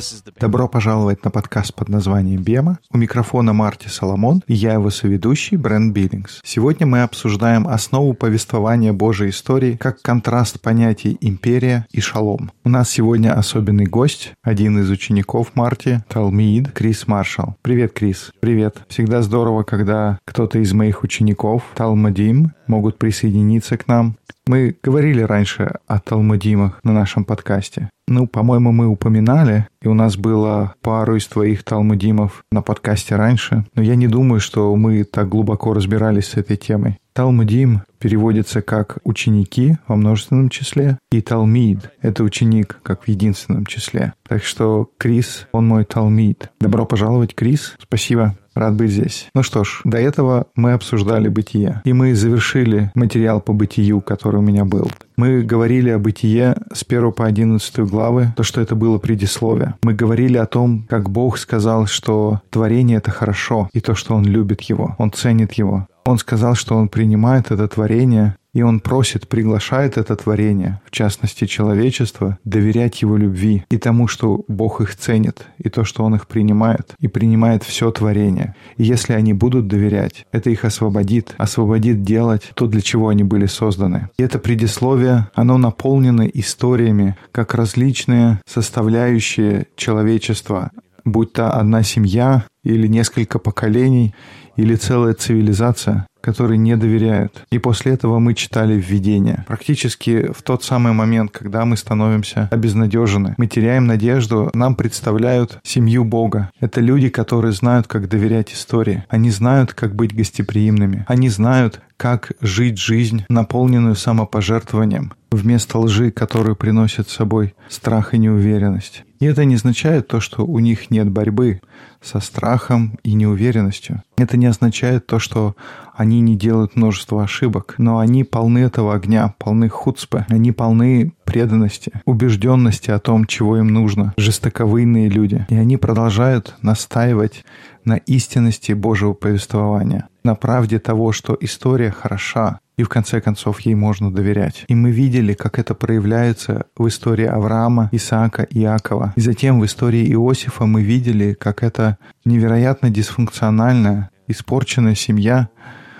This 0.00 0.12
is 0.12 0.19
Добро 0.38 0.68
пожаловать 0.68 1.24
на 1.24 1.30
подкаст 1.30 1.74
под 1.74 1.88
названием 1.88 2.42
«Бема». 2.42 2.78
У 2.92 2.98
микрофона 2.98 3.52
Марти 3.52 3.88
Соломон 3.88 4.42
и 4.46 4.54
я 4.54 4.74
его 4.74 4.90
соведущий 4.90 5.56
Брент 5.56 5.94
Биллингс. 5.94 6.40
Сегодня 6.44 6.86
мы 6.86 7.02
обсуждаем 7.02 7.66
основу 7.66 8.14
повествования 8.14 8.92
Божьей 8.92 9.30
истории 9.30 9.76
как 9.76 10.02
контраст 10.02 10.60
понятий 10.60 11.16
«империя» 11.20 11.86
и 11.90 12.00
«шалом». 12.00 12.50
У 12.64 12.68
нас 12.68 12.90
сегодня 12.90 13.32
особенный 13.34 13.86
гость, 13.86 14.32
один 14.42 14.78
из 14.80 14.90
учеников 14.90 15.52
Марти, 15.54 16.02
Талмид, 16.08 16.72
Крис 16.72 17.06
Маршалл. 17.06 17.56
Привет, 17.62 17.92
Крис. 17.92 18.30
Привет. 18.40 18.78
Всегда 18.88 19.22
здорово, 19.22 19.62
когда 19.62 20.18
кто-то 20.24 20.58
из 20.58 20.72
моих 20.72 21.02
учеников, 21.02 21.62
Талмадим, 21.74 22.52
могут 22.66 22.98
присоединиться 22.98 23.76
к 23.76 23.88
нам. 23.88 24.16
Мы 24.46 24.76
говорили 24.82 25.22
раньше 25.22 25.76
о 25.86 25.98
Талмудимах 26.00 26.80
на 26.82 26.92
нашем 26.92 27.24
подкасте. 27.24 27.90
Ну, 28.10 28.26
по-моему, 28.26 28.72
мы 28.72 28.88
упоминали, 28.88 29.68
и 29.80 29.86
у 29.86 29.94
нас 29.94 30.16
было 30.20 30.74
пару 30.82 31.16
из 31.16 31.26
твоих 31.26 31.64
талмудимов 31.64 32.44
на 32.52 32.62
подкасте 32.62 33.16
раньше, 33.16 33.64
но 33.74 33.82
я 33.82 33.96
не 33.96 34.06
думаю, 34.06 34.40
что 34.40 34.74
мы 34.76 35.04
так 35.04 35.28
глубоко 35.28 35.74
разбирались 35.74 36.28
с 36.28 36.36
этой 36.36 36.56
темой. 36.56 36.98
Талмудим 37.12 37.82
переводится 37.98 38.62
как 38.62 38.98
«ученики» 39.04 39.76
во 39.88 39.96
множественном 39.96 40.48
числе, 40.48 40.98
и 41.10 41.20
Талмид— 41.20 41.90
это 42.02 42.22
ученик, 42.22 42.78
как 42.82 43.02
в 43.02 43.08
единственном 43.08 43.66
числе. 43.66 44.14
Так 44.26 44.44
что 44.44 44.88
Крис, 44.96 45.48
он 45.52 45.66
мой 45.66 45.84
Талмид. 45.84 46.50
Добро 46.60 46.86
пожаловать, 46.86 47.34
Крис. 47.34 47.74
Спасибо. 47.82 48.36
Рад 48.54 48.74
быть 48.74 48.90
здесь. 48.90 49.28
Ну 49.34 49.42
что 49.42 49.64
ж, 49.64 49.80
до 49.84 49.98
этого 49.98 50.46
мы 50.54 50.72
обсуждали 50.72 51.28
бытие. 51.28 51.82
И 51.84 51.92
мы 51.92 52.14
завершили 52.14 52.90
материал 52.94 53.40
по 53.40 53.52
бытию, 53.52 54.00
который 54.00 54.38
у 54.38 54.42
меня 54.42 54.64
был. 54.64 54.90
Мы 55.16 55.42
говорили 55.42 55.90
о 55.90 55.98
бытие 55.98 56.56
с 56.72 56.84
1 56.86 57.12
по 57.12 57.26
11 57.26 57.78
главы, 57.80 58.32
то, 58.36 58.42
что 58.42 58.60
это 58.60 58.74
было 58.74 58.98
предисловие. 58.98 59.74
Мы 59.82 59.94
говорили 59.94 60.36
о 60.36 60.46
том, 60.46 60.86
как 60.88 61.10
Бог 61.10 61.38
сказал, 61.38 61.86
что 61.86 62.40
творение— 62.50 62.96
это 62.98 63.10
хорошо, 63.10 63.68
и 63.72 63.80
то, 63.80 63.94
что 63.94 64.14
Он 64.14 64.24
любит 64.24 64.62
его, 64.62 64.96
Он 64.98 65.12
ценит 65.12 65.52
его. 65.52 65.86
Он 66.06 66.18
сказал, 66.18 66.54
что 66.54 66.76
Он 66.76 66.88
принимает 66.88 67.50
это 67.50 67.68
творение 67.68 68.36
и 68.52 68.62
он 68.62 68.80
просит, 68.80 69.28
приглашает 69.28 69.96
это 69.96 70.16
творение, 70.16 70.80
в 70.84 70.90
частности 70.90 71.46
человечество, 71.46 72.38
доверять 72.44 73.02
его 73.02 73.16
любви 73.16 73.64
и 73.70 73.76
тому, 73.78 74.08
что 74.08 74.44
Бог 74.48 74.80
их 74.80 74.96
ценит, 74.96 75.46
и 75.58 75.68
то, 75.68 75.84
что 75.84 76.04
Он 76.04 76.14
их 76.14 76.26
принимает, 76.26 76.94
и 76.98 77.08
принимает 77.08 77.62
все 77.62 77.90
творение. 77.90 78.54
И 78.76 78.84
если 78.84 79.12
они 79.12 79.32
будут 79.32 79.68
доверять, 79.68 80.26
это 80.32 80.50
их 80.50 80.64
освободит, 80.64 81.34
освободит 81.38 82.02
делать 82.02 82.50
то, 82.54 82.66
для 82.66 82.80
чего 82.80 83.08
они 83.08 83.24
были 83.24 83.46
созданы. 83.46 84.08
И 84.18 84.22
это 84.22 84.38
предисловие, 84.38 85.28
оно 85.34 85.58
наполнено 85.58 86.22
историями, 86.22 87.16
как 87.32 87.54
различные 87.54 88.40
составляющие 88.46 89.66
человечества, 89.76 90.70
будь 91.04 91.32
то 91.32 91.52
одна 91.52 91.82
семья 91.82 92.44
или 92.62 92.86
несколько 92.86 93.38
поколений, 93.38 94.14
или 94.60 94.74
целая 94.74 95.14
цивилизация, 95.14 96.06
которые 96.20 96.58
не 96.58 96.76
доверяют. 96.76 97.44
И 97.50 97.58
после 97.58 97.92
этого 97.92 98.18
мы 98.18 98.34
читали 98.34 98.74
введение. 98.74 99.44
Практически 99.46 100.30
в 100.32 100.42
тот 100.42 100.62
самый 100.62 100.92
момент, 100.92 101.30
когда 101.30 101.64
мы 101.64 101.76
становимся 101.76 102.48
обезнадежены, 102.52 103.34
мы 103.38 103.46
теряем 103.46 103.86
надежду, 103.86 104.50
нам 104.52 104.74
представляют 104.74 105.58
семью 105.62 106.04
Бога. 106.04 106.50
Это 106.60 106.80
люди, 106.80 107.08
которые 107.08 107.52
знают, 107.52 107.86
как 107.86 108.08
доверять 108.08 108.52
истории. 108.52 109.04
Они 109.08 109.30
знают, 109.30 109.72
как 109.72 109.94
быть 109.94 110.14
гостеприимными. 110.14 111.04
Они 111.08 111.30
знают, 111.30 111.80
как 111.96 112.32
жить 112.40 112.78
жизнь, 112.78 113.24
наполненную 113.28 113.94
самопожертвованием, 113.94 115.12
вместо 115.30 115.78
лжи, 115.78 116.10
которую 116.10 116.56
приносит 116.56 117.08
с 117.08 117.14
собой 117.14 117.54
страх 117.68 118.14
и 118.14 118.18
неуверенность. 118.18 119.04
И 119.20 119.26
это 119.26 119.44
не 119.44 119.56
означает 119.56 120.08
то, 120.08 120.18
что 120.18 120.46
у 120.46 120.58
них 120.60 120.90
нет 120.90 121.10
борьбы 121.10 121.60
со 122.00 122.20
страхом 122.20 122.98
и 123.02 123.12
неуверенностью. 123.12 124.02
Это 124.16 124.38
не 124.38 124.46
означает 124.46 125.06
то, 125.06 125.18
что 125.18 125.54
они 125.94 126.20
не 126.20 126.36
делают 126.36 126.74
множество 126.74 127.22
ошибок, 127.22 127.74
но 127.76 127.98
они 127.98 128.24
полны 128.24 128.60
этого 128.60 128.94
огня, 128.94 129.34
полны 129.36 129.68
хуцпы, 129.68 130.24
они 130.30 130.52
полны 130.52 131.12
преданности, 131.24 131.92
убежденности 132.06 132.90
о 132.90 132.98
том, 132.98 133.26
чего 133.26 133.58
им 133.58 133.68
нужно, 133.68 134.14
жестоковыйные 134.16 135.10
люди. 135.10 135.46
И 135.50 135.54
они 135.54 135.76
продолжают 135.76 136.56
настаивать 136.62 137.44
на 137.84 137.96
истинности 137.96 138.72
Божьего 138.72 139.12
повествования, 139.12 140.08
на 140.24 140.34
правде 140.34 140.78
того, 140.78 141.12
что 141.12 141.36
история 141.40 141.90
хороша, 141.90 142.60
и 142.76 142.82
в 142.82 142.88
конце 142.88 143.20
концов 143.20 143.60
ей 143.60 143.74
можно 143.74 144.12
доверять. 144.12 144.64
И 144.68 144.74
мы 144.74 144.90
видели, 144.90 145.34
как 145.34 145.58
это 145.58 145.74
проявляется 145.74 146.64
в 146.76 146.88
истории 146.88 147.26
Авраама, 147.26 147.90
Исаака 147.92 148.46
Иакова. 148.50 149.12
И 149.16 149.20
затем 149.20 149.60
в 149.60 149.64
истории 149.66 150.10
Иосифа 150.12 150.64
мы 150.64 150.82
видели, 150.82 151.34
как 151.34 151.62
эта 151.62 151.98
невероятно 152.24 152.90
дисфункциональная, 152.90 154.10
испорченная 154.28 154.94
семья 154.94 155.50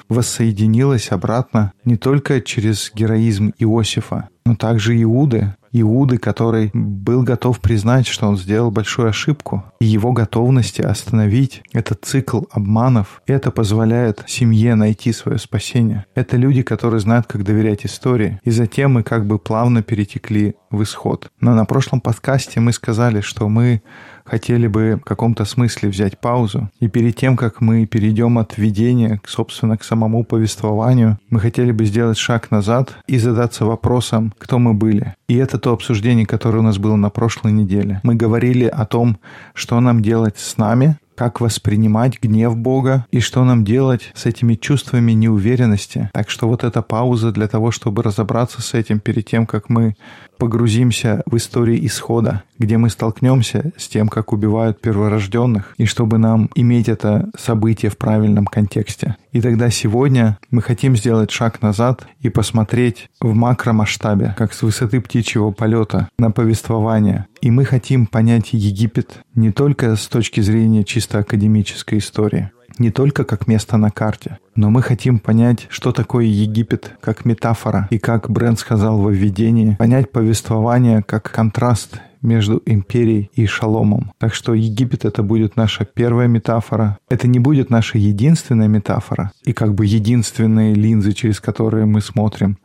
воссоединилась 0.09 1.13
обратно 1.13 1.73
не 1.85 1.97
только 1.97 2.41
через 2.41 2.91
героизм 2.95 3.53
Иосифа, 3.59 4.29
но 4.45 4.57
также 4.57 5.01
Иуды, 5.03 5.55
Иуды, 5.73 6.19
который 6.19 6.71
был 6.75 7.23
готов 7.23 7.61
признать, 7.61 8.07
что 8.07 8.27
он 8.27 8.37
сделал 8.37 8.71
большую 8.71 9.09
ошибку, 9.09 9.65
и 9.81 9.87
его 9.87 10.13
готовности 10.13 10.83
остановить 10.83 11.63
этот 11.73 12.05
цикл 12.05 12.43
обманов, 12.51 13.23
это 13.27 13.51
позволяет 13.51 14.25
семье 14.27 14.75
найти 14.75 15.13
свое 15.13 15.39
спасение. 15.39 16.07
Это 16.15 16.37
люди, 16.37 16.63
которые 16.63 17.01
знают, 17.01 17.27
как 17.27 17.45
доверять 17.45 17.87
истории, 17.87 18.41
и 18.45 18.51
затем 18.51 18.95
мы 18.95 19.03
как 19.03 19.27
бы 19.27 19.39
плавно 19.39 19.83
перетекли 19.83 20.55
в 20.71 20.83
исход. 20.83 21.31
Но 21.41 21.55
на 21.55 21.65
прошлом 21.65 22.01
подкасте 22.01 22.61
мы 22.61 22.73
сказали, 22.73 23.21
что 23.21 23.49
мы 23.49 23.83
хотели 24.25 24.67
бы 24.67 24.99
в 25.01 25.05
каком-то 25.05 25.45
смысле 25.45 25.89
взять 25.89 26.19
паузу. 26.19 26.71
И 26.81 26.89
перед 26.89 27.17
тем, 27.17 27.37
как 27.37 27.61
мы 27.61 27.87
перейдем 27.87 28.39
от 28.39 28.57
введения, 28.57 29.21
собственно, 29.27 29.77
к 29.77 29.85
самому 29.85 30.25
повествованию, 30.25 31.19
мы 31.29 31.41
хотели 31.41 31.73
бы 31.73 31.85
сделать 31.85 32.19
шаг 32.19 32.51
назад 32.51 32.97
и 33.07 33.19
задаться 33.19 33.65
вопросом, 33.65 34.33
кто 34.39 34.59
мы 34.59 34.75
были. 34.75 35.15
И 35.29 35.37
это 35.37 35.59
то 35.59 35.73
обсуждение, 35.73 36.27
которое 36.27 36.59
у 36.59 36.63
нас 36.63 36.79
было 36.79 36.97
на 36.97 37.11
прошлой 37.11 37.53
неделе. 37.53 38.01
Мы 38.03 38.15
говорили 38.15 38.65
о 38.65 38.85
том, 38.87 39.19
что 39.55 39.79
нам 39.81 40.03
делать 40.03 40.39
с 40.39 40.57
нами, 40.57 40.97
как 41.21 41.43
воспринимать 41.43 42.19
гнев 42.23 42.57
Бога 42.57 43.05
и 43.11 43.21
что 43.21 43.45
нам 43.45 43.63
делать 43.63 44.11
с 44.15 44.25
этими 44.25 44.55
чувствами 44.55 45.13
неуверенности. 45.13 46.09
Так 46.15 46.31
что 46.31 46.49
вот 46.49 46.65
эта 46.65 46.81
пауза 46.81 47.31
для 47.31 47.47
того, 47.47 47.73
чтобы 47.73 48.03
разобраться 48.03 48.63
с 48.63 48.73
этим 48.73 49.01
перед 49.01 49.27
тем, 49.27 49.45
как 49.45 49.69
мы 49.69 49.97
погрузимся 50.39 51.23
в 51.27 51.37
историю 51.37 51.85
исхода, 51.85 52.43
где 52.59 52.79
мы 52.79 52.89
столкнемся 52.89 53.73
с 53.77 53.87
тем, 53.89 54.09
как 54.09 54.33
убивают 54.33 54.81
перворожденных, 54.81 55.75
и 55.77 55.85
чтобы 55.85 56.17
нам 56.17 56.49
иметь 56.55 56.89
это 56.89 57.29
событие 57.39 57.91
в 57.91 57.99
правильном 57.99 58.47
контексте. 58.47 59.17
И 59.33 59.43
тогда 59.43 59.71
сегодня 59.71 60.39
мы 60.51 60.63
хотим 60.63 60.97
сделать 60.97 61.31
шаг 61.31 61.61
назад 61.61 62.07
и 62.21 62.31
посмотреть 62.31 63.11
в 63.21 63.35
макромасштабе, 63.35 64.35
как 64.37 64.55
с 64.55 64.63
высоты 64.63 65.01
птичьего 65.01 65.51
полета, 65.51 66.09
на 66.19 66.31
повествование. 66.31 67.27
И 67.43 67.51
мы 67.51 67.65
хотим 67.65 68.07
понять 68.07 68.53
Египет 68.53 69.21
не 69.35 69.53
только 69.53 69.95
с 69.95 70.09
точки 70.09 70.41
зрения 70.41 70.85
чисто 70.85 71.09
академической 71.19 71.98
истории, 71.98 72.50
не 72.78 72.91
только 72.91 73.25
как 73.25 73.47
место 73.47 73.76
на 73.76 73.91
карте, 73.91 74.38
но 74.54 74.71
мы 74.71 74.82
хотим 74.82 75.19
понять, 75.19 75.66
что 75.69 75.93
такое 75.93 76.25
Египет 76.25 76.97
как 77.00 77.25
метафора, 77.25 77.88
и 77.91 77.98
как 77.98 78.31
Брент 78.31 78.59
сказал 78.59 78.98
во 78.98 79.10
введении, 79.10 79.76
понять 79.78 80.10
повествование 80.10 81.03
как 81.03 81.31
контраст 81.31 82.00
между 82.22 82.62
империей 82.66 83.31
и 83.34 83.47
шаломом. 83.47 84.12
Так 84.19 84.34
что 84.34 84.54
Египет 84.54 85.04
это 85.04 85.22
будет 85.22 85.56
наша 85.56 85.84
первая 85.84 86.28
метафора. 86.28 86.98
Это 87.09 87.27
не 87.28 87.38
будет 87.38 87.71
наша 87.71 87.98
единственная 87.98 88.69
метафора 88.69 89.32
и 89.42 89.53
как 89.53 89.75
бы 89.75 89.87
единственные 89.87 90.75
линзы, 90.75 91.12
через 91.12 91.41
которые 91.41 91.87
мы 91.87 92.00
смотрим 92.00 92.59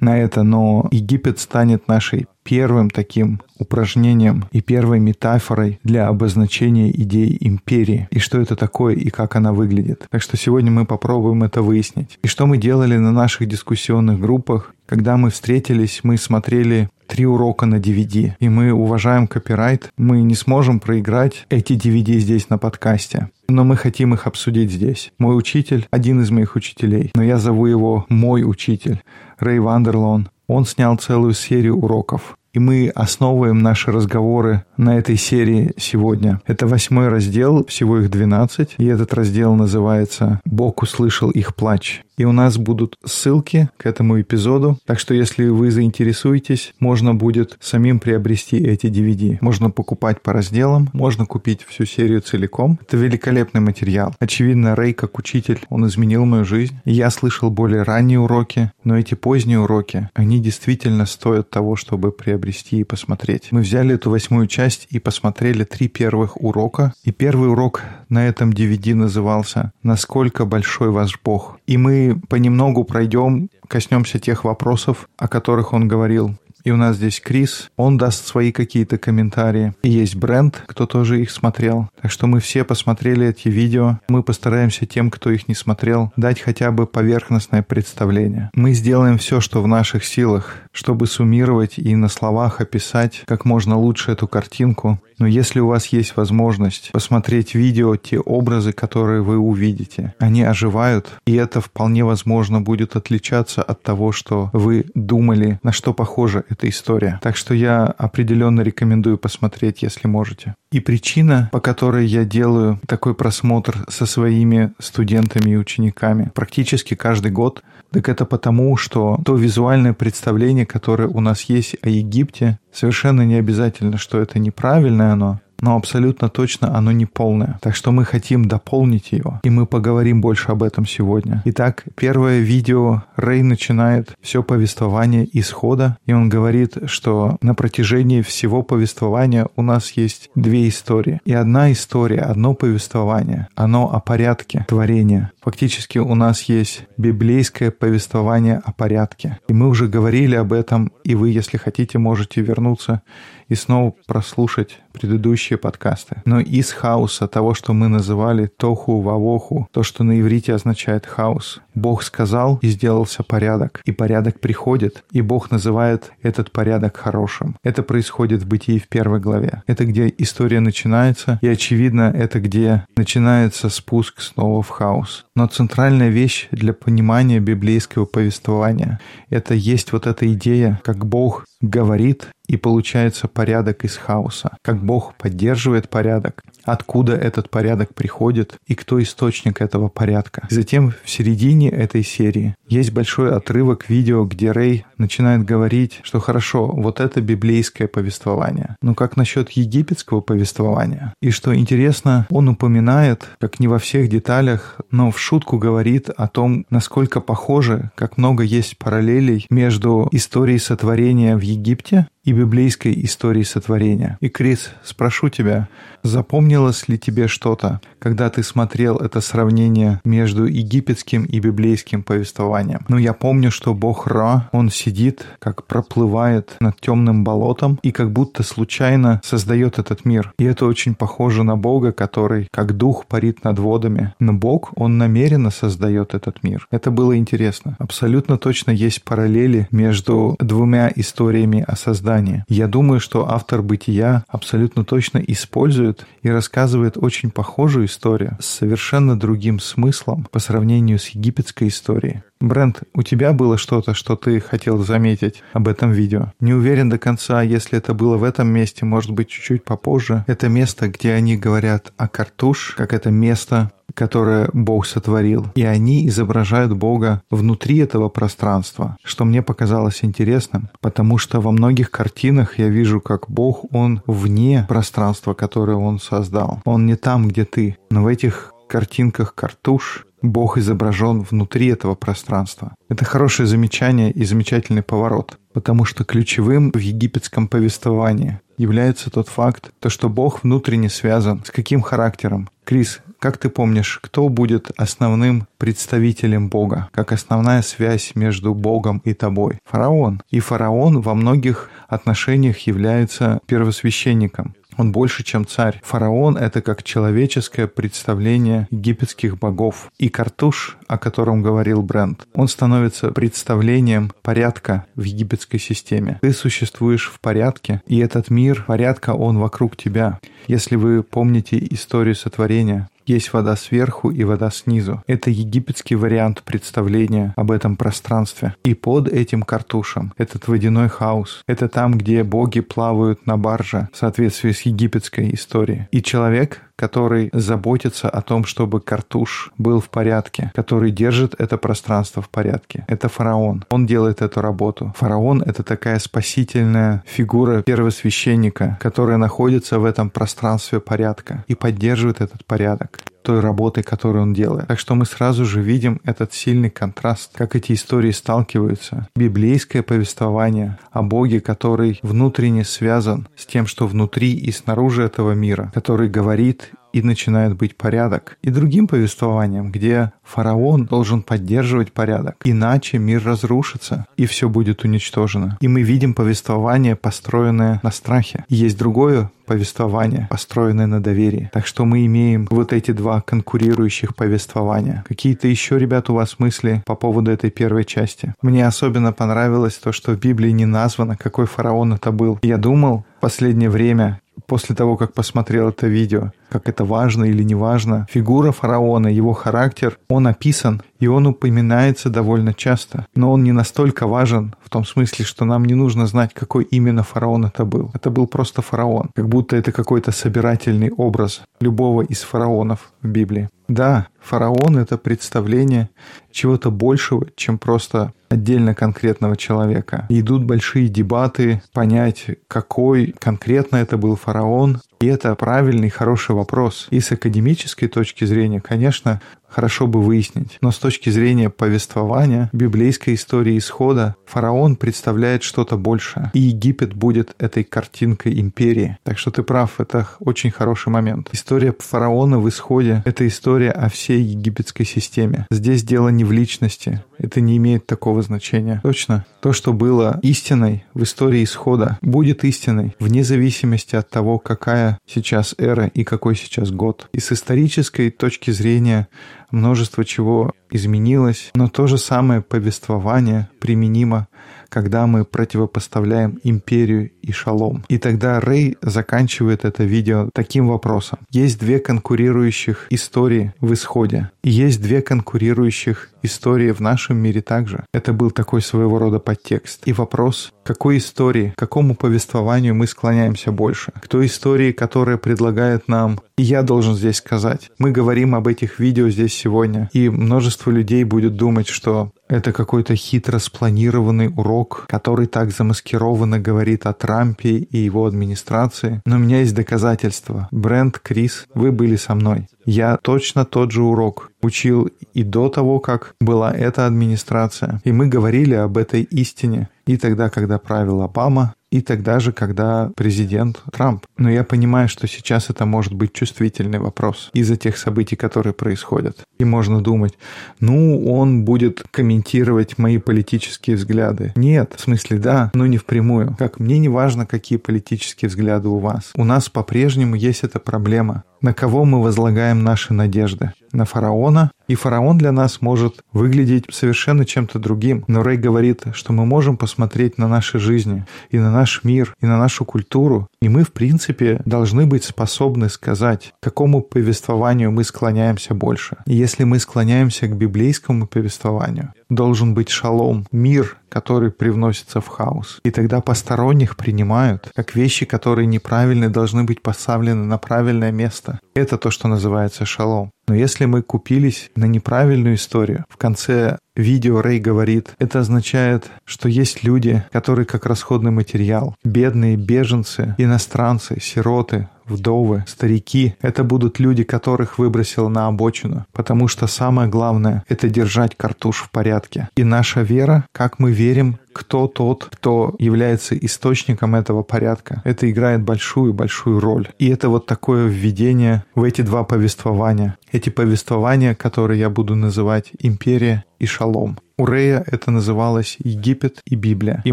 на 0.00 0.18
это, 0.18 0.42
но 0.42 0.88
Египет 0.90 1.38
станет 1.38 1.88
нашей 1.88 2.26
первым 2.46 2.90
таким 2.90 3.40
упражнением 3.58 4.44
и 4.52 4.60
первой 4.60 5.00
метафорой 5.00 5.80
для 5.82 6.06
обозначения 6.06 6.90
идей 6.90 7.36
империи 7.40 8.06
и 8.12 8.20
что 8.20 8.40
это 8.40 8.54
такое 8.54 8.94
и 8.94 9.10
как 9.10 9.34
она 9.34 9.52
выглядит. 9.52 10.06
Так 10.10 10.22
что 10.22 10.36
сегодня 10.36 10.70
мы 10.70 10.86
попробуем 10.86 11.42
это 11.42 11.60
выяснить. 11.60 12.18
И 12.22 12.28
что 12.28 12.46
мы 12.46 12.56
делали 12.58 12.96
на 12.96 13.10
наших 13.10 13.48
дискуссионных 13.48 14.20
группах, 14.20 14.75
когда 14.86 15.16
мы 15.16 15.30
встретились, 15.30 16.00
мы 16.02 16.16
смотрели 16.16 16.88
три 17.06 17.26
урока 17.26 17.66
на 17.66 17.76
DVD, 17.76 18.32
и 18.38 18.48
мы 18.48 18.72
уважаем 18.72 19.26
копирайт, 19.26 19.90
мы 19.96 20.22
не 20.22 20.34
сможем 20.34 20.80
проиграть 20.80 21.46
эти 21.50 21.74
DVD 21.74 22.18
здесь 22.18 22.48
на 22.48 22.58
подкасте. 22.58 23.30
Но 23.48 23.64
мы 23.64 23.76
хотим 23.76 24.14
их 24.14 24.26
обсудить 24.26 24.72
здесь. 24.72 25.12
Мой 25.18 25.36
учитель, 25.36 25.86
один 25.90 26.20
из 26.22 26.30
моих 26.30 26.56
учителей, 26.56 27.10
но 27.14 27.22
я 27.22 27.38
зову 27.38 27.66
его 27.66 28.06
мой 28.08 28.42
учитель, 28.42 29.02
Рэй 29.38 29.58
Вандерлон, 29.58 30.28
он 30.48 30.64
снял 30.64 30.96
целую 30.96 31.34
серию 31.34 31.76
уроков 31.76 32.36
и 32.56 32.58
мы 32.58 32.88
основываем 32.94 33.58
наши 33.58 33.92
разговоры 33.92 34.64
на 34.78 34.96
этой 34.96 35.16
серии 35.16 35.74
сегодня. 35.76 36.40
Это 36.46 36.66
восьмой 36.66 37.08
раздел, 37.08 37.66
всего 37.66 37.98
их 37.98 38.10
12, 38.10 38.76
и 38.78 38.86
этот 38.86 39.12
раздел 39.12 39.54
называется 39.54 40.40
«Бог 40.46 40.82
услышал 40.82 41.30
их 41.30 41.54
плач». 41.54 42.00
И 42.16 42.24
у 42.24 42.32
нас 42.32 42.56
будут 42.56 42.96
ссылки 43.04 43.68
к 43.76 43.84
этому 43.84 44.18
эпизоду, 44.18 44.78
так 44.86 44.98
что 44.98 45.12
если 45.12 45.48
вы 45.48 45.70
заинтересуетесь, 45.70 46.72
можно 46.80 47.14
будет 47.14 47.58
самим 47.60 48.00
приобрести 48.00 48.56
эти 48.56 48.86
DVD. 48.86 49.36
Можно 49.42 49.70
покупать 49.70 50.22
по 50.22 50.32
разделам, 50.32 50.88
можно 50.94 51.26
купить 51.26 51.62
всю 51.68 51.84
серию 51.84 52.22
целиком. 52.22 52.78
Это 52.80 52.96
великолепный 52.96 53.60
материал. 53.60 54.14
Очевидно, 54.18 54.74
Рэй, 54.74 54.94
как 54.94 55.18
учитель, 55.18 55.60
он 55.68 55.86
изменил 55.86 56.24
мою 56.24 56.46
жизнь. 56.46 56.78
Я 56.86 57.10
слышал 57.10 57.50
более 57.50 57.82
ранние 57.82 58.18
уроки, 58.18 58.72
но 58.82 58.98
эти 58.98 59.12
поздние 59.12 59.60
уроки, 59.60 60.08
они 60.14 60.40
действительно 60.40 61.04
стоят 61.04 61.50
того, 61.50 61.76
чтобы 61.76 62.12
приобрести 62.12 62.45
и 62.80 62.84
посмотреть. 62.84 63.52
Мы 63.52 63.60
взяли 63.60 63.94
эту 63.94 64.10
восьмую 64.10 64.46
часть 64.46 64.86
и 64.90 64.98
посмотрели 64.98 65.64
три 65.64 65.88
первых 65.88 66.40
урока. 66.40 66.94
И 67.04 67.12
первый 67.12 67.50
урок 67.50 67.82
на 68.08 68.26
этом 68.26 68.50
DVD 68.50 68.94
назывался 68.94 69.72
«Насколько 69.82 70.44
большой 70.44 70.90
ваш 70.90 71.18
Бог?». 71.22 71.58
И 71.66 71.76
мы 71.76 72.20
понемногу 72.28 72.84
пройдем, 72.84 73.50
коснемся 73.68 74.18
тех 74.18 74.44
вопросов, 74.44 75.08
о 75.16 75.28
которых 75.28 75.72
он 75.72 75.88
говорил. 75.88 76.36
И 76.66 76.72
у 76.72 76.76
нас 76.76 76.96
здесь 76.96 77.20
Крис, 77.20 77.70
он 77.76 77.96
даст 77.96 78.26
свои 78.26 78.50
какие-то 78.50 78.98
комментарии. 78.98 79.72
И 79.84 79.88
есть 79.88 80.16
Брент, 80.16 80.64
кто 80.66 80.84
тоже 80.84 81.22
их 81.22 81.30
смотрел. 81.30 81.88
Так 82.02 82.10
что 82.10 82.26
мы 82.26 82.40
все 82.40 82.64
посмотрели 82.64 83.28
эти 83.28 83.46
видео. 83.46 84.00
Мы 84.08 84.24
постараемся 84.24 84.84
тем, 84.84 85.12
кто 85.12 85.30
их 85.30 85.46
не 85.46 85.54
смотрел, 85.54 86.12
дать 86.16 86.40
хотя 86.40 86.72
бы 86.72 86.88
поверхностное 86.88 87.62
представление. 87.62 88.50
Мы 88.52 88.72
сделаем 88.72 89.16
все, 89.16 89.40
что 89.40 89.62
в 89.62 89.68
наших 89.68 90.04
силах, 90.04 90.56
чтобы 90.72 91.06
суммировать 91.06 91.78
и 91.78 91.94
на 91.94 92.08
словах 92.08 92.60
описать 92.60 93.22
как 93.26 93.44
можно 93.44 93.78
лучше 93.78 94.10
эту 94.10 94.26
картинку. 94.26 95.00
Но 95.18 95.26
если 95.26 95.60
у 95.60 95.68
вас 95.68 95.86
есть 95.86 96.16
возможность 96.16 96.90
посмотреть 96.92 97.54
видео, 97.54 97.96
те 97.96 98.18
образы, 98.18 98.72
которые 98.72 99.22
вы 99.22 99.38
увидите, 99.38 100.14
они 100.18 100.42
оживают, 100.42 101.12
и 101.26 101.34
это 101.36 101.60
вполне 101.60 102.04
возможно 102.04 102.60
будет 102.60 102.96
отличаться 102.96 103.62
от 103.62 103.82
того, 103.82 104.12
что 104.12 104.50
вы 104.52 104.84
думали, 104.94 105.58
на 105.62 105.72
что 105.72 105.94
похожа 105.94 106.44
эта 106.56 106.68
история. 106.68 107.20
Так 107.22 107.36
что 107.36 107.54
я 107.54 107.84
определенно 107.84 108.62
рекомендую 108.62 109.18
посмотреть, 109.18 109.82
если 109.82 110.08
можете. 110.08 110.54
И 110.72 110.80
причина, 110.80 111.48
по 111.52 111.60
которой 111.60 112.06
я 112.06 112.24
делаю 112.24 112.80
такой 112.86 113.14
просмотр 113.14 113.84
со 113.88 114.06
своими 114.06 114.72
студентами 114.78 115.50
и 115.50 115.56
учениками 115.56 116.30
практически 116.34 116.94
каждый 116.94 117.30
год, 117.30 117.62
так 117.92 118.08
это 118.08 118.24
потому, 118.24 118.76
что 118.76 119.20
то 119.24 119.36
визуальное 119.36 119.92
представление, 119.92 120.66
которое 120.66 121.08
у 121.08 121.20
нас 121.20 121.42
есть 121.42 121.76
о 121.82 121.88
Египте, 121.88 122.58
совершенно 122.72 123.22
не 123.22 123.36
обязательно, 123.36 123.96
что 123.96 124.20
это 124.20 124.38
неправильное 124.38 125.12
оно, 125.12 125.40
но 125.60 125.76
абсолютно 125.76 126.28
точно 126.28 126.76
оно 126.76 126.92
не 126.92 127.06
полное. 127.06 127.58
Так 127.62 127.74
что 127.74 127.92
мы 127.92 128.04
хотим 128.04 128.46
дополнить 128.46 129.12
его, 129.12 129.40
и 129.42 129.50
мы 129.50 129.66
поговорим 129.66 130.20
больше 130.20 130.48
об 130.48 130.62
этом 130.62 130.86
сегодня. 130.86 131.42
Итак, 131.44 131.84
первое 131.96 132.40
видео 132.40 133.02
Рэй 133.16 133.42
начинает 133.42 134.14
все 134.20 134.42
повествование 134.42 135.28
исхода, 135.32 135.96
и 136.06 136.12
он 136.12 136.28
говорит, 136.28 136.76
что 136.86 137.36
на 137.40 137.54
протяжении 137.54 138.22
всего 138.22 138.62
повествования 138.62 139.48
у 139.56 139.62
нас 139.62 139.92
есть 139.92 140.30
две 140.34 140.68
истории. 140.68 141.20
И 141.24 141.32
одна 141.32 141.72
история, 141.72 142.20
одно 142.20 142.54
повествование, 142.54 143.48
оно 143.54 143.92
о 143.92 144.00
порядке 144.00 144.64
творения. 144.68 145.30
Фактически 145.46 145.98
у 145.98 146.16
нас 146.16 146.42
есть 146.48 146.86
библейское 146.96 147.70
повествование 147.70 148.60
о 148.64 148.72
порядке. 148.72 149.38
И 149.46 149.52
мы 149.52 149.68
уже 149.68 149.86
говорили 149.86 150.34
об 150.34 150.52
этом, 150.52 150.90
и 151.04 151.14
вы, 151.14 151.30
если 151.30 151.56
хотите, 151.56 151.98
можете 151.98 152.40
вернуться 152.40 153.02
и 153.48 153.54
снова 153.54 153.94
прослушать 154.08 154.80
предыдущие 154.92 155.56
подкасты. 155.56 156.22
Но 156.24 156.40
из 156.40 156.72
хаоса, 156.72 157.28
того, 157.28 157.54
что 157.54 157.72
мы 157.74 157.88
называли 157.88 158.46
тоху 158.46 159.00
вавоху, 159.00 159.68
то, 159.70 159.82
что 159.82 160.04
на 160.04 160.20
иврите 160.20 160.54
означает 160.54 161.06
хаос, 161.06 161.60
Бог 161.74 162.02
сказал 162.02 162.58
и 162.62 162.68
сделался 162.68 163.22
порядок, 163.22 163.82
и 163.84 163.92
порядок 163.92 164.40
приходит, 164.40 165.04
и 165.12 165.20
Бог 165.20 165.50
называет 165.50 166.12
этот 166.22 166.50
порядок 166.50 166.96
хорошим. 166.96 167.56
Это 167.62 167.82
происходит 167.82 168.42
в 168.42 168.48
Бытии 168.48 168.78
в 168.78 168.88
первой 168.88 169.20
главе. 169.20 169.62
Это 169.66 169.84
где 169.84 170.12
история 170.18 170.60
начинается, 170.60 171.38
и 171.42 171.46
очевидно, 171.46 172.12
это 172.14 172.40
где 172.40 172.86
начинается 172.96 173.68
спуск 173.68 174.20
снова 174.20 174.62
в 174.62 174.70
хаос. 174.70 175.26
Но 175.36 175.46
центральная 175.46 176.08
вещь 176.08 176.48
для 176.50 176.72
понимания 176.72 177.40
библейского 177.40 178.06
повествования— 178.06 179.00
это 179.28 179.52
есть 179.52 179.92
вот 179.92 180.06
эта 180.06 180.32
идея, 180.32 180.80
как 180.82 181.04
Бог 181.04 181.44
говорит, 181.60 182.28
и 182.46 182.56
получается 182.56 183.28
порядок 183.28 183.84
из 183.84 183.96
хаоса. 183.96 184.56
Как 184.62 184.82
Бог 184.82 185.14
поддерживает 185.16 185.88
порядок, 185.88 186.42
откуда 186.64 187.14
этот 187.14 187.50
порядок 187.50 187.94
приходит 187.94 188.56
и 188.66 188.74
кто 188.74 189.02
источник 189.02 189.60
этого 189.60 189.88
порядка. 189.88 190.46
затем 190.50 190.92
в 191.04 191.10
середине 191.10 191.70
этой 191.70 192.02
серии 192.02 192.54
есть 192.68 192.92
большой 192.92 193.34
отрывок 193.34 193.88
видео, 193.88 194.24
где 194.24 194.50
Рэй 194.50 194.84
начинает 194.98 195.44
говорить, 195.44 196.00
что 196.02 196.20
хорошо, 196.20 196.66
вот 196.66 197.00
это 197.00 197.20
библейское 197.20 197.88
повествование. 197.88 198.76
Но 198.82 198.94
как 198.94 199.16
насчет 199.16 199.50
египетского 199.50 200.20
повествования? 200.20 201.14
И 201.22 201.30
что 201.30 201.54
интересно, 201.54 202.26
он 202.30 202.48
упоминает, 202.48 203.26
как 203.40 203.60
не 203.60 203.68
во 203.68 203.78
всех 203.78 204.08
деталях, 204.08 204.80
но 204.90 205.10
в 205.10 205.20
шутку 205.20 205.58
говорит 205.58 206.10
о 206.10 206.28
том, 206.28 206.66
насколько 206.70 207.20
похоже, 207.20 207.90
как 207.94 208.18
много 208.18 208.42
есть 208.42 208.78
параллелей 208.78 209.46
между 209.50 210.08
историей 210.10 210.58
сотворения 210.58 211.36
в 211.36 211.40
Египте 211.40 212.08
и 212.24 212.32
библейской 212.36 213.04
истории 213.04 213.42
сотворения. 213.42 214.18
И, 214.20 214.28
Крис, 214.28 214.70
спрошу 214.84 215.28
тебя, 215.28 215.68
запомнилось 216.06 216.88
ли 216.88 216.98
тебе 216.98 217.28
что-то, 217.28 217.80
когда 217.98 218.30
ты 218.30 218.42
смотрел 218.42 218.96
это 218.96 219.20
сравнение 219.20 220.00
между 220.04 220.46
египетским 220.46 221.24
и 221.24 221.38
библейским 221.40 222.02
повествованием? 222.02 222.84
Ну, 222.88 222.98
я 222.98 223.12
помню, 223.12 223.50
что 223.50 223.74
бог 223.74 224.06
Ра, 224.06 224.48
он 224.52 224.70
сидит, 224.70 225.26
как 225.38 225.66
проплывает 225.66 226.56
над 226.60 226.80
темным 226.80 227.24
болотом 227.24 227.78
и 227.82 227.92
как 227.92 228.12
будто 228.12 228.42
случайно 228.42 229.20
создает 229.24 229.78
этот 229.78 230.04
мир. 230.04 230.32
И 230.38 230.44
это 230.44 230.66
очень 230.66 230.94
похоже 230.94 231.42
на 231.42 231.56
Бога, 231.56 231.92
который 231.92 232.48
как 232.52 232.76
дух 232.76 233.06
парит 233.06 233.44
над 233.44 233.58
водами. 233.58 234.14
Но 234.20 234.32
Бог, 234.32 234.72
он 234.76 234.98
намеренно 234.98 235.50
создает 235.50 236.14
этот 236.14 236.42
мир. 236.42 236.66
Это 236.70 236.90
было 236.90 237.16
интересно. 237.16 237.76
Абсолютно 237.78 238.38
точно 238.38 238.70
есть 238.70 239.02
параллели 239.02 239.68
между 239.70 240.36
двумя 240.40 240.92
историями 240.94 241.64
о 241.66 241.76
создании. 241.76 242.44
Я 242.48 242.68
думаю, 242.68 243.00
что 243.00 243.28
автор 243.28 243.62
«Бытия» 243.62 244.24
абсолютно 244.28 244.84
точно 244.84 245.18
использует 245.18 245.95
и 246.22 246.28
рассказывает 246.28 246.96
очень 246.96 247.30
похожую 247.30 247.86
историю 247.86 248.36
с 248.40 248.46
совершенно 248.46 249.18
другим 249.18 249.60
смыслом 249.60 250.26
по 250.30 250.38
сравнению 250.38 250.98
с 250.98 251.08
египетской 251.08 251.68
историей. 251.68 252.22
Брент, 252.40 252.82
у 252.92 253.02
тебя 253.02 253.32
было 253.32 253.56
что-то, 253.56 253.94
что 253.94 254.16
ты 254.16 254.40
хотел 254.40 254.78
заметить 254.78 255.42
об 255.52 255.68
этом 255.68 255.92
видео? 255.92 256.32
Не 256.40 256.52
уверен 256.52 256.90
до 256.90 256.98
конца, 256.98 257.42
если 257.42 257.78
это 257.78 257.94
было 257.94 258.16
в 258.16 258.24
этом 258.24 258.48
месте, 258.48 258.84
может 258.84 259.12
быть, 259.12 259.28
чуть-чуть 259.28 259.64
попозже. 259.64 260.24
Это 260.26 260.48
место, 260.48 260.88
где 260.88 261.12
они 261.12 261.36
говорят 261.36 261.92
о 261.96 262.08
картуш, 262.08 262.74
как 262.76 262.92
это 262.92 263.10
место, 263.10 263.72
которое 263.94 264.48
Бог 264.52 264.86
сотворил. 264.86 265.46
И 265.54 265.62
они 265.62 266.06
изображают 266.08 266.72
Бога 266.72 267.22
внутри 267.30 267.78
этого 267.78 268.08
пространства, 268.08 268.96
что 269.02 269.24
мне 269.24 269.42
показалось 269.42 270.04
интересным, 270.04 270.68
потому 270.80 271.18
что 271.18 271.40
во 271.40 271.52
многих 271.52 271.90
картинах 271.90 272.58
я 272.58 272.68
вижу, 272.68 273.00
как 273.00 273.30
Бог, 273.30 273.64
Он 273.72 274.02
вне 274.06 274.66
пространства, 274.68 275.34
которое 275.34 275.76
Он 275.76 275.98
создал. 275.98 276.60
Он 276.64 276.86
не 276.86 276.96
там, 276.96 277.28
где 277.28 277.44
ты. 277.44 277.76
Но 277.90 278.02
в 278.02 278.06
этих 278.06 278.52
картинках 278.68 279.34
картуш 279.34 280.06
Бог 280.22 280.58
изображен 280.58 281.22
внутри 281.22 281.68
этого 281.68 281.94
пространства. 281.94 282.74
Это 282.88 283.04
хорошее 283.04 283.46
замечание 283.46 284.10
и 284.10 284.24
замечательный 284.24 284.82
поворот, 284.82 285.38
потому 285.52 285.84
что 285.84 286.04
ключевым 286.04 286.72
в 286.72 286.78
египетском 286.78 287.48
повествовании 287.48 288.40
является 288.58 289.10
тот 289.10 289.28
факт, 289.28 289.70
то, 289.80 289.90
что 289.90 290.08
Бог 290.08 290.42
внутренне 290.42 290.88
связан 290.88 291.42
с 291.44 291.50
каким 291.50 291.82
характером. 291.82 292.48
Крис, 292.64 293.00
как 293.26 293.38
ты 293.38 293.48
помнишь, 293.48 293.98
кто 294.04 294.28
будет 294.28 294.70
основным 294.76 295.48
представителем 295.58 296.48
Бога, 296.48 296.90
как 296.92 297.10
основная 297.10 297.62
связь 297.62 298.12
между 298.14 298.54
Богом 298.54 299.02
и 299.04 299.14
тобой? 299.14 299.58
Фараон. 299.64 300.22
И 300.30 300.38
фараон 300.38 301.00
во 301.00 301.12
многих 301.14 301.68
отношениях 301.88 302.56
является 302.68 303.40
первосвященником. 303.46 304.54
Он 304.76 304.92
больше, 304.92 305.24
чем 305.24 305.46
царь. 305.46 305.80
Фараон— 305.82 306.36
это 306.38 306.60
как 306.62 306.82
человеческое 306.82 307.66
представление 307.66 308.68
египетских 308.70 309.38
богов. 309.38 309.90
И 309.98 310.08
Картуш, 310.08 310.76
о 310.88 310.98
котором 310.98 311.42
говорил 311.42 311.82
Брент, 311.82 312.26
он 312.34 312.48
становится 312.48 313.10
представлением 313.10 314.12
порядка 314.22 314.86
в 314.94 315.02
египетской 315.02 315.58
системе. 315.58 316.18
Ты 316.20 316.32
существуешь 316.32 317.10
в 317.10 317.20
порядке, 317.20 317.82
и 317.86 317.98
этот 317.98 318.30
мир 318.30 318.64
порядка, 318.66 319.10
он 319.10 319.38
вокруг 319.38 319.76
тебя. 319.76 320.20
Если 320.46 320.76
вы 320.76 321.02
помните 321.02 321.58
историю 321.70 322.14
сотворения, 322.14 322.88
есть 323.06 323.32
вода 323.32 323.54
сверху 323.54 324.10
и 324.10 324.24
вода 324.24 324.50
снизу. 324.50 325.02
Это 325.06 325.30
египетский 325.30 325.94
вариант 325.94 326.42
представления 326.42 327.32
об 327.36 327.52
этом 327.52 327.76
пространстве. 327.76 328.56
И 328.64 328.74
под 328.74 329.08
этим 329.08 329.42
картушем 329.42 330.12
этот 330.18 330.48
водяной 330.48 330.88
хаос. 330.88 331.42
Это 331.46 331.68
там, 331.68 331.96
где 331.96 332.24
боги 332.24 332.60
плавают 332.60 333.24
на 333.26 333.38
барже 333.38 333.88
в 333.92 333.96
соответствии 333.96 334.50
с 334.50 334.62
египетской 334.66 335.34
историей. 335.34 335.88
И 335.90 336.02
человек, 336.02 336.62
который 336.76 337.30
заботится 337.32 338.08
о 338.08 338.20
том, 338.20 338.44
чтобы 338.44 338.80
картуш 338.80 339.50
был 339.58 339.80
в 339.80 339.88
порядке, 339.88 340.52
который 340.54 340.90
держит 340.90 341.34
это 341.38 341.56
пространство 341.56 342.22
в 342.22 342.28
порядке. 342.28 342.84
Это 342.88 343.08
фараон. 343.08 343.64
Он 343.70 343.86
делает 343.86 344.22
эту 344.22 344.40
работу. 344.42 344.92
Фараон— 344.96 345.42
это 345.46 345.62
такая 345.62 345.98
спасительная 345.98 347.02
фигура 347.06 347.62
первосвященника, 347.62 348.78
которая 348.80 349.16
находится 349.16 349.78
в 349.78 349.84
этом 349.84 350.10
пространстве 350.10 350.80
порядка 350.80 351.44
и 351.48 351.54
поддерживает 351.54 352.20
этот 352.20 352.44
порядок 352.44 353.00
той 353.26 353.40
работы, 353.40 353.82
которую 353.82 354.22
он 354.22 354.32
делает. 354.32 354.68
Так 354.68 354.78
что 354.78 354.94
мы 354.94 355.04
сразу 355.04 355.44
же 355.44 355.60
видим 355.60 356.00
этот 356.04 356.32
сильный 356.32 356.70
контраст, 356.70 357.32
как 357.34 357.56
эти 357.56 357.72
истории 357.72 358.12
сталкиваются. 358.12 359.08
Библейское 359.16 359.82
повествование 359.82 360.78
о 360.92 361.02
Боге, 361.02 361.40
который 361.40 361.98
внутренне 362.02 362.64
связан 362.64 363.26
с 363.36 363.44
тем, 363.44 363.66
что 363.66 363.88
внутри 363.88 364.32
и 364.32 364.52
снаружи 364.52 365.02
этого 365.02 365.32
мира, 365.32 365.72
который 365.74 366.08
говорит 366.08 366.70
и 366.96 367.02
начинает 367.02 367.54
быть 367.54 367.76
порядок. 367.76 368.38
И 368.40 368.48
другим 368.48 368.88
повествованием, 368.88 369.70
где 369.70 370.12
фараон 370.24 370.86
должен 370.86 371.22
поддерживать 371.22 371.92
порядок, 371.92 372.36
иначе 372.44 372.96
мир 372.96 373.22
разрушится 373.22 374.06
и 374.16 374.24
все 374.24 374.48
будет 374.48 374.82
уничтожено. 374.82 375.58
И 375.60 375.68
мы 375.68 375.82
видим 375.82 376.14
повествование, 376.14 376.96
построенное 376.96 377.80
на 377.82 377.90
страхе. 377.90 378.46
И 378.48 378.54
есть 378.54 378.78
другое 378.78 379.30
повествование, 379.44 380.26
построенное 380.30 380.86
на 380.86 381.02
доверии. 381.02 381.50
Так 381.52 381.66
что 381.66 381.84
мы 381.84 382.06
имеем 382.06 382.48
вот 382.50 382.72
эти 382.72 382.92
два 382.92 383.20
конкурирующих 383.20 384.16
повествования. 384.16 385.04
Какие-то 385.06 385.48
еще, 385.48 385.78
ребят, 385.78 386.08
у 386.08 386.14
вас 386.14 386.38
мысли 386.38 386.82
по 386.86 386.94
поводу 386.94 387.30
этой 387.30 387.50
первой 387.50 387.84
части? 387.84 388.34
Мне 388.40 388.66
особенно 388.66 389.12
понравилось 389.12 389.74
то, 389.74 389.92
что 389.92 390.12
в 390.12 390.18
Библии 390.18 390.50
не 390.50 390.66
названо, 390.66 391.16
какой 391.16 391.44
фараон 391.44 391.92
это 391.92 392.10
был. 392.10 392.38
Я 392.42 392.56
думал 392.56 393.04
в 393.18 393.20
последнее 393.20 393.68
время, 393.68 394.18
после 394.46 394.74
того, 394.74 394.96
как 394.96 395.12
посмотрел 395.12 395.68
это 395.68 395.86
видео, 395.86 396.32
как 396.48 396.68
это 396.68 396.84
важно 396.84 397.24
или 397.24 397.42
не 397.42 397.54
важно. 397.54 398.06
Фигура 398.10 398.52
фараона, 398.52 399.08
его 399.08 399.32
характер, 399.32 399.98
он 400.08 400.26
описан, 400.26 400.82
и 400.98 401.06
он 401.06 401.26
упоминается 401.26 402.10
довольно 402.10 402.54
часто. 402.54 403.06
Но 403.14 403.32
он 403.32 403.44
не 403.44 403.52
настолько 403.52 404.06
важен 404.06 404.54
в 404.62 404.70
том 404.70 404.84
смысле, 404.84 405.24
что 405.24 405.44
нам 405.44 405.64
не 405.64 405.74
нужно 405.74 406.06
знать, 406.06 406.32
какой 406.34 406.64
именно 406.64 407.02
фараон 407.02 407.46
это 407.46 407.64
был. 407.64 407.90
Это 407.94 408.10
был 408.10 408.26
просто 408.26 408.62
фараон, 408.62 409.10
как 409.14 409.28
будто 409.28 409.56
это 409.56 409.72
какой-то 409.72 410.12
собирательный 410.12 410.90
образ 410.90 411.42
любого 411.60 412.02
из 412.02 412.22
фараонов 412.22 412.92
в 413.02 413.08
Библии. 413.08 413.48
Да, 413.68 414.06
фараон— 414.20 414.78
это 414.78 414.96
представление 414.96 415.88
чего-то 416.30 416.70
большего, 416.70 417.26
чем 417.34 417.58
просто 417.58 418.12
отдельно 418.28 418.74
конкретного 418.74 419.36
человека. 419.36 420.06
идут 420.08 420.44
большие 420.44 420.88
дебаты, 420.88 421.62
понять, 421.72 422.26
какой 422.48 423.14
конкретно 423.18 423.76
это 423.76 423.96
был 423.96 424.16
фараон. 424.16 424.80
И 425.00 425.06
это 425.06 425.34
правильный, 425.34 425.90
хороший 425.90 426.34
вопрос. 426.34 426.88
И 426.90 427.00
с 427.00 427.12
академической 427.12 427.86
точки 427.86 428.24
зрения, 428.24 428.60
конечно, 428.60 429.20
хорошо 429.48 429.86
бы 429.86 430.02
выяснить. 430.02 430.58
Но 430.60 430.70
с 430.70 430.78
точки 430.78 431.10
зрения 431.10 431.50
повествования, 431.50 432.50
библейской 432.52 433.14
истории 433.14 433.58
исхода, 433.58 434.16
фараон 434.26 434.76
представляет 434.76 435.42
что-то 435.42 435.76
большее. 435.76 436.30
И 436.34 436.40
Египет 436.40 436.94
будет 436.94 437.34
этой 437.38 437.64
картинкой 437.64 438.40
империи. 438.40 438.98
Так 439.02 439.18
что 439.18 439.30
ты 439.30 439.42
прав, 439.42 439.80
это 439.80 440.08
очень 440.20 440.50
хороший 440.50 440.90
момент. 440.90 441.28
История 441.32 441.74
фараона 441.78 442.38
в 442.38 442.48
исходе— 442.48 443.02
это 443.04 443.26
история 443.26 443.70
о 443.70 443.88
всей 443.88 444.20
египетской 444.20 444.84
системе. 444.84 445.46
Здесь 445.50 445.82
дело 445.82 446.08
не 446.08 446.24
в 446.24 446.32
личности. 446.32 447.02
Это 447.18 447.40
не 447.40 447.56
имеет 447.56 447.86
такого 447.86 448.22
значения. 448.22 448.80
Точно. 448.82 449.24
То, 449.40 449.52
что 449.52 449.72
было 449.72 450.18
истиной 450.22 450.84
в 450.92 451.02
истории 451.02 451.44
исхода, 451.44 451.98
будет 452.02 452.44
истиной 452.44 452.94
вне 452.98 453.24
зависимости 453.24 453.96
от 453.96 454.10
того, 454.10 454.38
какая 454.38 454.98
сейчас 455.06 455.54
эра 455.58 455.86
и 455.86 456.04
какой 456.04 456.36
сейчас 456.36 456.70
год. 456.70 457.08
И 457.12 457.20
с 457.20 457.32
исторической 457.32 458.10
точки 458.10 458.50
зрения 458.50 459.08
множество 459.50 460.04
чего 460.04 460.52
изменилось, 460.70 461.50
но 461.54 461.68
то 461.68 461.86
же 461.86 461.98
самое 461.98 462.40
повествование 462.40 463.48
применимо 463.60 464.28
когда 464.68 465.06
мы 465.06 465.24
противопоставляем 465.24 466.38
империю 466.42 467.10
и 467.22 467.32
шалом. 467.32 467.84
И 467.88 467.98
тогда 467.98 468.40
Рэй 468.40 468.76
заканчивает 468.82 469.64
это 469.64 469.84
видео 469.84 470.30
таким 470.34 470.68
вопросом. 470.68 471.20
Есть 471.30 471.60
две 471.60 471.78
конкурирующих 471.78 472.86
истории 472.90 473.54
в 473.60 473.72
исходе. 473.72 474.30
Есть 474.42 474.82
две 474.82 475.02
конкурирующих 475.02 476.10
истории 476.26 476.70
в 476.70 476.80
нашем 476.80 477.16
мире 477.16 477.40
также. 477.40 477.84
Это 477.92 478.12
был 478.12 478.30
такой 478.30 478.60
своего 478.60 478.98
рода 478.98 479.18
подтекст. 479.18 479.82
И 479.86 479.92
вопрос, 479.92 480.52
какой 480.64 480.98
истории, 480.98 481.54
какому 481.56 481.94
повествованию 481.94 482.74
мы 482.74 482.86
склоняемся 482.86 483.52
больше? 483.52 483.92
К 483.92 484.08
той 484.08 484.26
истории, 484.26 484.72
которая 484.72 485.16
предлагает 485.16 485.88
нам... 485.88 486.20
И 486.36 486.42
я 486.42 486.62
должен 486.62 486.94
здесь 486.94 487.16
сказать, 487.16 487.70
мы 487.78 487.92
говорим 487.92 488.34
об 488.34 488.46
этих 488.46 488.78
видео 488.78 489.08
здесь 489.08 489.32
сегодня, 489.32 489.88
и 489.94 490.10
множество 490.10 490.70
людей 490.70 491.02
будет 491.04 491.34
думать, 491.34 491.66
что 491.66 492.10
это 492.28 492.52
какой-то 492.52 492.94
хитро 492.94 493.38
спланированный 493.38 494.28
урок, 494.28 494.84
который 494.88 495.28
так 495.28 495.50
замаскированно 495.50 496.38
говорит 496.38 496.84
о 496.84 496.92
Трампе 496.92 497.56
и 497.56 497.78
его 497.78 498.04
администрации. 498.04 499.00
Но 499.06 499.16
у 499.16 499.18
меня 499.18 499.40
есть 499.40 499.54
доказательства. 499.54 500.48
Брент, 500.50 500.98
Крис, 500.98 501.46
вы 501.54 501.72
были 501.72 501.96
со 501.96 502.14
мной. 502.14 502.48
Я 502.66 502.98
точно 503.00 503.44
тот 503.44 503.70
же 503.70 503.82
урок 503.82 504.32
учил 504.42 504.90
и 505.14 505.22
до 505.22 505.48
того, 505.48 505.78
как 505.78 506.14
была 506.20 506.52
эта 506.52 506.86
администрация. 506.86 507.80
И 507.84 507.92
мы 507.92 508.08
говорили 508.08 508.54
об 508.54 508.76
этой 508.76 509.02
истине 509.02 509.68
и 509.86 509.96
тогда, 509.96 510.28
когда 510.30 510.58
правил 510.58 511.02
Обама, 511.02 511.54
и 511.70 511.80
тогда 511.80 512.20
же, 512.20 512.32
когда 512.32 512.90
президент 512.96 513.62
Трамп. 513.72 514.06
Но 514.16 514.30
я 514.30 514.44
понимаю, 514.44 514.88
что 514.88 515.06
сейчас 515.06 515.50
это 515.50 515.66
может 515.66 515.92
быть 515.94 516.12
чувствительный 516.12 516.78
вопрос 516.78 517.30
из-за 517.34 517.56
тех 517.56 517.76
событий, 517.76 518.16
которые 518.16 518.52
происходят. 518.52 519.18
И 519.38 519.44
можно 519.44 519.80
думать, 519.80 520.14
ну, 520.60 521.04
он 521.12 521.44
будет 521.44 521.82
комментировать 521.90 522.78
мои 522.78 522.98
политические 522.98 523.76
взгляды. 523.76 524.32
Нет, 524.36 524.74
в 524.76 524.80
смысле 524.80 525.18
да, 525.18 525.50
но 525.54 525.66
не 525.66 525.76
впрямую. 525.76 526.36
Как 526.38 526.58
мне 526.60 526.78
не 526.78 526.88
важно, 526.88 527.26
какие 527.26 527.58
политические 527.58 528.28
взгляды 528.28 528.68
у 528.68 528.78
вас. 528.78 529.12
У 529.14 529.24
нас 529.24 529.48
по-прежнему 529.48 530.14
есть 530.14 530.44
эта 530.44 530.58
проблема. 530.58 531.24
На 531.42 531.52
кого 531.52 531.84
мы 531.84 532.02
возлагаем 532.02 532.64
наши 532.64 532.94
надежды? 532.94 533.52
На 533.72 533.84
фараона? 533.84 534.50
И 534.68 534.74
фараон 534.74 535.18
для 535.18 535.32
нас 535.32 535.60
может 535.60 536.02
выглядеть 536.12 536.64
совершенно 536.70 537.24
чем-то 537.24 537.58
другим. 537.58 538.04
Но 538.08 538.22
Рэй 538.22 538.36
говорит, 538.36 538.84
что 538.92 539.12
мы 539.12 539.26
можем 539.26 539.56
посмотреть 539.56 540.18
на 540.18 540.28
наши 540.28 540.58
жизни 540.58 541.04
и 541.30 541.38
на 541.38 541.52
наш 541.52 541.84
мир, 541.84 542.14
и 542.20 542.26
на 542.26 542.38
нашу 542.38 542.64
культуру. 542.64 543.28
И 543.40 543.48
мы, 543.48 543.64
в 543.64 543.72
принципе, 543.72 544.40
должны 544.44 544.86
быть 544.86 545.04
способны 545.04 545.68
сказать, 545.68 546.32
к 546.40 546.44
какому 546.44 546.80
повествованию 546.82 547.70
мы 547.70 547.84
склоняемся 547.84 548.54
больше. 548.54 548.96
И 549.06 549.14
если 549.14 549.44
мы 549.44 549.58
склоняемся 549.58 550.26
к 550.26 550.36
библейскому 550.36 551.06
повествованию, 551.06 551.92
должен 552.08 552.54
быть 552.54 552.68
шалом, 552.68 553.26
мир, 553.32 553.78
который 553.88 554.30
привносится 554.30 555.00
в 555.00 555.08
хаос. 555.08 555.60
И 555.64 555.70
тогда 555.70 556.00
посторонних 556.00 556.76
принимают, 556.76 557.50
как 557.54 557.74
вещи, 557.74 558.04
которые 558.06 558.46
неправильны, 558.46 559.08
должны 559.08 559.44
быть 559.44 559.62
поставлены 559.62 560.24
на 560.24 560.38
правильное 560.38 560.92
место. 560.92 561.40
Это 561.54 561.78
то, 561.78 561.90
что 561.90 562.08
называется 562.08 562.64
шалом. 562.64 563.10
Но 563.28 563.34
если 563.34 563.64
мы 563.64 563.82
купились 563.82 564.50
на 564.54 564.66
неправильную 564.66 565.34
историю, 565.34 565.84
в 565.88 565.96
конце 565.96 566.58
видео 566.76 567.22
Рэй 567.22 567.40
говорит, 567.40 567.94
это 567.98 568.20
означает, 568.20 568.90
что 569.04 569.28
есть 569.28 569.64
люди, 569.64 570.04
которые 570.12 570.46
как 570.46 570.66
расходный 570.66 571.10
материал, 571.10 571.74
бедные 571.82 572.36
беженцы, 572.36 573.14
иностранцы, 573.18 573.98
сироты, 574.00 574.68
вдовы, 574.88 575.44
старики— 575.46 576.14
это 576.20 576.44
будут 576.44 576.78
люди, 576.78 577.04
которых 577.04 577.58
выбросил 577.58 578.08
на 578.08 578.26
обочину. 578.26 578.86
Потому 578.92 579.28
что 579.28 579.46
самое 579.46 579.88
главное— 579.88 580.44
это 580.48 580.68
держать 580.68 581.16
картуш 581.16 581.62
в 581.62 581.70
порядке. 581.70 582.28
И 582.36 582.44
наша 582.44 582.82
вера, 582.82 583.26
как 583.32 583.58
мы 583.58 583.72
верим, 583.72 584.18
кто 584.36 584.66
тот, 584.66 585.08
кто 585.10 585.54
является 585.58 586.14
источником 586.14 586.94
этого 586.94 587.22
порядка. 587.22 587.80
Это 587.84 588.10
играет 588.10 588.42
большую-большую 588.42 589.40
роль. 589.40 589.68
И 589.78 589.88
это 589.88 590.10
вот 590.10 590.26
такое 590.26 590.66
введение 590.66 591.44
в 591.54 591.62
эти 591.62 591.80
два 591.80 592.04
повествования. 592.04 592.98
Эти 593.10 593.30
повествования, 593.30 594.14
которые 594.14 594.60
я 594.60 594.68
буду 594.68 594.94
называть 594.94 595.52
«Империя» 595.58 596.24
и 596.38 596.46
«Шалом». 596.46 596.98
У 597.18 597.24
Рея 597.24 597.64
это 597.66 597.90
называлось 597.90 598.58
Египет 598.62 599.20
и 599.24 599.36
Библия. 599.36 599.80
И 599.84 599.92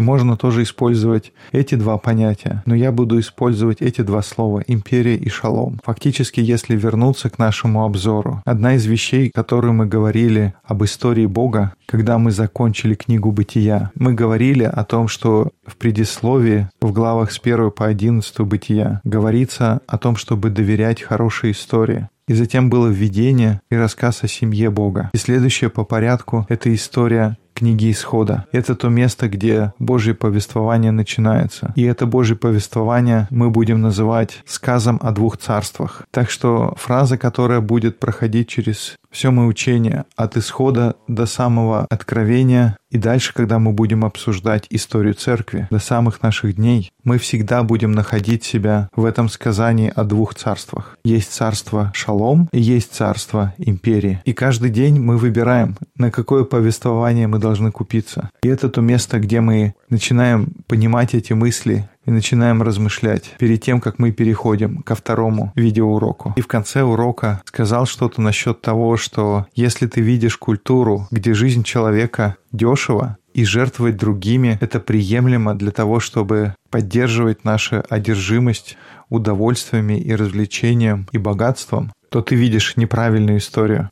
можно 0.00 0.36
тоже 0.36 0.62
использовать 0.62 1.32
эти 1.52 1.74
два 1.74 1.96
понятия, 1.96 2.62
но 2.66 2.74
я 2.74 2.92
буду 2.92 3.18
использовать 3.18 3.80
эти 3.80 4.02
два 4.02 4.20
слова— 4.20 4.62
империя 4.66 5.16
и 5.16 5.30
шалом. 5.30 5.80
Фактически, 5.84 6.40
если 6.40 6.76
вернуться 6.76 7.30
к 7.30 7.38
нашему 7.38 7.86
обзору, 7.86 8.42
одна 8.44 8.74
из 8.74 8.84
вещей, 8.84 9.30
которую 9.34 9.72
мы 9.72 9.86
говорили 9.86 10.52
об 10.64 10.84
истории 10.84 11.24
Бога, 11.24 11.72
когда 11.86 12.18
мы 12.18 12.30
закончили 12.30 12.94
книгу 12.94 13.32
«Бытия», 13.32 13.90
мы 13.94 14.12
говорили 14.12 14.64
о 14.64 14.84
том, 14.84 15.08
что 15.08 15.50
в 15.66 15.76
предисловии 15.76 16.68
в 16.82 16.92
главах 16.92 17.32
с 17.32 17.40
1 17.42 17.70
по 17.70 17.86
11 17.86 18.40
«Бытия» 18.40 19.00
говорится 19.02 19.80
о 19.86 19.96
том, 19.96 20.16
чтобы 20.16 20.50
доверять 20.50 21.00
хорошей 21.00 21.52
истории. 21.52 22.08
И 22.26 22.34
затем 22.34 22.70
было 22.70 22.88
введение 22.88 23.60
и 23.70 23.76
рассказ 23.76 24.24
о 24.24 24.28
семье 24.28 24.70
Бога. 24.70 25.10
И 25.12 25.18
следующее 25.18 25.70
по 25.70 25.84
порядку— 25.84 26.46
это 26.48 26.74
история 26.74 27.36
книги 27.54 27.90
Исхода. 27.90 28.46
Это 28.52 28.74
то 28.74 28.88
место, 28.88 29.28
где 29.28 29.72
Божье 29.78 30.14
повествование 30.14 30.90
начинается. 30.90 31.72
И 31.76 31.84
это 31.84 32.04
Божье 32.04 32.36
повествование 32.36 33.28
мы 33.30 33.50
будем 33.50 33.80
называть 33.80 34.42
сказом 34.44 34.98
о 35.00 35.12
двух 35.12 35.38
царствах. 35.38 36.02
Так 36.10 36.30
что 36.30 36.74
фраза, 36.76 37.16
которая 37.16 37.60
будет 37.60 38.00
проходить 38.00 38.48
через 38.48 38.96
все 39.10 39.30
мы 39.30 39.46
учение 39.46 40.04
от 40.16 40.36
исхода 40.36 40.96
до 41.06 41.26
самого 41.26 41.86
откровения 41.88 42.76
и 42.94 42.98
дальше, 42.98 43.34
когда 43.34 43.58
мы 43.58 43.72
будем 43.72 44.04
обсуждать 44.04 44.66
историю 44.70 45.14
церкви 45.14 45.66
до 45.68 45.80
самых 45.80 46.22
наших 46.22 46.54
дней, 46.54 46.92
мы 47.02 47.18
всегда 47.18 47.64
будем 47.64 47.90
находить 47.90 48.44
себя 48.44 48.88
в 48.94 49.04
этом 49.04 49.28
сказании 49.28 49.92
о 49.94 50.04
двух 50.04 50.36
царствах. 50.36 50.96
Есть 51.04 51.32
царство 51.32 51.90
Шалом 51.92 52.48
и 52.52 52.60
есть 52.60 52.94
царство 52.94 53.52
империи. 53.58 54.22
И 54.24 54.32
каждый 54.32 54.70
день 54.70 55.00
мы 55.00 55.16
выбираем, 55.16 55.76
на 55.96 56.12
какое 56.12 56.44
повествование 56.44 57.26
мы 57.26 57.40
должны 57.40 57.72
купиться. 57.72 58.30
И 58.44 58.48
это 58.48 58.68
то 58.68 58.80
место, 58.80 59.18
где 59.18 59.40
мы 59.40 59.74
начинаем 59.88 60.52
понимать 60.68 61.14
эти 61.14 61.32
мысли 61.32 61.88
и 62.06 62.10
начинаем 62.10 62.62
размышлять 62.62 63.34
перед 63.38 63.62
тем, 63.62 63.80
как 63.80 63.98
мы 63.98 64.12
переходим 64.12 64.82
ко 64.82 64.94
второму 64.94 65.52
видеоуроку. 65.54 66.34
И 66.36 66.40
в 66.40 66.46
конце 66.46 66.82
урока 66.82 67.42
сказал 67.44 67.86
что-то 67.86 68.20
насчет 68.20 68.60
того, 68.60 68.96
что 68.96 69.46
если 69.54 69.86
ты 69.86 70.00
видишь 70.00 70.36
культуру, 70.36 71.06
где 71.10 71.34
жизнь 71.34 71.62
человека 71.62 72.36
дешево, 72.52 73.18
и 73.34 73.44
жертвовать 73.44 73.96
другими— 73.96 74.56
это 74.60 74.78
приемлемо 74.78 75.54
для 75.56 75.72
того, 75.72 75.98
чтобы 75.98 76.54
поддерживать 76.70 77.44
нашу 77.44 77.82
одержимость 77.90 78.78
удовольствиями 79.08 79.98
и 79.98 80.14
развлечением 80.14 81.08
и 81.10 81.18
богатством, 81.18 81.92
то 82.10 82.22
ты 82.22 82.36
видишь 82.36 82.76
неправильную 82.76 83.38
историю. 83.38 83.90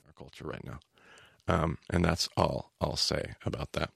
Um, 1.49 1.77
and 1.91 2.05
that's 2.05 2.29
all 2.37 2.71
I'll 2.81 2.97
say 2.97 3.35
about 3.45 3.73
that. 3.73 3.91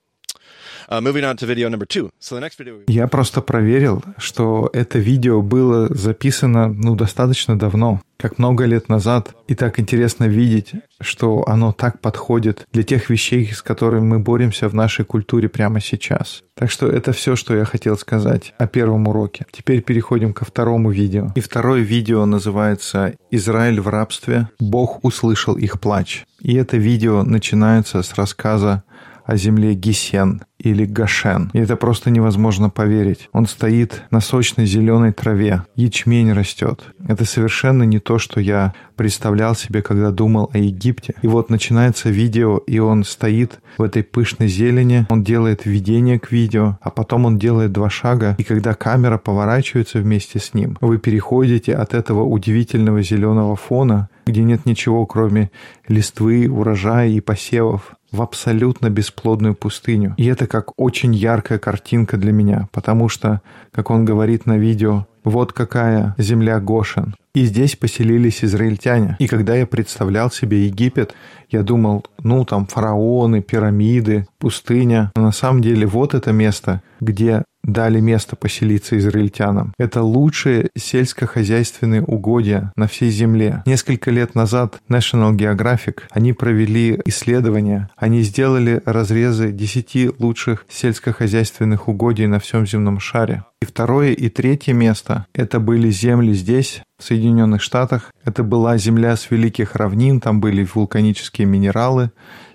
Я 2.86 3.08
просто 3.08 3.40
проверил, 3.40 4.02
что 4.18 4.70
это 4.72 4.98
видео 4.98 5.42
было 5.42 5.92
записано 5.94 6.68
ну, 6.68 6.94
достаточно 6.94 7.58
давно, 7.58 8.00
как 8.18 8.38
много 8.38 8.64
лет 8.64 8.88
назад. 8.88 9.34
И 9.48 9.54
так 9.54 9.78
интересно 9.80 10.24
видеть, 10.24 10.72
что 11.00 11.44
оно 11.48 11.72
так 11.72 12.00
подходит 12.00 12.66
для 12.72 12.82
тех 12.82 13.10
вещей, 13.10 13.52
с 13.52 13.62
которыми 13.62 14.04
мы 14.04 14.18
боремся 14.18 14.68
в 14.68 14.74
нашей 14.74 15.04
культуре 15.04 15.48
прямо 15.48 15.80
сейчас. 15.80 16.42
Так 16.54 16.70
что 16.70 16.86
это 16.86 17.12
все, 17.12 17.36
что 17.36 17.54
я 17.54 17.64
хотел 17.64 17.98
сказать 17.98 18.54
о 18.58 18.66
первом 18.66 19.08
уроке. 19.08 19.44
Теперь 19.52 19.82
переходим 19.82 20.32
ко 20.32 20.44
второму 20.44 20.90
видео. 20.90 21.32
И 21.34 21.40
второе 21.40 21.80
видео 21.80 22.24
называется 22.24 23.14
«Израиль 23.30 23.80
в 23.80 23.88
рабстве. 23.88 24.48
Бог 24.58 25.04
услышал 25.04 25.56
их 25.56 25.80
плач». 25.80 26.24
И 26.40 26.54
это 26.54 26.76
видео 26.76 27.22
начинается 27.22 28.02
с 28.02 28.14
рассказа 28.14 28.84
о 29.26 29.36
земле 29.36 29.74
Гисен 29.74 30.42
или 30.58 30.84
Гашен. 30.84 31.50
И 31.52 31.58
это 31.58 31.76
просто 31.76 32.10
невозможно 32.10 32.70
поверить. 32.70 33.28
Он 33.32 33.46
стоит 33.46 34.04
на 34.10 34.20
сочной 34.20 34.66
зеленой 34.66 35.12
траве. 35.12 35.64
Ячмень 35.74 36.32
растет. 36.32 36.84
Это 37.06 37.24
совершенно 37.24 37.82
не 37.82 37.98
то, 37.98 38.18
что 38.18 38.40
я 38.40 38.72
представлял 38.96 39.54
себе, 39.54 39.82
когда 39.82 40.10
думал 40.10 40.50
о 40.54 40.58
Египте. 40.58 41.14
И 41.22 41.26
вот 41.26 41.50
начинается 41.50 42.08
видео, 42.08 42.58
и 42.58 42.78
он 42.78 43.04
стоит 43.04 43.60
в 43.78 43.82
этой 43.82 44.02
пышной 44.02 44.48
зелени, 44.48 45.06
он 45.10 45.22
делает 45.22 45.66
введение 45.66 46.18
к 46.18 46.32
видео, 46.32 46.78
а 46.80 46.90
потом 46.90 47.26
он 47.26 47.38
делает 47.38 47.72
два 47.72 47.90
шага, 47.90 48.34
и 48.38 48.42
когда 48.42 48.72
камера 48.74 49.18
поворачивается 49.18 49.98
вместе 49.98 50.38
с 50.38 50.54
ним, 50.54 50.78
вы 50.80 50.98
переходите 50.98 51.74
от 51.74 51.92
этого 51.92 52.24
удивительного 52.24 53.02
зеленого 53.02 53.54
фона, 53.56 54.08
где 54.26 54.42
нет 54.42 54.64
ничего, 54.64 55.04
кроме 55.04 55.50
листвы, 55.88 56.48
урожая 56.48 57.08
и 57.08 57.20
посевов, 57.20 57.96
в 58.16 58.22
абсолютно 58.22 58.90
бесплодную 58.90 59.54
пустыню. 59.54 60.14
И 60.16 60.26
это 60.26 60.46
как 60.46 60.72
очень 60.76 61.14
яркая 61.14 61.58
картинка 61.58 62.16
для 62.16 62.32
меня, 62.32 62.68
потому 62.72 63.08
что, 63.08 63.42
как 63.70 63.90
он 63.90 64.04
говорит 64.04 64.46
на 64.46 64.58
видео, 64.58 65.06
вот 65.22 65.52
какая 65.52 66.14
земля 66.18 66.60
Гошен. 66.60 67.14
И 67.34 67.44
здесь 67.44 67.76
поселились 67.76 68.42
израильтяне. 68.42 69.16
И 69.18 69.26
когда 69.26 69.54
я 69.54 69.66
представлял 69.66 70.30
себе 70.30 70.66
Египет, 70.66 71.14
я 71.50 71.62
думал, 71.62 72.04
ну 72.22 72.44
там 72.44 72.66
фараоны, 72.66 73.42
пирамиды, 73.42 74.26
пустыня. 74.38 75.12
Но 75.14 75.22
на 75.22 75.32
самом 75.32 75.62
деле 75.62 75.86
вот 75.86 76.14
это 76.14 76.32
место, 76.32 76.80
где 77.00 77.44
дали 77.66 78.00
место 78.00 78.36
поселиться 78.36 78.96
израильтянам. 78.96 79.74
Это 79.78 80.02
лучшие 80.02 80.70
сельскохозяйственные 80.76 82.02
угодья 82.02 82.72
на 82.76 82.86
всей 82.86 83.10
земле. 83.10 83.62
Несколько 83.66 84.10
лет 84.10 84.34
назад 84.34 84.78
National 84.88 85.36
Geographic, 85.36 86.02
они 86.10 86.32
провели 86.32 86.98
исследования, 87.04 87.90
они 87.96 88.22
сделали 88.22 88.80
разрезы 88.86 89.52
10 89.52 90.18
лучших 90.18 90.66
сельскохозяйственных 90.70 91.88
угодий 91.88 92.26
на 92.26 92.38
всем 92.38 92.66
земном 92.66 93.00
шаре. 93.00 93.44
И 93.60 93.64
второе 93.64 94.12
и 94.12 94.28
третье 94.28 94.72
место— 94.72 95.26
это 95.34 95.60
были 95.60 95.90
земли 95.90 96.32
здесь, 96.32 96.82
в 96.98 97.04
Соединенных 97.04 97.62
Штатах. 97.62 98.10
Это 98.24 98.42
была 98.42 98.78
земля 98.78 99.16
с 99.16 99.30
великих 99.30 99.76
равнин, 99.76 100.20
там 100.20 100.40
были 100.40 100.64
вулканические 100.64 101.46
минералы, 101.46 102.10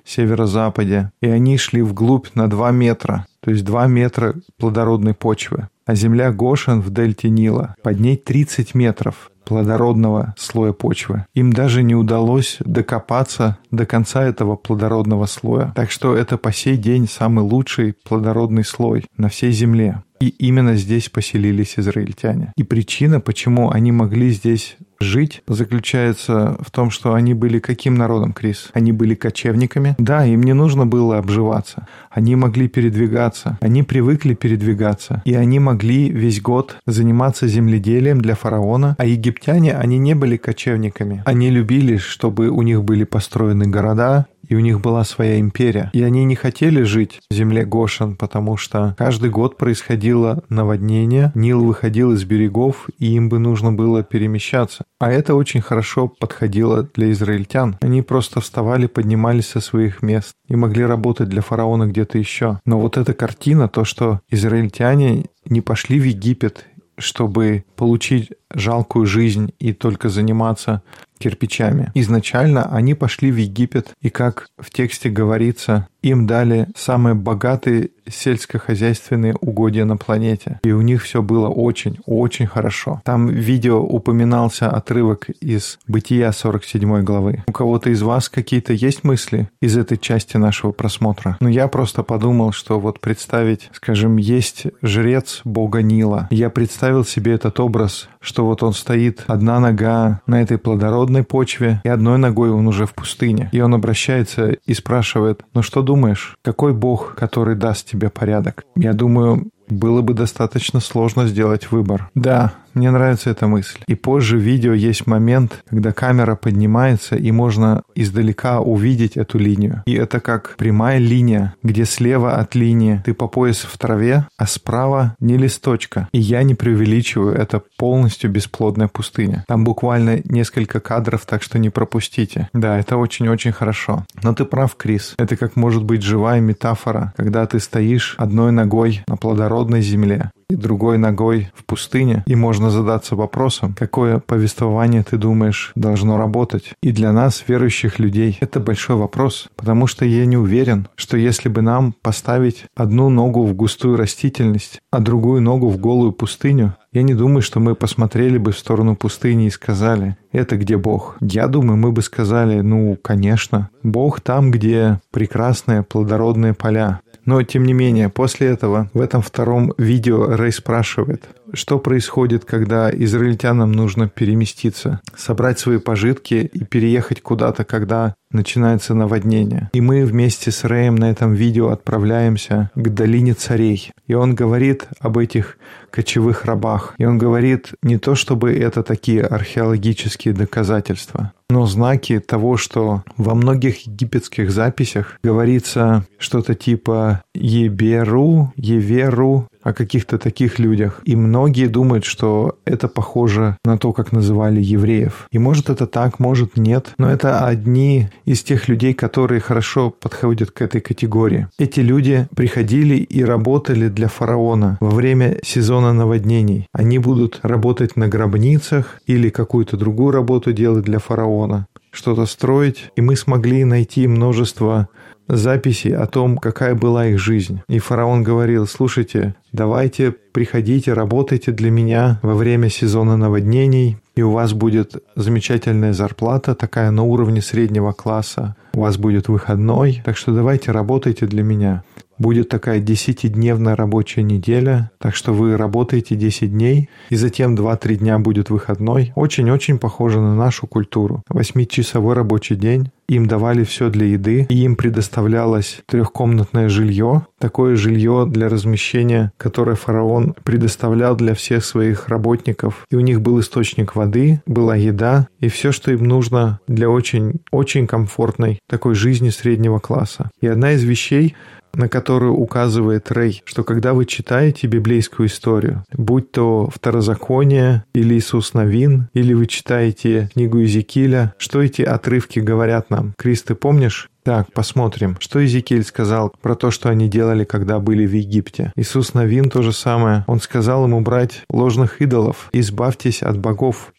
северо-западе, 0.06 1.12
и 1.22 1.28
они 1.28 1.58
шли 1.58 1.82
вглубь 1.82 2.28
на 2.36 2.50
2 2.50 2.72
метра 2.72 3.26
то 3.42 3.52
есть 3.52 3.66
2 3.66 3.88
метра 3.88 4.36
плодородной 4.58 5.14
почвы. 5.14 5.68
А 5.86 5.96
земля 5.96 6.32
Гошин 6.32 6.80
в 6.80 6.92
дельте 6.92 7.30
Нила, 7.30 7.76
под 7.84 8.00
ней 8.00 8.16
30 8.16 8.76
метров 8.76 9.32
плодородного 9.46 10.36
слоя 10.38 10.72
почвы. 10.72 11.26
Им 11.34 11.52
даже 11.52 11.82
не 11.82 11.96
удалось 11.96 12.58
докопаться 12.60 13.58
до 13.72 13.88
конца 13.88 14.24
этого 14.24 14.56
плодородного 14.56 15.26
слоя. 15.26 15.74
Так 15.76 15.90
что 15.90 16.16
это 16.16 16.38
по 16.38 16.54
сей 16.54 16.78
день 16.78 17.08
самый 17.08 17.44
лучший 17.44 17.96
плодородный 18.08 18.64
слой 18.64 19.06
на 19.18 19.28
всей 19.30 19.52
земле. 19.52 20.04
И 20.20 20.30
именно 20.30 20.76
здесь 20.76 21.10
поселились 21.10 21.80
израильтяне. 21.80 22.54
И 22.56 22.62
причина, 22.62 23.20
почему 23.20 23.72
они 23.72 23.92
могли 23.92 24.30
здесь 24.30 24.78
жить, 25.02 25.44
заключается 25.48 26.58
в 26.60 26.72
том, 26.72 26.92
что 26.92 27.14
они 27.14 27.34
были 27.34 27.60
каким 27.60 27.96
народом, 27.96 28.34
Крис? 28.34 28.70
Они 28.74 28.92
были 28.92 29.16
кочевниками. 29.16 29.96
Да, 29.98 30.26
им 30.26 30.44
не 30.44 30.54
нужно 30.54 30.86
было 30.86 31.18
обживаться. 31.18 31.88
Они 32.10 32.36
могли 32.36 32.68
передвигаться. 32.68 33.58
Они 33.62 33.84
привыкли 33.84 34.34
передвигаться. 34.34 35.22
И 35.26 35.34
они 35.34 35.60
могли 35.60 36.10
весь 36.10 36.42
год 36.42 36.78
заниматься 36.86 37.48
земледелием 37.48 38.22
для 38.22 38.36
фараона. 38.36 38.96
А 38.98 39.06
египтяне, 39.06 39.76
они 39.76 39.98
не 39.98 40.14
были 40.14 40.38
кочевниками. 40.38 41.24
Они 41.26 41.50
любили, 41.50 41.98
чтобы 41.98 42.50
у 42.50 42.62
них 42.62 42.84
были 42.84 43.04
построены 43.04 43.68
города, 43.68 44.26
и 44.52 44.56
у 44.56 44.60
них 44.60 44.82
была 44.82 45.06
своя 45.06 45.40
империя. 45.40 45.90
И 45.94 46.04
они 46.04 46.26
не 46.26 46.36
хотели 46.36 46.84
жить 46.84 47.22
в 47.32 47.34
земле 47.34 47.64
Гошин, 47.64 48.18
потому 48.18 48.58
что 48.58 48.96
каждый 48.98 49.30
год 49.30 49.56
происходило 49.56 50.44
наводнение, 50.50 51.32
Нил 51.36 51.64
выходил 51.64 52.12
из 52.12 52.26
берегов, 52.26 52.90
и 53.00 53.14
им 53.14 53.30
бы 53.30 53.40
нужно 53.40 53.72
было 53.72 54.04
перемещаться. 54.04 54.84
А 55.00 55.10
это 55.10 55.36
очень 55.36 55.62
хорошо 55.62 56.10
подходило 56.10 56.84
для 56.84 57.14
израильтян. 57.14 57.78
Они 57.80 58.02
просто 58.02 58.42
вставали, 58.42 58.88
поднимались 58.88 59.48
со 59.48 59.62
своих 59.62 60.02
мест 60.02 60.34
и 60.50 60.58
могли 60.58 60.84
работать 60.84 61.30
для 61.30 61.42
фараона 61.42 61.88
где-то 61.88 62.18
еще. 62.18 62.60
Но 62.66 62.78
вот 62.78 62.98
эта 62.98 63.14
картина, 63.14 63.70
то, 63.70 63.86
что 63.86 64.20
израильтяне 64.30 65.28
не 65.46 65.62
пошли 65.62 65.98
в 65.98 66.04
Египет 66.04 66.66
чтобы 66.98 67.66
получить 67.76 68.32
жалкую 68.54 69.06
жизнь 69.06 69.54
и 69.60 69.74
только 69.74 70.10
заниматься 70.10 70.84
кирпичами. 71.22 71.92
Изначально 71.94 72.64
они 72.76 72.96
пошли 72.96 73.32
в 73.32 73.38
Египет, 73.38 73.94
и 74.02 74.10
как 74.10 74.48
в 74.58 74.70
тексте 74.72 75.10
говорится, 75.10 75.88
им 76.02 76.28
дали 76.28 76.68
самые 76.76 77.16
богатые 77.16 77.92
сельскохозяйственные 78.08 79.36
угодья 79.40 79.86
на 79.86 79.98
планете. 79.98 80.60
И 80.64 80.72
у 80.72 80.82
них 80.82 81.04
все 81.04 81.22
было 81.22 81.48
очень-очень 81.48 82.48
хорошо. 82.48 83.02
Там 83.06 83.28
в 83.28 83.32
видео 83.32 83.80
упоминался 83.80 84.70
отрывок 84.70 85.30
из 85.30 85.80
Бытия 85.88 86.32
47 86.32 87.04
главы. 87.04 87.44
У 87.48 87.52
кого-то 87.52 87.90
из 87.90 88.02
вас 88.02 88.30
какие-то 88.30 88.74
есть 88.74 89.04
мысли 89.04 89.50
из 89.62 89.78
этой 89.78 89.98
части 89.98 90.38
нашего 90.38 90.72
просмотра? 90.72 91.38
Но 91.40 91.50
я 91.50 91.68
просто 91.68 92.04
подумал, 92.04 92.52
что 92.52 92.80
вот 92.80 93.00
представить, 93.00 93.70
скажем, 93.74 94.18
есть 94.18 94.66
жрец 94.82 95.42
бога 95.46 95.82
Нила. 95.82 96.28
Я 96.32 96.50
представил 96.50 97.06
себе 97.06 97.34
этот 97.34 97.60
образ, 97.60 98.10
что 98.20 98.46
вот 98.46 98.64
он 98.64 98.74
стоит, 98.74 99.24
одна 99.28 99.60
нога 99.60 100.22
на 100.26 100.42
этой 100.42 100.58
плодородной 100.58 101.24
почве, 101.24 101.82
и 101.84 101.90
одной 101.90 102.18
ногой 102.18 102.52
он 102.52 102.68
уже 102.68 102.86
в 102.86 102.94
пустыне. 102.94 103.50
И 103.52 103.62
он 103.62 103.74
обращается 103.74 104.52
и 104.52 104.74
спрашивает, 104.74 105.44
ну 105.54 105.62
что 105.62 105.82
подумаешь, 105.92 106.38
какой 106.42 106.74
Бог, 106.74 107.16
который 107.16 107.56
даст 107.56 107.86
тебе 107.86 108.10
порядок? 108.10 108.66
Я 108.76 108.94
думаю, 108.94 109.50
было 109.72 110.02
бы 110.02 110.14
достаточно 110.14 110.80
сложно 110.80 111.28
сделать 111.28 111.72
выбор. 111.72 112.10
Да, 112.14 112.54
мне 112.74 112.90
нравится 112.90 113.30
эта 113.30 113.48
мысль. 113.48 113.80
И 113.88 113.96
позже 113.96 114.38
в 114.38 114.42
видео 114.42 114.74
есть 114.74 115.08
момент, 115.08 115.64
когда 115.70 115.92
камера 115.92 116.36
поднимается, 116.36 117.16
и 117.16 117.32
можно 117.32 117.84
издалека 117.96 118.62
увидеть 118.62 119.18
эту 119.18 119.38
линию. 119.38 119.84
И 119.86 119.94
это 119.94 120.20
как 120.20 120.56
прямая 120.58 120.98
линия, 120.98 121.56
где 121.64 121.86
слева 121.86 122.38
от 122.38 122.56
линии 122.56 123.02
ты 123.06 123.14
по 123.14 123.28
пояс 123.28 123.60
в 123.60 123.78
траве, 123.78 124.28
а 124.38 124.48
справа 124.48 125.16
не 125.20 125.38
листочка. 125.38 126.08
И 126.12 126.20
я 126.20 126.44
не 126.44 126.56
преувеличиваю, 126.56 127.36
это 127.36 127.62
полностью 127.78 128.30
бесплодная 128.30 128.88
пустыня. 128.88 129.44
Там 129.48 129.64
буквально 129.64 130.22
несколько 130.24 130.80
кадров, 130.80 131.26
так 131.26 131.44
что 131.44 131.60
не 131.60 131.70
пропустите. 131.70 132.50
Да, 132.54 132.80
это 132.80 132.98
очень-очень 132.98 133.52
хорошо. 133.52 134.06
Но 134.24 134.34
ты 134.34 134.46
прав, 134.46 134.76
Крис. 134.76 135.16
Это 135.18 135.36
как 135.36 135.56
может 135.56 135.84
быть 135.84 136.04
живая 136.04 136.40
метафора, 136.40 137.14
когда 137.18 137.46
ты 137.46 137.60
стоишь 137.60 138.16
одной 138.18 138.52
ногой 138.52 139.04
на 139.08 139.18
плодородной 139.62 139.82
земле, 139.82 140.32
и 140.50 140.56
другой 140.56 140.98
ногой 140.98 141.50
в 141.56 141.64
пустыне, 141.66 142.24
и 142.28 142.36
можно 142.36 142.70
задаться 142.70 143.16
вопросом, 143.16 143.76
какое 143.78 144.20
повествование 144.20 145.04
ты 145.04 145.18
думаешь 145.18 145.72
должно 145.76 146.18
работать. 146.18 146.74
И 146.82 146.92
для 146.92 147.12
нас, 147.12 147.44
верующих 147.48 148.00
людей, 148.00 148.38
это 148.42 148.60
большой 148.60 148.96
вопрос, 148.96 149.48
потому 149.56 149.88
что 149.88 150.06
я 150.06 150.26
не 150.26 150.38
уверен, 150.38 150.88
что 150.96 151.18
если 151.18 151.50
бы 151.50 151.62
нам 151.62 151.94
поставить 152.02 152.66
одну 152.76 153.10
ногу 153.10 153.46
в 153.46 153.54
густую 153.54 153.98
растительность, 153.98 154.80
а 154.92 155.00
другую 155.00 155.42
ногу 155.42 155.70
в 155.70 155.78
голую 155.78 156.12
пустыню, 156.12 156.76
я 156.94 157.04
не 157.04 157.14
думаю, 157.14 157.42
что 157.42 157.60
мы 157.62 157.76
посмотрели 157.76 158.38
бы 158.38 158.52
в 158.52 158.60
сторону 158.60 158.96
пустыни 158.98 159.46
и 159.46 159.50
сказали, 159.50 160.18
это 160.34 160.58
где 160.58 160.76
Бог. 160.76 161.16
Я 161.22 161.48
думаю, 161.48 161.78
мы 161.78 161.94
бы 161.94 162.02
сказали, 162.02 162.60
ну, 162.60 162.98
конечно, 163.02 163.70
Бог 163.84 164.20
там, 164.20 164.52
где 164.52 165.00
прекрасные 165.12 165.84
плодородные 165.84 166.54
поля. 166.54 167.00
Но, 167.26 167.42
тем 167.44 167.66
не 167.66 167.74
менее, 167.74 168.10
после 168.10 168.48
этого 168.48 168.90
в 168.94 169.02
этом 169.02 169.22
втором 169.22 169.74
видео 169.78 170.36
Рэй 170.36 170.52
спрашивает, 170.52 171.26
что 171.54 171.80
происходит, 171.80 172.46
когда 172.46 172.90
израильтянам 172.92 173.72
нужно 173.72 174.08
переместиться, 174.08 175.02
собрать 175.16 175.60
свои 175.60 175.78
пожитки 175.78 176.50
и 176.52 176.64
переехать 176.64 177.22
куда-то, 177.22 177.64
когда 177.64 178.16
начинается 178.32 178.94
наводнение. 178.94 179.70
И 179.74 179.82
мы 179.82 180.06
вместе 180.06 180.52
с 180.52 180.64
Рэем 180.64 180.96
на 180.96 181.12
этом 181.12 181.34
видео 181.34 181.70
отправляемся 181.70 182.72
к 182.76 182.90
долине 182.90 183.34
царей. 183.34 183.92
И 184.08 184.14
он 184.14 184.36
говорит 184.36 184.88
об 185.00 185.18
этих 185.18 185.58
кочевых 185.90 186.46
рабах. 186.46 186.94
И 186.98 187.06
он 187.06 187.18
говорит 187.18 187.72
не 187.84 187.98
то, 187.98 188.16
чтобы 188.16 188.54
это 188.54 188.84
такие 188.84 189.24
археологические 189.24 190.34
доказательства, 190.34 191.34
но 191.50 191.66
знаки 191.66 192.20
того, 192.20 192.56
что 192.56 193.04
во 193.18 193.36
многих 193.36 193.86
египетских 193.86 194.52
записях 194.52 195.20
говорится 195.22 196.06
что-то 196.18 196.56
типа 196.56 197.24
«Еберу», 197.36 198.54
«Еверу», 198.56 199.48
о 199.64 199.74
каких-то 199.74 200.18
таких 200.18 200.60
людях. 200.60 201.02
И 201.06 201.16
многие 201.16 201.68
думают, 201.68 202.06
что 202.06 202.58
это 202.66 202.88
похоже 202.88 203.58
на 203.66 203.78
то, 203.78 203.94
как 203.94 204.12
называли 204.12 204.62
евреев. 204.62 205.28
И 205.32 205.40
может 205.40 205.70
это 205.70 205.88
так, 205.88 206.20
может 206.20 206.58
нет, 206.58 206.94
но 206.98 207.10
это 207.12 207.46
одни 207.46 208.10
из 208.26 208.44
тех 208.44 208.68
людей, 208.68 208.94
которые 208.94 209.42
хорошо 209.42 209.90
подходят 209.90 210.52
к 210.52 210.62
этой 210.62 210.82
категории. 210.82 211.48
Эти 211.58 211.80
люди 211.80 212.28
приходили 212.36 212.96
и 212.96 213.24
работали 213.24 213.88
для 213.88 214.08
фараона 214.08 214.78
во 214.80 214.90
время 214.90 215.38
сезона 215.44 215.94
наводнений. 215.94 216.68
Они 216.74 217.00
будут 217.00 217.40
работать 217.44 217.96
на 217.96 218.08
гробницах 218.08 219.00
или 219.08 219.30
какую-то 219.30 219.78
другую 219.78 220.12
работу 220.12 220.54
делать 220.54 220.86
для 220.86 221.00
фараона 221.00 221.68
что-то 221.92 222.26
строить, 222.26 222.90
и 222.96 223.02
мы 223.02 223.16
смогли 223.16 223.66
найти 223.66 224.08
множество 224.08 224.88
записей 225.36 225.96
о 225.96 226.06
том, 226.08 226.38
какая 226.38 226.76
была 226.76 227.08
их 227.08 227.20
жизнь. 227.20 227.62
И 227.68 227.80
фараон 227.80 228.24
говорил, 228.24 228.68
слушайте, 228.68 229.36
давайте 229.52 230.12
приходите, 230.12 230.94
работайте 230.94 231.52
для 231.52 231.72
меня 231.72 232.20
во 232.22 232.36
время 232.36 232.70
сезона 232.70 233.18
наводнений, 233.18 233.98
и 234.16 234.22
у 234.22 234.32
вас 234.32 234.54
будет 234.54 235.02
замечательная 235.16 235.94
зарплата, 235.94 236.54
такая 236.54 236.92
на 236.92 237.04
уровне 237.04 237.42
среднего 237.42 237.92
класса. 237.94 238.56
У 238.74 238.82
вас 238.82 238.98
будет 238.98 239.30
выходной, 239.30 240.02
так 240.06 240.18
что 240.18 240.34
давайте 240.34 240.72
работайте 240.72 241.26
для 241.26 241.44
меня. 241.44 241.84
Будет 242.22 242.50
такая 242.50 242.80
десятидневная 242.80 243.76
рабочая 243.76 244.22
неделя, 244.22 244.92
так 245.00 245.16
что 245.16 245.34
вы 245.34 245.58
работаете 245.58 246.16
10 246.16 246.52
дней, 246.52 246.88
и 247.10 247.16
затем 247.16 247.56
2-3 247.56 247.96
дня 247.96 248.20
будет 248.20 248.52
выходной. 248.52 249.12
Очень-очень 249.16 249.80
похоже 249.80 250.20
на 250.20 250.36
нашу 250.36 250.68
культуру. 250.68 251.24
Восьмичасовой 251.30 252.14
рабочий 252.14 252.56
день, 252.56 252.92
им 253.10 253.26
давали 253.26 253.64
все 253.64 253.90
для 253.90 254.06
еды, 254.06 254.46
и 254.50 254.56
им 254.64 254.76
предоставлялось 254.76 255.82
трехкомнатное 255.88 256.70
жилье, 256.70 257.26
такое 257.40 257.76
жилье 257.76 258.28
для 258.30 258.50
размещения, 258.50 259.34
которое 259.38 259.76
фараон 259.76 260.36
предоставлял 260.44 261.16
для 261.16 261.34
всех 261.34 261.66
своих 261.66 262.08
работников. 262.08 262.86
И 262.92 262.96
у 262.96 263.00
них 263.00 263.20
был 263.22 263.40
источник 263.40 263.96
воды, 263.96 264.44
была 264.46 264.76
еда, 264.76 265.28
и 265.40 265.50
все, 265.50 265.72
что 265.72 265.92
им 265.92 266.04
нужно 266.04 266.60
для 266.68 266.88
очень-очень 266.88 267.88
комфортной 267.88 268.60
такой 268.70 268.94
жизни 268.94 269.30
среднего 269.30 269.80
класса. 269.80 270.30
И 270.40 270.46
одна 270.46 270.74
из 270.74 270.84
вещей, 270.84 271.36
на 271.74 271.90
которую 271.90 272.34
указывает 272.34 273.12
Рэй, 273.12 273.42
что 273.46 273.64
когда 273.64 273.94
вы 273.94 274.06
читаете 274.06 274.68
библейскую 274.68 275.28
историю, 275.28 275.84
будь 275.94 276.32
то 276.32 276.70
Второзаконие 276.74 277.86
или 277.94 278.16
Иисус 278.16 278.54
Новин, 278.54 279.10
или 279.14 279.34
вы 279.34 279.48
читаете 279.48 280.30
книгу 280.34 280.60
Иезекииля, 280.60 281.34
что 281.38 281.62
эти 281.62 281.82
отрывки 281.82 282.40
говорят 282.40 282.90
нам? 282.90 283.14
Крис, 283.18 283.44
ты 283.44 283.56
помнишь? 283.56 284.10
Так, 284.24 284.54
посмотрим, 284.54 285.18
что 285.20 285.40
Иезекииль 285.40 285.84
сказал 285.84 286.32
про 286.42 286.56
то, 286.56 286.70
что 286.70 286.90
они 286.90 287.10
делали, 287.10 287.44
когда 287.44 287.80
были 287.80 288.06
в 288.06 288.14
Египте. 288.14 288.72
Иисус 288.76 289.16
Новин 289.16 289.50
то 289.50 289.64
же 289.64 289.74
самое. 289.74 290.24
Он 290.28 290.40
сказал 290.40 290.86
им 290.86 290.94
убрать 290.94 291.42
ложных 291.50 292.02
идолов, 292.02 292.50
избавьтесь 292.54 293.24
от 293.24 293.40
богов, 293.40 293.94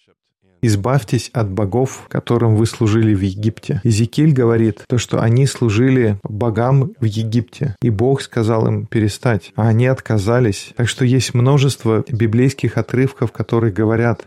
избавьтесь 0.63 1.31
от 1.33 1.51
богов, 1.51 2.07
которым 2.09 2.57
вы 2.57 2.67
служили 2.67 3.15
в 3.15 3.21
Египте. 3.21 3.81
Иезекииль 3.85 4.33
говорит 4.33 4.85
то, 4.89 4.99
что 4.99 5.21
они 5.21 5.47
служили 5.47 6.19
богам 6.23 6.93
в 7.01 7.05
Египте, 7.05 7.77
и 7.83 7.91
Бог 7.91 8.23
сказал 8.23 8.67
им 8.67 8.87
перестать, 8.87 9.53
а 9.57 9.69
они 9.69 9.87
отказались. 9.87 10.73
Так 10.77 10.89
что 10.89 11.05
есть 11.05 11.35
множество 11.35 12.05
библейских 12.09 12.79
отрывков, 12.79 13.33
которые 13.33 13.73
говорят, 13.73 14.27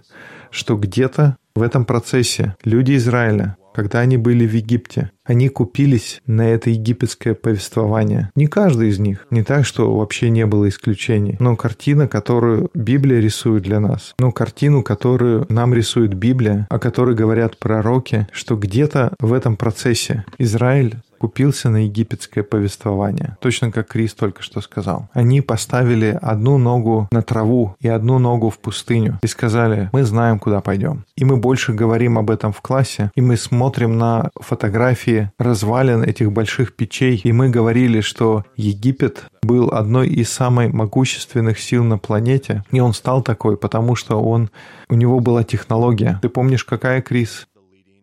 что 0.51 0.75
где-то 0.75 1.37
в 1.55 1.61
этом 1.61 1.85
процессе 1.85 2.55
люди 2.63 2.95
Израиля 2.97 3.57
когда 3.75 3.99
они 3.99 4.17
были 4.17 4.47
в 4.47 4.53
Египте. 4.53 5.11
Они 5.25 5.49
купились 5.49 6.21
на 6.27 6.47
это 6.47 6.69
египетское 6.69 7.33
повествование. 7.33 8.29
Не 8.35 8.47
каждый 8.47 8.89
из 8.89 8.99
них. 8.99 9.25
Не 9.31 9.43
так, 9.43 9.65
что 9.65 9.93
вообще 9.93 10.29
не 10.29 10.45
было 10.45 10.69
исключений. 10.69 11.35
Но 11.39 11.55
картина, 11.55 12.07
которую 12.07 12.69
Библия 12.73 13.19
рисует 13.19 13.63
для 13.63 13.79
нас. 13.79 14.13
Но 14.19 14.31
картину, 14.31 14.83
которую 14.83 15.45
нам 15.49 15.73
рисует 15.73 16.13
Библия, 16.13 16.67
о 16.69 16.79
которой 16.79 17.15
говорят 17.15 17.57
пророки, 17.57 18.27
что 18.31 18.55
где-то 18.55 19.13
в 19.19 19.33
этом 19.33 19.57
процессе 19.57 20.23
Израиль 20.37 20.95
купился 21.25 21.71
на 21.71 21.85
египетское 21.85 22.43
повествование. 22.43 23.35
Точно 23.41 23.71
как 23.71 23.87
Крис 23.87 24.13
только 24.13 24.43
что 24.43 24.61
сказал. 24.61 25.09
Они 25.11 25.41
поставили 25.41 26.15
одну 26.21 26.59
ногу 26.59 27.07
на 27.11 27.23
траву 27.23 27.75
и 27.79 27.87
одну 27.87 28.19
ногу 28.19 28.51
в 28.51 28.59
пустыню 28.59 29.17
и 29.23 29.27
сказали, 29.27 29.89
мы 29.91 30.03
знаем, 30.03 30.37
куда 30.37 30.61
пойдем. 30.61 31.03
И 31.17 31.25
мы 31.25 31.37
больше 31.37 31.73
говорим 31.73 32.19
об 32.19 32.29
этом 32.29 32.53
в 32.53 32.61
классе, 32.61 33.09
и 33.15 33.21
мы 33.21 33.37
смотрим 33.37 33.97
на 33.97 34.29
фотографии 34.39 35.31
развалин 35.39 36.03
этих 36.03 36.31
больших 36.31 36.75
печей, 36.75 37.19
и 37.23 37.31
мы 37.31 37.49
говорили, 37.49 38.01
что 38.01 38.43
Египет 38.55 39.23
был 39.41 39.71
одной 39.71 40.07
из 40.09 40.29
самых 40.29 40.73
могущественных 40.73 41.57
сил 41.59 41.83
на 41.83 41.97
планете, 41.97 42.63
и 42.71 42.79
он 42.79 42.93
стал 42.93 43.23
такой, 43.23 43.57
потому 43.57 43.95
что 43.95 44.21
он, 44.21 44.51
у 44.89 44.95
него 44.95 45.19
была 45.21 45.43
технология. 45.43 46.19
Ты 46.21 46.29
помнишь, 46.29 46.63
какая, 46.63 47.01
Крис? 47.01 47.47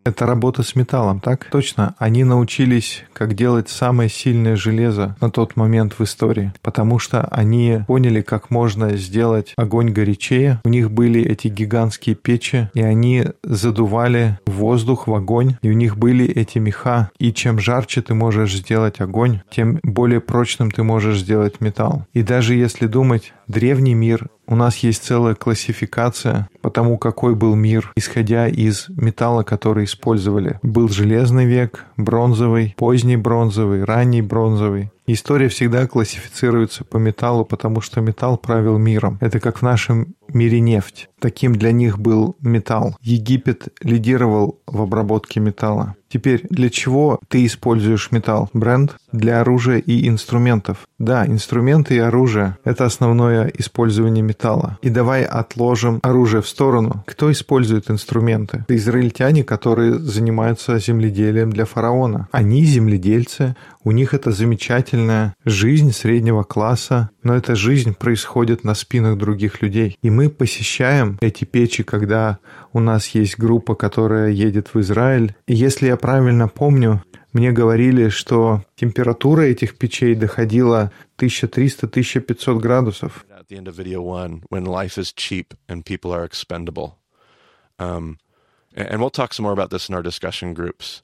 Это 0.03 0.25
работа 0.25 0.63
с 0.63 0.75
металлом, 0.75 1.19
так? 1.19 1.47
Точно. 1.51 1.95
Они 1.97 2.23
научились, 2.23 3.05
как 3.13 3.35
делать 3.35 3.69
самое 3.69 4.09
сильное 4.09 4.55
железо 4.55 5.15
на 5.21 5.31
тот 5.31 5.55
момент 5.55 5.93
в 5.97 6.03
истории, 6.03 6.53
потому 6.61 6.99
что 6.99 7.21
они 7.31 7.79
поняли, 7.87 8.21
как 8.21 8.49
можно 8.49 8.95
сделать 8.97 9.53
огонь 9.55 9.91
горячее. 9.91 10.59
У 10.65 10.69
них 10.69 10.91
были 10.91 11.21
эти 11.23 11.47
гигантские 11.47 12.15
печи, 12.15 12.69
и 12.73 12.81
они 12.81 13.25
задували 13.43 14.39
воздух 14.45 15.07
в 15.07 15.13
огонь, 15.13 15.55
и 15.61 15.69
у 15.69 15.73
них 15.73 15.97
были 15.97 16.25
эти 16.25 16.57
меха. 16.57 17.09
И 17.17 17.31
чем 17.31 17.59
жарче 17.59 18.01
ты 18.01 18.13
можешь 18.13 18.55
сделать 18.55 18.99
огонь, 18.99 19.41
тем 19.49 19.79
более 19.83 20.19
прочным 20.19 20.69
ты 20.71 20.83
можешь 20.83 21.19
сделать 21.19 21.61
металл. 21.61 22.05
И 22.13 22.23
даже 22.23 22.55
если 22.55 22.87
думать, 22.87 23.33
древний 23.53 23.93
мир 23.93 24.27
у 24.45 24.55
нас 24.55 24.77
есть 24.77 25.03
целая 25.03 25.35
классификация 25.35 26.49
по 26.61 26.69
тому, 26.69 26.97
какой 26.97 27.35
был 27.35 27.55
мир, 27.55 27.91
исходя 27.95 28.47
из 28.47 28.87
металла, 28.89 29.43
который 29.43 29.85
использовали. 29.85 30.59
Был 30.63 30.89
железный 30.89 31.45
век, 31.45 31.85
бронзовый, 31.95 32.75
поздний 32.77 33.15
бронзовый, 33.15 33.85
ранний 33.85 34.21
бронзовый. 34.21 34.91
История 35.05 35.49
всегда 35.49 35.87
классифицируется 35.87 36.83
по 36.83 36.97
металлу, 36.97 37.45
потому 37.45 37.81
что 37.81 38.01
металл 38.01 38.37
правил 38.37 38.77
миром. 38.77 39.17
Это 39.21 39.39
как 39.39 39.59
в 39.59 39.61
нашем 39.61 40.15
мире 40.33 40.59
нефть. 40.59 41.09
Таким 41.19 41.55
для 41.55 41.71
них 41.71 41.99
был 41.99 42.35
металл. 42.41 42.97
Египет 43.01 43.69
лидировал 43.81 44.59
в 44.67 44.81
обработке 44.81 45.39
металла. 45.39 45.95
Теперь, 46.13 46.45
для 46.49 46.69
чего 46.69 47.19
ты 47.27 47.43
используешь 47.43 48.11
металл? 48.11 48.47
Бренд? 48.53 48.97
Для 49.11 49.41
оружия 49.41 49.79
и 49.79 50.07
инструментов. 50.07 50.87
Да, 50.99 51.25
инструменты 51.25 51.95
и 51.95 51.99
оружие– 51.99 52.57
это 52.63 52.85
основное 52.85 53.51
использование 53.57 54.21
металла. 54.21 54.77
И 54.83 54.89
давай 54.89 55.23
отложим 55.23 55.99
оружие 56.03 56.43
в 56.43 56.47
сторону. 56.47 57.03
Кто 57.07 57.31
использует 57.31 57.89
инструменты? 57.89 58.59
Это 58.59 58.75
израильтяне, 58.75 59.43
которые 59.43 59.97
занимаются 59.97 60.77
земледелием 60.77 61.51
для 61.51 61.65
фараона. 61.65 62.27
Они 62.31 62.63
земледельцы, 62.63 63.55
у 63.83 63.91
них 63.91 64.13
это 64.13 64.31
замечательная 64.31 65.33
жизнь 65.45 65.91
среднего 65.91 66.43
класса, 66.43 67.09
но 67.23 67.35
эта 67.35 67.55
жизнь 67.55 67.95
происходит 67.95 68.63
на 68.63 68.75
спинах 68.75 69.17
других 69.17 69.61
людей. 69.61 69.97
И 70.01 70.09
мы 70.09 70.22
посещаем 70.29 71.17
эти 71.21 71.45
печи, 71.45 71.83
когда 71.83 72.39
у 72.71 72.79
нас 72.79 73.09
есть 73.09 73.37
группа, 73.37 73.75
которая 73.75 74.29
едет 74.29 74.73
в 74.73 74.79
Израиль. 74.79 75.35
И 75.47 75.53
если 75.53 75.87
я 75.87 75.97
правильно 75.97 76.47
помню, 76.47 77.03
мне 77.33 77.51
говорили, 77.51 78.09
что 78.09 78.63
температура 78.75 79.41
этих 79.41 79.77
печей 79.77 80.15
доходила 80.15 80.91
1300-1500 81.17 82.59
градусов. 82.59 83.25
Um, 87.79 88.17
and 88.75 89.01
we'll 89.01 89.09
talk 89.09 89.33
some 89.33 89.43
more 89.43 89.51
about 89.51 89.71
this 89.71 89.89
in 89.89 89.95
our 89.95 90.03
discussion 90.03 90.53
groups. 90.53 91.01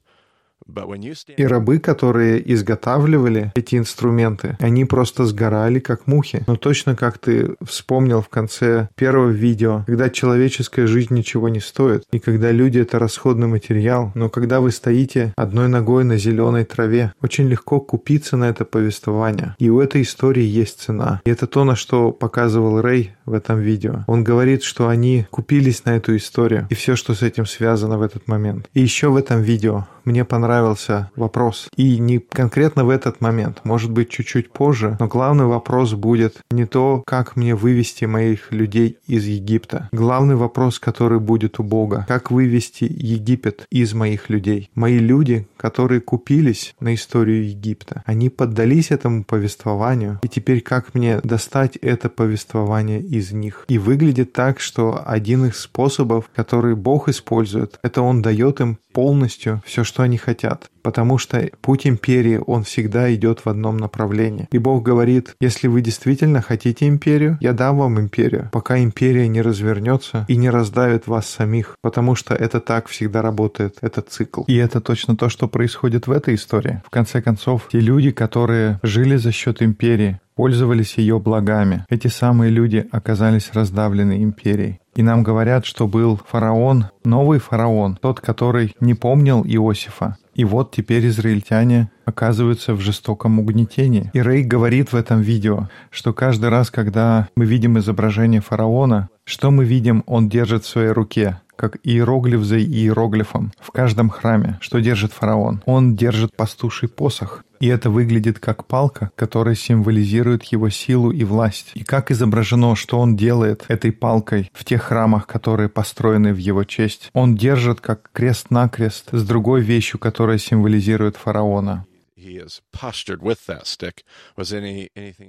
И 1.38 1.44
рабы, 1.44 1.80
которые 1.80 2.54
изготавливали 2.54 3.52
эти 3.56 3.76
инструменты, 3.76 4.58
они 4.60 4.86
просто 4.86 5.26
сгорали 5.26 5.80
как 5.80 6.08
мухи. 6.08 6.44
Но 6.48 6.56
точно 6.56 6.96
как 6.96 7.18
ты 7.18 7.56
вспомнил 7.62 8.22
в 8.22 8.30
конце 8.30 8.90
первого 8.96 9.30
видео, 9.30 9.84
когда 9.88 10.10
человеческая 10.10 10.88
жизнь 10.88 11.14
ничего 11.14 11.50
не 11.50 11.60
стоит, 11.60 12.04
и 12.12 12.20
когда 12.20 12.52
люди— 12.52 12.80
это 12.80 13.00
расходный 13.00 13.48
материал, 13.48 14.12
но 14.16 14.30
когда 14.30 14.62
вы 14.62 14.72
стоите 14.72 15.34
одной 15.36 15.68
ногой 15.68 16.04
на 16.04 16.18
зеленой 16.18 16.66
траве, 16.66 17.14
очень 17.22 17.48
легко 17.48 17.80
купиться 17.80 18.38
на 18.38 18.50
это 18.50 18.66
повествование. 18.66 19.56
И 19.60 19.70
у 19.70 19.80
этой 19.80 20.02
истории 20.02 20.44
есть 20.44 20.82
цена. 20.82 21.22
И 21.26 21.30
это 21.30 21.48
то, 21.48 21.64
на 21.64 21.76
что 21.76 22.12
показывал 22.12 22.82
Рэй 22.82 23.12
в 23.26 23.34
этом 23.34 23.60
видео. 23.60 24.04
Он 24.08 24.24
говорит, 24.24 24.64
что 24.64 24.88
они 24.88 25.28
купились 25.32 25.86
на 25.86 25.96
эту 25.96 26.16
историю 26.16 26.68
и 26.70 26.76
все, 26.76 26.96
что 26.96 27.14
с 27.14 27.22
этим 27.22 27.46
связано 27.46 27.98
в 27.98 28.02
этот 28.02 28.28
момент. 28.28 28.68
И 28.74 28.82
еще 28.82 29.10
в 29.10 29.16
этом 29.16 29.42
видео 29.42 29.88
мне 30.10 30.26
понравился 30.26 31.12
вопрос. 31.16 31.70
И 31.76 32.00
не 32.00 32.18
конкретно 32.18 32.84
в 32.84 32.90
этот 32.90 33.22
момент, 33.22 33.62
может 33.64 33.92
быть, 33.92 34.10
чуть-чуть 34.10 34.52
позже, 34.52 34.98
но 35.00 35.08
главный 35.08 35.46
вопрос 35.46 35.94
будет 35.94 36.38
не 36.50 36.66
то, 36.66 37.04
как 37.06 37.36
мне 37.36 37.54
вывести 37.54 38.06
моих 38.06 38.52
людей 38.52 38.98
из 39.06 39.26
Египта. 39.26 39.88
Главный 39.92 40.36
вопрос, 40.36 40.80
который 40.80 41.20
будет 41.20 41.60
у 41.60 41.64
Бога, 41.64 42.06
как 42.08 42.32
вывести 42.32 42.86
Египет 42.86 43.68
из 43.70 43.94
моих 43.94 44.30
людей. 44.30 44.72
Мои 44.74 44.98
люди, 44.98 45.48
которые 45.58 46.02
купились 46.02 46.74
на 46.80 46.96
историю 46.96 47.48
Египта, 47.48 48.02
они 48.08 48.30
поддались 48.30 48.90
этому 48.90 49.24
повествованию, 49.24 50.20
и 50.24 50.28
теперь 50.28 50.62
как 50.62 50.96
мне 50.96 51.20
достать 51.22 51.78
это 51.78 52.10
повествование 52.10 53.00
из 53.00 53.32
них? 53.32 53.66
И 53.68 53.78
выглядит 53.78 54.34
так, 54.34 54.60
что 54.60 55.04
один 55.06 55.46
из 55.46 55.58
способов, 55.58 56.32
который 56.36 56.76
Бог 56.76 57.10
использует, 57.10 57.78
это 57.84 58.02
Он 58.02 58.24
дает 58.24 58.60
им 58.60 58.80
полностью 59.00 59.62
все, 59.66 59.86
что 59.86 60.04
они 60.04 60.18
хотят. 60.18 60.70
Потому 60.82 61.18
что 61.18 61.50
путь 61.62 61.88
империи, 61.88 62.42
он 62.46 62.66
всегда 62.66 63.14
идет 63.16 63.40
в 63.46 63.48
одном 63.48 63.78
направлении. 63.78 64.50
И 64.52 64.58
Бог 64.58 64.84
говорит, 64.84 65.36
если 65.40 65.68
вы 65.68 65.80
действительно 65.80 66.42
хотите 66.42 66.86
империю, 66.86 67.38
я 67.40 67.54
дам 67.54 67.78
вам 67.78 67.98
империю, 67.98 68.50
пока 68.52 68.78
империя 68.78 69.30
не 69.30 69.42
развернется 69.42 70.26
и 70.28 70.36
не 70.36 70.50
раздавит 70.50 71.08
вас 71.08 71.30
самих. 71.30 71.78
Потому 71.82 72.16
что 72.16 72.36
это 72.36 72.60
так 72.60 72.90
всегда 72.90 73.22
работает, 73.22 73.78
этот 73.80 74.10
цикл. 74.10 74.44
И 74.48 74.56
это 74.56 74.82
точно 74.82 75.16
то, 75.16 75.30
что 75.30 75.48
происходит 75.48 76.08
в 76.08 76.12
этой 76.12 76.36
истории. 76.36 76.82
В 76.86 76.90
конце 76.90 77.22
концов, 77.22 77.70
те 77.72 77.80
люди, 77.80 78.12
которые 78.12 78.82
жили 78.84 79.16
за 79.16 79.32
счет 79.32 79.62
империи, 79.62 80.20
пользовались 80.36 80.98
ее 80.98 81.20
благами. 81.20 81.86
Эти 81.90 82.08
самые 82.08 82.50
люди 82.50 82.88
оказались 82.92 83.52
раздавлены 83.54 84.24
империей. 84.24 84.80
И 85.00 85.02
нам 85.02 85.24
говорят, 85.24 85.66
что 85.66 85.88
был 85.88 86.20
фараон, 86.28 86.88
новый 87.06 87.40
фараон, 87.40 87.98
тот, 88.02 88.20
который 88.20 88.76
не 88.82 88.96
помнил 88.96 89.46
Иосифа. 89.46 90.18
И 90.36 90.44
вот 90.44 90.72
теперь 90.72 91.08
израильтяне 91.08 91.90
оказываются 92.04 92.74
в 92.74 92.82
жестоком 92.82 93.40
угнетении. 93.40 94.12
И 94.12 94.22
Рей 94.22 94.44
говорит 94.44 94.92
в 94.92 94.98
этом 94.98 95.22
видео, 95.22 95.70
что 95.90 96.12
каждый 96.12 96.50
раз, 96.50 96.70
когда 96.70 97.30
мы 97.38 97.46
видим 97.46 97.80
изображение 97.80 98.42
фараона, 98.42 99.08
что 99.24 99.52
мы 99.52 99.64
видим, 99.64 100.04
он 100.06 100.28
держит 100.28 100.66
в 100.66 100.68
своей 100.68 100.90
руке 100.90 101.40
как 101.60 101.78
иероглиф 101.84 102.42
за 102.44 102.58
иероглифом 102.58 103.52
в 103.60 103.72
каждом 103.72 104.10
храме. 104.10 104.58
Что 104.62 104.80
держит 104.80 105.12
фараон? 105.12 105.62
Он 105.66 105.98
держит 105.98 106.34
пастуший 106.34 106.88
посох. 106.88 107.44
И 107.60 107.68
это 107.68 107.90
выглядит 107.90 108.40
как 108.40 108.66
палка, 108.66 109.12
которая 109.18 109.56
символизирует 109.56 110.46
его 110.46 110.70
силу 110.70 111.12
и 111.12 111.26
власть. 111.26 111.72
И 111.74 111.84
как 111.84 112.12
изображено, 112.12 112.78
что 112.78 112.98
он 112.98 113.18
делает 113.18 113.66
этой 113.68 113.92
палкой 113.92 114.50
в 114.54 114.64
тех 114.64 114.84
храмах, 114.84 115.28
которые 115.28 115.68
построены 115.68 116.34
в 116.34 116.38
его 116.38 116.64
честь. 116.64 117.10
Он 117.14 117.36
держит 117.36 117.82
как 117.82 118.10
крест-накрест 118.14 119.10
с 119.12 119.24
другой 119.28 119.60
вещью, 119.60 120.00
которая 120.00 120.38
символизирует 120.38 121.18
фараона. 121.18 121.86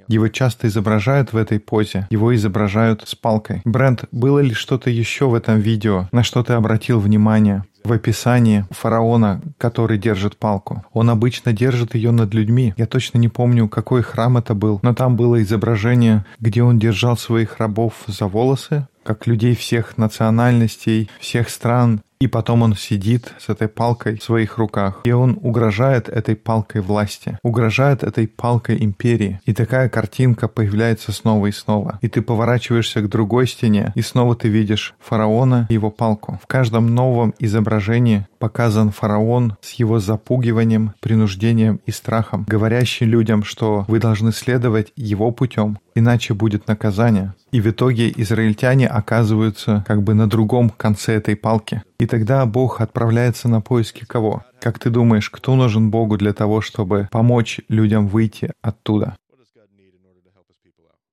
Его 0.08 0.28
часто 0.28 0.68
изображают 0.68 1.32
в 1.32 1.36
этой 1.36 1.60
позе. 1.60 2.06
Его 2.10 2.34
изображают 2.34 3.02
с 3.06 3.14
палкой. 3.14 3.62
Брент, 3.64 4.04
было 4.12 4.40
ли 4.40 4.54
что-то 4.54 4.90
еще 4.90 5.26
в 5.28 5.34
этом 5.34 5.60
видео, 5.60 6.08
на 6.12 6.22
что 6.22 6.42
ты 6.42 6.52
обратил 6.52 7.00
внимание? 7.00 7.64
в 7.84 7.92
описании 7.92 8.66
фараона, 8.70 9.40
который 9.58 9.98
держит 9.98 10.36
палку. 10.36 10.84
Он 10.92 11.10
обычно 11.10 11.52
держит 11.52 11.94
ее 11.94 12.10
над 12.10 12.34
людьми. 12.34 12.74
Я 12.76 12.86
точно 12.86 13.18
не 13.18 13.28
помню, 13.28 13.68
какой 13.68 14.02
храм 14.02 14.36
это 14.36 14.54
был, 14.54 14.80
но 14.82 14.94
там 14.94 15.16
было 15.16 15.42
изображение, 15.42 16.24
где 16.38 16.62
он 16.62 16.78
держал 16.78 17.16
своих 17.16 17.58
рабов 17.58 17.94
за 18.06 18.26
волосы, 18.26 18.86
как 19.02 19.26
людей 19.26 19.54
всех 19.54 19.96
национальностей, 19.98 21.08
всех 21.20 21.48
стран, 21.48 22.02
и 22.20 22.26
потом 22.26 22.62
он 22.62 22.76
сидит 22.76 23.32
с 23.38 23.48
этой 23.48 23.66
палкой 23.66 24.18
в 24.18 24.22
своих 24.22 24.58
руках, 24.58 25.00
и 25.04 25.12
он 25.12 25.38
угрожает 25.42 26.08
этой 26.08 26.36
палкой 26.36 26.82
власти, 26.82 27.38
угрожает 27.42 28.02
этой 28.02 28.28
палкой 28.28 28.82
империи. 28.84 29.40
И 29.46 29.54
такая 29.54 29.88
картинка 29.88 30.46
появляется 30.46 31.12
снова 31.12 31.46
и 31.46 31.52
снова. 31.52 31.98
И 32.02 32.08
ты 32.08 32.20
поворачиваешься 32.20 33.00
к 33.00 33.08
другой 33.08 33.48
стене, 33.48 33.92
и 33.94 34.02
снова 34.02 34.36
ты 34.36 34.48
видишь 34.48 34.94
фараона 35.00 35.66
и 35.70 35.74
его 35.74 35.90
палку. 35.90 36.38
В 36.42 36.46
каждом 36.46 36.94
новом 36.94 37.34
изображении 37.38 38.26
показан 38.38 38.90
фараон 38.90 39.56
с 39.62 39.72
его 39.72 39.98
запугиванием, 39.98 40.92
принуждением 41.00 41.80
и 41.86 41.90
страхом, 41.90 42.44
говорящий 42.46 43.06
людям, 43.06 43.44
что 43.44 43.86
вы 43.88 43.98
должны 43.98 44.32
следовать 44.32 44.92
его 44.96 45.30
путем, 45.30 45.78
иначе 45.94 46.34
будет 46.34 46.68
наказание. 46.68 47.34
И 47.52 47.60
в 47.60 47.66
итоге 47.68 48.12
израильтяне 48.16 48.86
оказываются 48.86 49.84
как 49.86 50.02
бы 50.02 50.14
на 50.14 50.28
другом 50.28 50.70
конце 50.70 51.14
этой 51.14 51.36
палки. 51.36 51.82
И 51.98 52.06
тогда 52.06 52.46
Бог 52.46 52.80
отправляется 52.80 53.48
на 53.48 53.60
поиски 53.60 54.04
кого? 54.04 54.44
Как 54.60 54.78
ты 54.78 54.90
думаешь, 54.90 55.30
кто 55.30 55.54
нужен 55.56 55.90
Богу 55.90 56.16
для 56.16 56.32
того, 56.32 56.60
чтобы 56.60 57.08
помочь 57.10 57.60
людям 57.68 58.08
выйти 58.08 58.52
оттуда? 58.62 59.16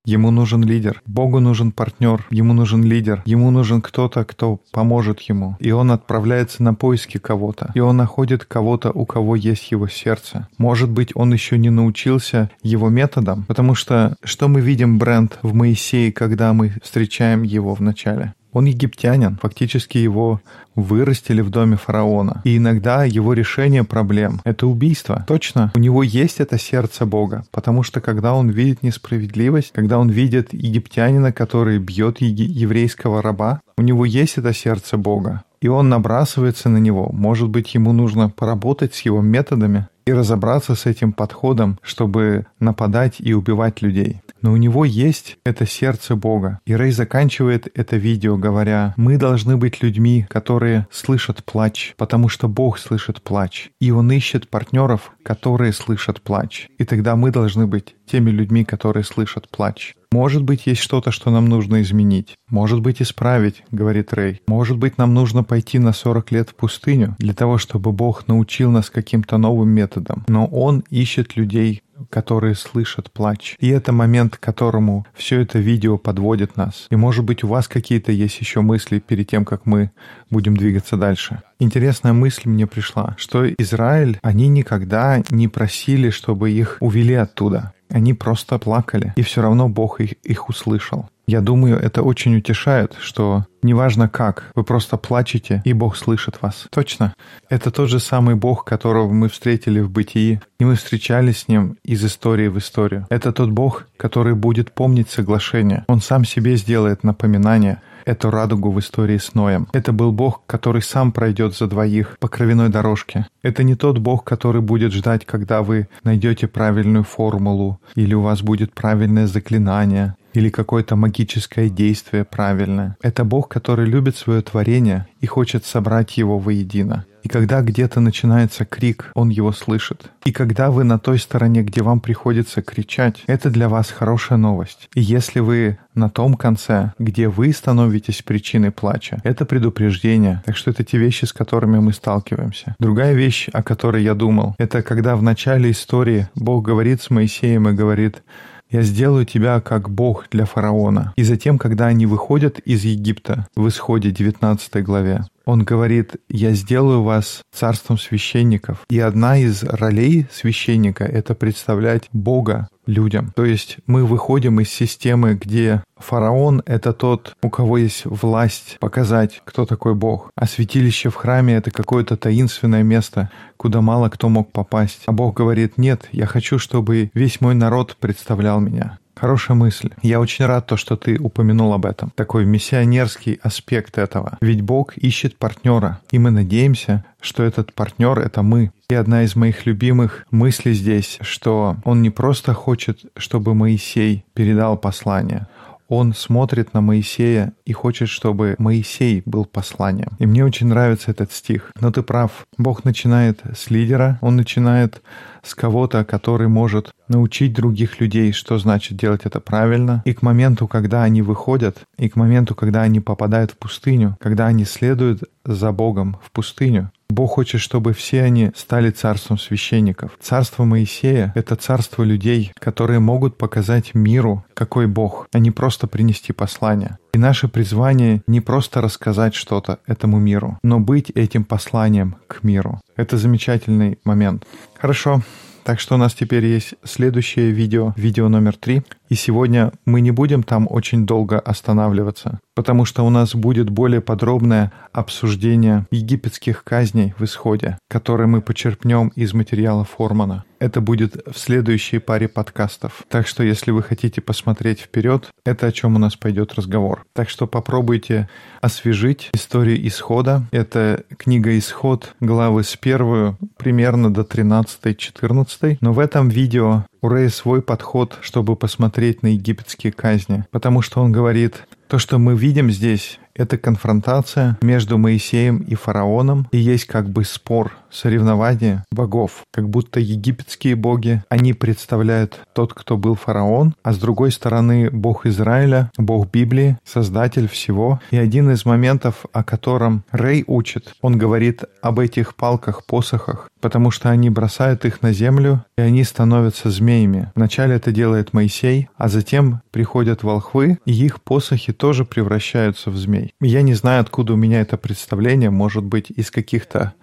Ему 0.08 0.32
нужен 0.32 0.64
лидер. 0.64 1.02
Богу 1.06 1.42
нужен 1.42 1.74
партнер. 1.74 2.26
Ему 2.30 2.54
нужен 2.54 2.82
лидер. 2.82 3.24
Ему 3.26 3.52
нужен 3.52 3.82
кто-то, 3.82 4.24
кто 4.24 4.62
поможет 4.72 5.20
ему. 5.20 5.58
И 5.60 5.72
он 5.72 5.92
отправляется 5.92 6.64
на 6.64 6.74
поиски 6.74 7.18
кого-то. 7.18 7.72
И 7.76 7.82
он 7.82 7.98
находит 7.98 8.46
кого-то, 8.46 8.92
у 8.92 9.06
кого 9.06 9.36
есть 9.36 9.70
его 9.70 9.90
сердце. 9.90 10.48
Может 10.58 10.90
быть, 10.90 11.12
он 11.14 11.34
еще 11.34 11.58
не 11.58 11.70
научился 11.70 12.50
его 12.64 12.88
методам, 12.88 13.44
потому 13.50 13.76
что 13.76 14.16
что 14.24 14.48
мы 14.48 14.62
видим 14.62 14.98
бренд 14.98 15.40
в 15.42 15.54
Моисее, 15.54 16.14
когда 16.14 16.54
мы 16.54 16.72
встречаем 16.82 17.44
его 17.44 17.76
в 17.76 17.82
начале? 17.82 18.34
Он 18.58 18.66
египтянин, 18.66 19.38
фактически 19.40 20.00
его 20.00 20.42
вырастили 20.74 21.42
в 21.42 21.52
доме 21.52 21.78
фараона. 21.78 22.42
И 22.44 22.58
иногда 22.58 23.04
его 23.04 23.34
решение 23.34 23.84
проблем— 23.84 24.42
это 24.46 24.66
убийство. 24.66 25.24
Точно, 25.28 25.72
у 25.76 25.80
него 25.80 26.02
есть 26.02 26.40
это 26.40 26.58
сердце 26.58 27.06
Бога, 27.06 27.46
потому 27.52 27.84
что 27.84 28.02
когда 28.02 28.34
он 28.34 28.50
видит 28.50 28.82
несправедливость, 28.82 29.74
когда 29.74 30.00
он 30.00 30.10
видит 30.10 30.54
египтянина, 30.54 31.32
который 31.32 31.78
бьет 31.78 32.20
еврейского 32.20 33.22
раба, 33.22 33.62
у 33.78 33.84
него 33.84 34.06
есть 34.06 34.38
это 34.38 34.54
сердце 34.54 34.98
Бога. 34.98 35.44
и 35.60 35.68
он 35.68 35.90
набрасывается 35.90 36.70
на 36.70 36.78
него. 36.78 37.10
Может 37.12 37.50
быть, 37.50 37.74
ему 37.74 37.92
нужно 37.92 38.30
поработать 38.30 38.94
с 38.94 39.02
его 39.02 39.22
методами 39.22 39.88
и 40.06 40.14
разобраться 40.14 40.76
с 40.76 40.86
этим 40.86 41.14
подходом, 41.14 41.80
чтобы 41.82 42.46
нападать 42.60 43.16
и 43.20 43.34
убивать 43.34 43.82
людей. 43.82 44.22
Но 44.42 44.54
у 44.54 44.58
него 44.58 44.86
есть 44.86 45.38
это 45.44 45.66
сердце 45.66 46.16
Бога. 46.16 46.60
И 46.68 46.76
Рэй 46.76 46.92
заканчивает 46.92 47.68
это 47.74 47.98
видео, 47.98 48.38
говоря, 48.38 48.94
мы 48.98 49.18
должны 49.18 49.58
быть 49.58 49.82
людьми, 49.82 50.28
которые 50.30 50.88
слышат 50.92 51.44
плач, 51.44 51.96
потому 51.98 52.30
что 52.30 52.48
Бог 52.48 52.78
слышит 52.78 53.24
плач. 53.24 53.70
И 53.82 53.90
Он 53.92 54.12
ищет 54.12 54.48
партнеров, 54.50 55.12
которые 55.24 55.74
слышат 55.74 56.22
плач. 56.22 56.68
И 56.78 56.86
тогда 56.86 57.16
мы 57.16 57.32
должны 57.32 57.66
быть 57.66 57.96
теми 58.06 58.30
людьми, 58.30 58.64
которые 58.64 59.04
слышат 59.04 59.50
плач. 59.50 59.96
Может 60.12 60.44
быть, 60.44 60.68
есть 60.68 60.82
что-то, 60.82 61.12
что 61.12 61.32
нам 61.32 61.48
нужно 61.48 61.82
изменить. 61.82 62.36
Может 62.50 62.82
быть, 62.82 63.02
исправить, 63.02 63.64
говорит 63.72 64.14
Рэй. 64.14 64.42
Может 64.48 64.78
быть, 64.78 64.98
нам 64.98 65.14
нужно 65.14 65.44
пойти 65.44 65.80
на 65.80 65.94
40 65.94 66.32
лет 66.32 66.50
в 66.50 66.56
пустыню 66.56 67.16
для 67.20 67.34
того, 67.34 67.58
чтобы 67.58 67.92
Бог 67.92 68.28
научил 68.28 68.72
нас 68.72 68.90
каким-то 68.90 69.38
новым 69.38 69.70
методам. 69.70 70.24
Но 70.28 70.46
Он 70.48 70.84
ищет 70.90 71.36
людей, 71.36 71.82
которые 72.10 72.56
слышат 72.56 73.12
плач. 73.12 73.56
И 73.60 73.70
это 73.70 73.92
момент, 73.92 74.38
к 74.38 74.40
которому 74.40 75.06
все 75.14 75.42
это 75.42 75.60
видео 75.60 75.98
подводит 75.98 76.58
нас. 76.58 76.88
И 76.90 76.96
может 76.96 77.26
быть 77.26 77.44
у 77.44 77.48
вас 77.48 77.68
какие-то 77.68 78.12
есть 78.12 78.40
еще 78.40 78.62
мысли 78.62 79.00
перед 79.00 79.28
тем, 79.28 79.46
как 79.46 79.66
мы 79.66 79.92
будем 80.30 80.56
двигаться 80.56 80.98
дальше. 80.98 81.42
Интересная 81.60 82.14
мысль 82.14 82.44
мне 82.46 82.68
пришла, 82.68 83.16
что 83.18 83.50
Израиль, 83.50 84.20
они 84.22 84.48
никогда 84.48 85.24
не 85.30 85.48
просили, 85.48 86.10
чтобы 86.10 86.52
их 86.52 86.78
увели 86.80 87.16
оттуда. 87.16 87.74
Они 87.90 88.14
просто 88.14 88.58
плакали, 88.58 89.14
и 89.16 89.22
все 89.22 89.42
равно 89.42 89.70
Бог 89.70 90.02
их, 90.02 90.14
их 90.24 90.50
услышал. 90.50 91.10
Я 91.30 91.42
думаю, 91.42 91.78
это 91.78 92.04
очень 92.04 92.38
утешает, 92.38 92.96
что 93.02 93.46
неважно 93.62 94.08
как, 94.08 94.50
вы 94.56 94.64
просто 94.64 94.96
плачете, 94.96 95.62
и 95.66 95.74
Бог 95.74 95.98
слышит 95.98 96.42
вас. 96.42 96.68
Точно. 96.72 97.14
Это 97.50 97.70
тот 97.70 97.90
же 97.90 98.00
самый 98.00 98.36
Бог, 98.36 98.64
которого 98.64 99.12
мы 99.12 99.28
встретили 99.28 99.82
в 99.82 99.90
бытии, 99.90 100.40
и 100.58 100.64
мы 100.64 100.76
встречались 100.76 101.40
с 101.40 101.48
Ним 101.50 101.76
из 101.84 102.06
истории 102.06 102.48
в 102.48 102.58
историю. 102.58 103.06
Это 103.10 103.34
тот 103.34 103.50
Бог, 103.50 103.88
который 103.98 104.36
будет 104.36 104.72
помнить 104.72 105.10
соглашение. 105.10 105.84
Он 105.90 106.00
сам 106.00 106.24
себе 106.24 106.56
сделает 106.56 107.04
напоминание, 107.04 107.82
эту 108.08 108.32
радугу 108.32 108.72
в 108.72 108.80
истории 108.80 109.18
с 109.18 109.36
Ноем. 109.36 109.68
Это 109.74 109.92
был 109.92 110.12
Бог, 110.12 110.42
который 110.48 110.82
сам 110.82 111.12
пройдет 111.12 111.56
за 111.56 111.68
двоих 111.68 112.18
по 112.20 112.30
кровяной 112.30 112.70
дорожке. 112.70 113.28
Это 113.44 113.64
не 113.64 113.76
тот 113.76 113.98
Бог, 113.98 114.24
который 114.24 114.62
будет 114.62 114.94
ждать, 114.94 115.26
когда 115.26 115.62
вы 115.62 115.88
найдете 116.04 116.48
правильную 116.48 117.04
формулу, 117.04 117.80
или 117.96 118.14
у 118.14 118.22
вас 118.22 118.42
будет 118.42 118.74
правильное 118.74 119.28
заклинание, 119.28 120.16
или 120.34 120.50
какое-то 120.50 120.96
магическое 120.96 121.70
действие 121.70 122.24
правильное. 122.24 122.96
Это 123.02 123.26
Бог, 123.26 123.50
который 123.50 123.86
любит 123.86 124.16
свое 124.16 124.42
творение 124.42 125.08
и 125.20 125.26
хочет 125.26 125.66
собрать 125.66 126.18
его 126.18 126.40
воедино. 126.40 127.06
И 127.28 127.30
когда 127.30 127.62
где-то 127.62 128.00
начинается 128.00 128.64
крик, 128.64 129.12
Он 129.14 129.28
его 129.28 129.52
слышит. 129.52 130.12
И 130.24 130.32
когда 130.32 130.72
вы 130.72 130.86
на 130.86 130.98
той 130.98 131.20
стороне, 131.20 131.62
где 131.62 131.82
вам 131.82 132.00
приходится 132.00 132.62
кричать, 132.62 133.22
это 133.28 133.50
для 133.50 133.68
вас 133.68 133.92
хорошая 133.92 134.38
новость. 134.38 134.88
И 134.96 135.02
если 135.02 135.42
вы 135.42 135.78
на 135.94 136.10
том 136.10 136.36
конце, 136.36 136.94
где 136.98 137.28
вы 137.28 137.52
становитесь 137.52 138.22
причиной 138.22 138.72
плача, 138.72 139.20
это 139.26 139.44
предупреждение. 139.44 140.42
Так 140.46 140.56
что 140.56 140.72
это 140.72 140.86
те 140.86 140.98
вещи, 140.98 141.26
с 141.26 141.34
которыми 141.34 141.80
мы 141.80 141.92
сталкиваемся. 141.92 142.78
Другая 142.80 143.14
вещь, 143.14 143.50
о 143.52 143.62
которой 143.62 144.04
я 144.04 144.14
думал, 144.14 144.56
это 144.58 144.82
когда 144.82 145.18
в 145.18 145.22
начале 145.22 145.72
истории 145.72 146.30
Бог 146.34 146.64
говорит 146.64 147.02
с 147.02 147.10
Моисеем 147.10 147.68
и 147.68 147.74
говорит, 147.74 148.24
я 148.70 148.84
сделаю 148.84 149.26
тебя 149.26 149.60
как 149.60 149.90
Бог 149.90 150.28
для 150.32 150.46
фараона. 150.46 151.14
И 151.18 151.24
затем, 151.24 151.58
когда 151.58 151.88
они 151.88 152.06
выходят 152.06 152.60
из 152.60 152.86
Египта 152.86 153.48
в 153.56 153.68
исходе 153.68 154.12
19 154.12 154.84
главе, 154.84 155.26
он 155.48 155.64
говорит, 155.64 156.18
я 156.28 156.52
сделаю 156.52 157.04
вас 157.04 157.42
царством 157.54 157.98
священников. 157.98 158.80
И 158.90 159.00
одна 159.00 159.38
из 159.38 159.64
ролей 159.64 160.28
священника— 160.30 161.04
это 161.06 161.36
представлять 161.36 162.10
Бога 162.12 162.68
людям. 162.86 163.32
То 163.34 163.46
есть 163.46 163.78
мы 163.88 164.06
выходим 164.06 164.60
из 164.60 164.70
системы, 164.70 165.36
где 165.36 165.84
фараон— 165.96 166.64
это 166.66 166.92
тот, 166.92 167.38
у 167.42 167.50
кого 167.50 167.78
есть 167.78 168.06
власть 168.06 168.78
показать, 168.82 169.42
кто 169.46 169.66
такой 169.66 169.96
Бог. 169.96 170.32
А 170.36 170.48
святилище 170.48 171.10
в 171.10 171.16
храме— 171.16 171.54
это 171.56 171.72
какое-то 171.72 172.18
таинственное 172.18 172.84
место, 172.84 173.32
куда 173.56 173.80
мало 173.80 174.10
кто 174.10 174.28
мог 174.28 174.52
попасть. 174.52 175.04
А 175.06 175.14
Бог 175.14 175.38
говорит, 175.38 175.78
нет, 175.78 176.10
я 176.12 176.26
хочу, 176.26 176.60
чтобы 176.60 177.10
весь 177.14 177.40
мой 177.40 177.56
народ 177.56 177.96
представлял 178.02 178.60
меня. 178.60 179.00
Хорошая 179.20 179.58
мысль. 179.58 179.90
Я 180.04 180.20
очень 180.20 180.46
рад 180.46 180.68
то, 180.68 180.78
что 180.78 180.96
ты 180.96 181.18
упомянул 181.18 181.74
об 181.74 181.86
этом. 181.86 182.12
Такой 182.16 182.46
миссионерский 182.46 183.40
аспект 183.42 183.98
этого. 183.98 184.38
Ведь 184.42 184.62
Бог 184.62 184.96
ищет 184.96 185.38
партнера, 185.38 186.00
и 186.12 186.20
мы 186.20 186.30
надеемся, 186.30 187.04
что 187.20 187.44
этот 187.44 187.74
партнер— 187.74 188.20
это 188.20 188.44
мы. 188.44 188.72
И 188.90 188.94
одна 188.94 189.24
из 189.24 189.36
моих 189.36 189.66
любимых 189.66 190.26
мыслей 190.32 190.74
здесь, 190.74 191.18
что 191.22 191.78
он 191.84 192.02
не 192.02 192.10
просто 192.10 192.54
хочет, 192.54 193.00
чтобы 193.18 193.54
Моисей 193.54 194.24
передал 194.34 194.78
послание, 194.78 195.48
он 195.88 196.14
смотрит 196.14 196.74
на 196.74 196.82
Моисея 196.82 197.54
и 197.66 197.74
хочет, 197.74 198.10
чтобы 198.10 198.56
Моисей 198.58 199.24
был 199.26 199.46
посланием. 199.46 200.12
И 200.20 200.26
мне 200.26 200.44
очень 200.44 200.68
нравится 200.68 201.12
этот 201.12 201.32
стих. 201.32 201.72
Но 201.80 201.92
ты 201.92 202.02
прав. 202.02 202.46
Бог 202.58 202.84
начинает 202.84 203.42
с 203.56 203.70
лидера, 203.70 204.20
он 204.22 204.36
начинает 204.36 205.02
с 205.44 205.56
кого-то, 205.56 206.04
который 206.04 206.48
может 206.48 206.92
научить 207.08 207.54
других 207.54 208.00
людей, 208.02 208.32
что 208.34 208.58
значит 208.58 208.98
делать 208.98 209.22
это 209.24 209.40
правильно. 209.40 210.02
И 210.06 210.14
к 210.14 210.22
моменту, 210.22 210.68
когда 210.68 211.04
они 211.04 211.22
выходят, 211.22 211.78
и 211.98 212.10
к 212.10 212.16
моменту, 212.16 212.54
когда 212.54 212.82
они 212.82 213.00
попадают 213.00 213.52
в 213.52 213.58
пустыню, 213.58 214.18
когда 214.20 214.48
они 214.48 214.66
следуют 214.66 215.24
за 215.46 215.72
Богом 215.72 216.18
в 216.22 216.32
пустыню, 216.32 216.92
Бог 217.10 217.32
хочет, 217.32 217.62
чтобы 217.62 217.94
все 217.94 218.24
они 218.24 218.52
стали 218.56 218.90
царством 218.90 219.38
священников. 219.38 220.12
Царство 220.20 220.66
Моисея— 220.66 221.32
это 221.36 221.56
царство 221.56 222.04
людей, 222.04 222.52
которые 222.60 223.00
могут 223.00 223.38
показать 223.38 223.96
миру, 223.96 224.46
какой 224.54 224.88
Бог, 224.88 225.28
а 225.34 225.40
не 225.40 225.52
просто 225.52 225.88
принести 225.88 226.34
послание. 226.34 226.98
И 227.14 227.18
наше 227.18 227.48
призвание 227.48 228.22
не 228.28 228.42
просто 228.42 228.82
рассказать 228.82 229.34
что-то 229.34 229.80
этому 229.88 230.20
миру, 230.20 230.60
но 230.64 230.80
быть 230.80 231.10
этим 231.12 231.44
посланием 231.44 232.18
к 232.28 232.44
миру. 232.44 232.82
Это 232.96 233.18
замечательный 233.18 234.00
момент. 234.04 234.46
Хорошо, 234.78 235.22
так 235.68 235.82
что 235.82 235.96
у 235.96 235.98
нас 235.98 236.14
теперь 236.14 236.46
есть 236.46 236.76
следующее 236.86 237.52
видео, 237.52 237.94
видео 237.98 238.30
номер 238.30 238.56
три. 238.56 238.84
И 239.10 239.16
сегодня 239.16 239.72
мы 239.86 240.02
не 240.02 240.12
будем 240.12 240.44
там 240.44 240.68
очень 240.70 241.06
долго 241.06 241.40
останавливаться, 241.40 242.40
потому 242.56 242.86
что 242.86 243.06
у 243.06 243.10
нас 243.10 243.36
будет 243.36 243.70
более 243.70 244.02
подробное 244.02 244.72
обсуждение 244.92 245.86
египетских 245.92 246.64
казней 246.64 247.14
в 247.18 247.24
исходе, 247.24 247.78
которые 247.88 248.28
мы 248.28 248.42
почерпнем 248.42 249.10
из 249.16 249.34
материала 249.34 249.86
Формана. 249.86 250.44
Это 250.60 250.82
будет 250.82 251.22
в 251.32 251.38
следующей 251.38 252.00
паре 252.00 252.28
подкастов. 252.28 253.04
Так 253.10 253.28
что, 253.28 253.44
если 253.44 253.72
вы 253.72 253.84
хотите 253.84 254.22
посмотреть 254.22 254.82
вперед, 254.82 255.30
это 255.46 255.68
о 255.68 255.72
чем 255.72 255.96
у 255.96 256.00
нас 256.00 256.16
пойдет 256.16 256.56
разговор. 256.56 257.06
Так 257.14 257.30
что 257.30 257.46
попробуйте 257.46 258.28
освежить 258.60 259.30
историю 259.34 259.86
исхода. 259.88 260.48
Это 260.52 261.04
книга 261.18 261.58
«Исход», 261.58 262.16
главы 262.20 262.64
с 262.64 262.76
первую 262.76 263.38
примерно 263.58 264.12
до 264.12 264.22
13-14. 264.22 265.78
Но 265.80 265.94
в 265.94 266.00
этом 266.00 266.30
видео 266.30 266.86
у 267.02 267.08
Рэя 267.08 267.30
свой 267.30 267.62
подход, 267.62 268.18
чтобы 268.22 268.56
посмотреть 268.56 269.24
на 269.24 269.28
египетские 269.28 269.94
казни. 269.94 270.46
Потому 270.52 270.82
что 270.82 271.02
он 271.02 271.12
говорит, 271.12 271.68
то, 271.88 272.00
что 272.00 272.18
мы 272.18 272.36
видим 272.36 272.72
здесь, 272.72 273.20
это 273.38 273.58
конфронтация 273.58 274.58
между 274.62 274.98
Моисеем 274.98 275.60
и 275.60 275.76
фараоном, 275.76 276.48
и 276.52 276.58
есть 276.58 276.86
как 276.86 277.10
бы 277.10 277.24
спор, 277.24 277.78
соревнование 277.90 278.84
богов. 278.92 279.44
Как 279.52 279.70
будто 279.70 280.00
египетские 280.00 280.76
боги, 280.76 281.24
они 281.30 281.54
представляют 281.54 282.40
тот, 282.54 282.74
кто 282.74 282.98
был 282.98 283.16
фараон, 283.16 283.76
а 283.84 283.94
с 283.94 283.98
другой 283.98 284.32
стороны 284.32 284.90
бог 284.90 285.26
Израиля, 285.26 285.92
бог 285.98 286.30
Библии, 286.30 286.78
создатель 286.84 287.48
всего. 287.48 288.00
И 288.12 288.18
один 288.18 288.52
из 288.52 288.66
моментов, 288.66 289.26
о 289.32 289.44
котором 289.44 290.04
Рей 290.12 290.44
учит, 290.48 290.94
он 291.02 291.18
говорит 291.18 291.64
об 291.82 292.00
этих 292.00 292.36
палках-посохах, 292.36 293.50
потому 293.62 293.92
что 293.92 294.10
они 294.10 294.30
бросают 294.30 294.86
их 294.86 295.02
на 295.02 295.14
землю, 295.14 295.64
и 295.78 295.82
они 295.82 296.04
становятся 296.04 296.70
змеями. 296.70 297.32
Вначале 297.36 297.76
это 297.76 297.92
делает 297.92 298.34
Моисей, 298.34 298.90
а 298.98 299.08
затем 299.08 299.62
приходят 299.72 300.24
волхвы, 300.24 300.80
и 300.86 300.94
их 300.94 301.22
посохи 301.22 301.74
тоже 301.74 302.06
превращаются 302.06 302.90
в 302.90 302.98
змей. 302.98 303.27
Я 303.40 303.62
не 303.62 303.74
знаю, 303.74 304.02
откуда 304.02 304.34
у 304.34 304.38
меня 304.38 304.62
это 304.62 304.78
представление, 304.78 305.50
может 305.50 305.84
быть, 305.84 306.10
из 306.10 306.32
каких-то 306.32 306.94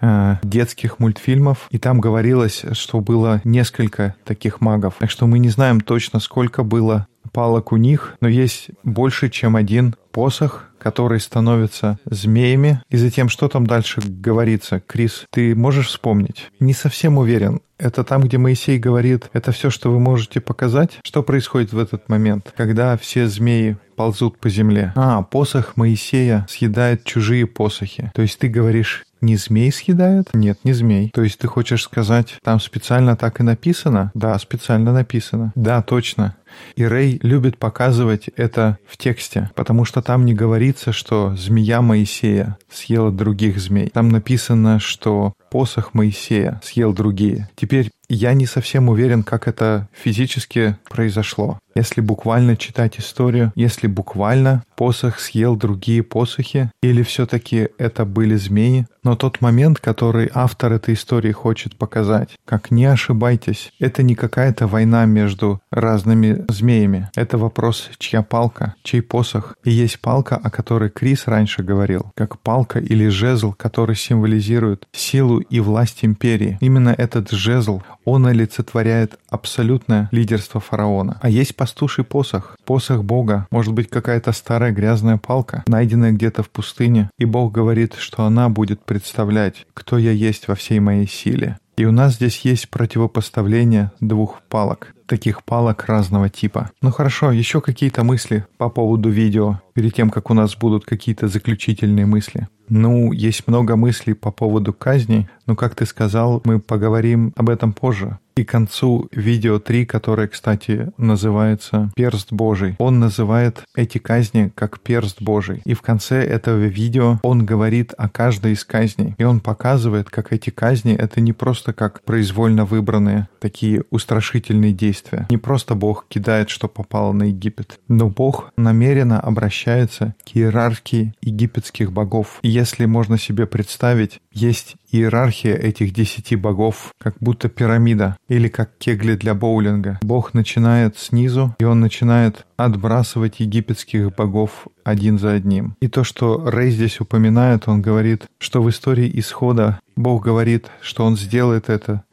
э, 0.00 0.36
детских 0.42 0.98
мультфильмов, 0.98 1.68
и 1.70 1.78
там 1.78 2.00
говорилось, 2.00 2.64
что 2.72 3.00
было 3.00 3.40
несколько 3.44 4.14
таких 4.24 4.60
магов. 4.60 4.96
Так 4.98 5.10
что 5.10 5.26
мы 5.26 5.38
не 5.38 5.48
знаем 5.48 5.80
точно, 5.80 6.20
сколько 6.20 6.62
было 6.62 7.06
палок 7.32 7.72
у 7.72 7.76
них, 7.76 8.16
но 8.20 8.28
есть 8.28 8.68
больше, 8.84 9.28
чем 9.28 9.56
один 9.56 9.94
посох, 10.12 10.67
которые 10.78 11.20
становятся 11.20 11.98
змеями. 12.04 12.82
И 12.88 12.96
затем, 12.96 13.28
что 13.28 13.48
там 13.48 13.66
дальше 13.66 14.00
говорится? 14.04 14.80
Крис, 14.80 15.24
ты 15.30 15.54
можешь 15.54 15.88
вспомнить? 15.88 16.50
Не 16.60 16.72
совсем 16.72 17.18
уверен. 17.18 17.60
Это 17.78 18.02
там, 18.02 18.22
где 18.22 18.38
Моисей 18.38 18.78
говорит, 18.78 19.30
это 19.32 19.52
все, 19.52 19.70
что 19.70 19.92
вы 19.92 20.00
можете 20.00 20.40
показать? 20.40 20.98
Что 21.04 21.22
происходит 21.22 21.72
в 21.72 21.78
этот 21.78 22.08
момент, 22.08 22.52
когда 22.56 22.96
все 22.96 23.28
змеи 23.28 23.76
ползут 23.94 24.38
по 24.38 24.48
земле? 24.48 24.92
А, 24.96 25.22
посох 25.22 25.76
Моисея 25.76 26.44
съедает 26.48 27.04
чужие 27.04 27.46
посохи. 27.46 28.10
То 28.14 28.22
есть 28.22 28.38
ты 28.38 28.48
говоришь, 28.48 29.04
не 29.20 29.36
змей 29.36 29.72
съедает? 29.72 30.28
Нет, 30.32 30.58
не 30.64 30.72
змей. 30.72 31.10
То 31.12 31.22
есть 31.22 31.38
ты 31.38 31.48
хочешь 31.48 31.82
сказать, 31.82 32.36
там 32.42 32.60
специально 32.60 33.16
так 33.16 33.40
и 33.40 33.42
написано? 33.42 34.10
Да, 34.14 34.38
специально 34.38 34.92
написано. 34.92 35.52
Да, 35.54 35.82
точно. 35.82 36.36
И 36.76 36.84
Рэй 36.84 37.18
любит 37.22 37.58
показывать 37.58 38.28
это 38.36 38.78
в 38.86 38.96
тексте, 38.96 39.50
потому 39.54 39.84
что 39.84 40.02
там 40.02 40.24
не 40.24 40.34
говорится, 40.68 40.92
что 40.92 41.34
змея 41.34 41.80
Моисея 41.80 42.58
съела 42.70 43.10
других 43.10 43.58
змей. 43.58 43.88
Там 43.88 44.10
написано, 44.10 44.78
что 44.78 45.32
посох 45.50 45.94
Моисея 45.94 46.60
съел 46.62 46.92
другие. 46.92 47.48
Теперь 47.56 47.90
я 48.08 48.34
не 48.34 48.46
совсем 48.46 48.88
уверен, 48.88 49.22
как 49.22 49.48
это 49.48 49.88
физически 49.92 50.76
произошло. 50.88 51.58
Если 51.74 52.00
буквально 52.00 52.56
читать 52.56 52.98
историю, 52.98 53.52
если 53.54 53.86
буквально 53.86 54.64
посох 54.74 55.20
съел 55.20 55.54
другие 55.54 56.02
посохи, 56.02 56.70
или 56.82 57.02
все-таки 57.02 57.68
это 57.78 58.04
были 58.04 58.36
змеи. 58.36 58.86
Но 59.04 59.16
тот 59.16 59.40
момент, 59.40 59.78
который 59.78 60.30
автор 60.34 60.72
этой 60.72 60.94
истории 60.94 61.32
хочет 61.32 61.76
показать, 61.76 62.30
как 62.44 62.70
не 62.70 62.84
ошибайтесь, 62.84 63.72
это 63.78 64.02
не 64.02 64.14
какая-то 64.14 64.66
война 64.66 65.04
между 65.04 65.60
разными 65.70 66.44
змеями. 66.48 67.10
Это 67.14 67.38
вопрос, 67.38 67.90
чья 67.98 68.22
палка, 68.22 68.74
чей 68.82 69.00
посох. 69.00 69.56
И 69.64 69.70
есть 69.70 70.00
палка, 70.00 70.36
о 70.36 70.50
которой 70.50 70.90
Крис 70.90 71.26
раньше 71.26 71.62
говорил, 71.62 72.10
как 72.16 72.40
палка 72.40 72.80
или 72.80 73.08
жезл, 73.08 73.52
который 73.52 73.96
символизирует 73.96 74.86
силу 74.92 75.38
и 75.38 75.60
власть 75.60 76.04
империи. 76.04 76.58
Именно 76.60 76.94
этот 76.96 77.30
жезл, 77.30 77.82
он 78.08 78.26
олицетворяет 78.26 79.18
абсолютное 79.28 80.08
лидерство 80.12 80.60
фараона. 80.60 81.18
А 81.20 81.28
есть 81.28 81.54
пастуший 81.54 82.04
посох, 82.04 82.56
посох 82.64 83.04
Бога, 83.04 83.46
может 83.50 83.74
быть 83.74 83.90
какая-то 83.90 84.32
старая 84.32 84.72
грязная 84.72 85.18
палка, 85.18 85.62
найденная 85.66 86.12
где-то 86.12 86.42
в 86.42 86.48
пустыне, 86.48 87.10
и 87.18 87.26
Бог 87.26 87.52
говорит, 87.52 87.94
что 87.98 88.24
она 88.24 88.48
будет 88.48 88.84
представлять, 88.84 89.66
кто 89.74 89.98
я 89.98 90.12
есть 90.12 90.48
во 90.48 90.54
всей 90.54 90.80
моей 90.80 91.06
силе. 91.06 91.58
И 91.78 91.84
у 91.84 91.92
нас 91.92 92.14
здесь 92.14 92.40
есть 92.40 92.70
противопоставление 92.70 93.92
двух 94.00 94.42
палок, 94.48 94.96
таких 95.06 95.44
палок 95.44 95.84
разного 95.86 96.28
типа. 96.28 96.72
Ну 96.82 96.90
хорошо, 96.90 97.30
еще 97.30 97.60
какие-то 97.60 98.02
мысли 98.02 98.44
по 98.56 98.68
поводу 98.68 99.10
видео, 99.10 99.60
перед 99.74 99.94
тем, 99.94 100.10
как 100.10 100.28
у 100.28 100.34
нас 100.34 100.56
будут 100.56 100.84
какие-то 100.84 101.28
заключительные 101.28 102.04
мысли. 102.04 102.48
Ну, 102.68 103.12
есть 103.12 103.46
много 103.46 103.76
мыслей 103.76 104.14
по 104.14 104.32
поводу 104.32 104.72
казни, 104.72 105.30
но, 105.46 105.54
как 105.54 105.76
ты 105.76 105.86
сказал, 105.86 106.42
мы 106.44 106.58
поговорим 106.58 107.32
об 107.36 107.48
этом 107.48 107.72
позже. 107.72 108.18
И 108.38 108.44
концу 108.44 109.08
видео 109.10 109.58
3, 109.58 109.84
которое, 109.84 110.28
кстати, 110.28 110.92
называется 110.96 111.90
«Перст 111.96 112.32
Божий», 112.32 112.76
он 112.78 113.00
называет 113.00 113.64
эти 113.74 113.98
казни 113.98 114.52
как 114.54 114.78
«Перст 114.78 115.20
Божий». 115.20 115.60
И 115.64 115.74
в 115.74 115.82
конце 115.82 116.24
этого 116.24 116.66
видео 116.66 117.18
он 117.24 117.44
говорит 117.44 117.94
о 117.98 118.08
каждой 118.08 118.52
из 118.52 118.64
казней. 118.64 119.16
И 119.18 119.24
он 119.24 119.40
показывает, 119.40 120.08
как 120.08 120.32
эти 120.32 120.50
казни— 120.50 120.94
это 120.96 121.20
не 121.20 121.32
просто 121.32 121.72
как 121.72 122.04
произвольно 122.04 122.64
выбранные 122.64 123.26
такие 123.40 123.82
устрашительные 123.90 124.72
действия. 124.72 125.26
Не 125.30 125.38
просто 125.38 125.74
Бог 125.74 126.06
кидает, 126.08 126.48
что 126.48 126.68
попало 126.68 127.12
на 127.12 127.24
Египет, 127.24 127.80
но 127.88 128.08
Бог 128.08 128.52
намеренно 128.56 129.18
обращается 129.18 130.14
к 130.24 130.36
иерархии 130.36 131.12
египетских 131.22 131.90
богов. 131.90 132.38
И 132.42 132.48
если 132.48 132.84
можно 132.84 133.18
себе 133.18 133.46
представить, 133.46 134.20
есть 134.32 134.76
иерархия 134.90 135.54
этих 135.54 135.92
десяти 135.92 136.36
богов, 136.36 136.92
как 136.98 137.16
будто 137.20 137.48
пирамида 137.48 138.16
или 138.28 138.48
как 138.48 138.70
кегли 138.78 139.16
для 139.16 139.34
боулинга. 139.34 139.98
Бог 140.02 140.34
начинает 140.34 140.98
снизу, 140.98 141.54
и 141.58 141.64
он 141.64 141.80
начинает 141.80 142.46
отбрасывать 142.56 143.40
египетских 143.40 144.14
богов 144.14 144.66
один 144.84 145.18
за 145.18 145.32
одним. 145.32 145.76
И 145.80 145.88
то, 145.88 146.04
что 146.04 146.50
Рэй 146.50 146.70
здесь 146.70 147.00
упоминает, 147.00 147.68
он 147.68 147.82
говорит, 147.82 148.24
что 148.38 148.62
в 148.62 148.70
истории 148.70 149.10
исхода 149.14 149.80
Бог 149.96 150.24
говорит, 150.24 150.68
что 150.80 151.04
он 151.04 151.16
сделает 151.16 151.68
это 151.68 152.04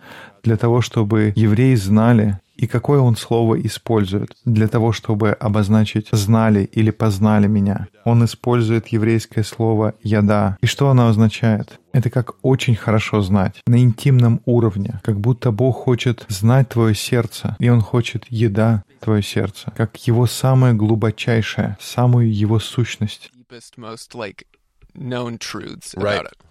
для 0.43 0.57
того, 0.57 0.81
чтобы 0.81 1.33
евреи 1.35 1.75
знали, 1.75 2.39
и 2.55 2.67
какое 2.67 2.99
он 2.99 3.15
слово 3.15 3.59
использует 3.61 4.35
для 4.45 4.67
того, 4.67 4.91
чтобы 4.91 5.31
обозначить 5.31 6.09
«знали» 6.11 6.69
или 6.71 6.91
«познали 6.91 7.47
меня». 7.47 7.87
Он 8.03 8.23
использует 8.25 8.87
еврейское 8.87 9.43
слово 9.43 9.93
«яда». 10.01 10.57
И 10.61 10.65
что 10.65 10.89
оно 10.89 11.07
означает? 11.07 11.79
Это 11.91 12.09
как 12.09 12.35
очень 12.41 12.75
хорошо 12.75 13.21
знать, 13.21 13.61
на 13.67 13.79
интимном 13.79 14.41
уровне, 14.45 14.99
как 15.03 15.19
будто 15.19 15.51
Бог 15.51 15.77
хочет 15.77 16.25
знать 16.29 16.69
твое 16.69 16.93
сердце, 16.93 17.55
и 17.59 17.69
Он 17.69 17.81
хочет 17.81 18.25
еда 18.29 18.83
твое 18.99 19.21
сердце, 19.23 19.71
как 19.75 19.95
его 20.07 20.25
самое 20.25 20.73
глубочайшее, 20.73 21.77
самую 21.79 22.33
его 22.33 22.59
сущность. 22.59 23.31
Right. 23.49 23.65
Right. 25.95 25.95
It's 25.95 25.95
like 25.95 25.95
an 25.95 26.23
experience. 26.23 26.44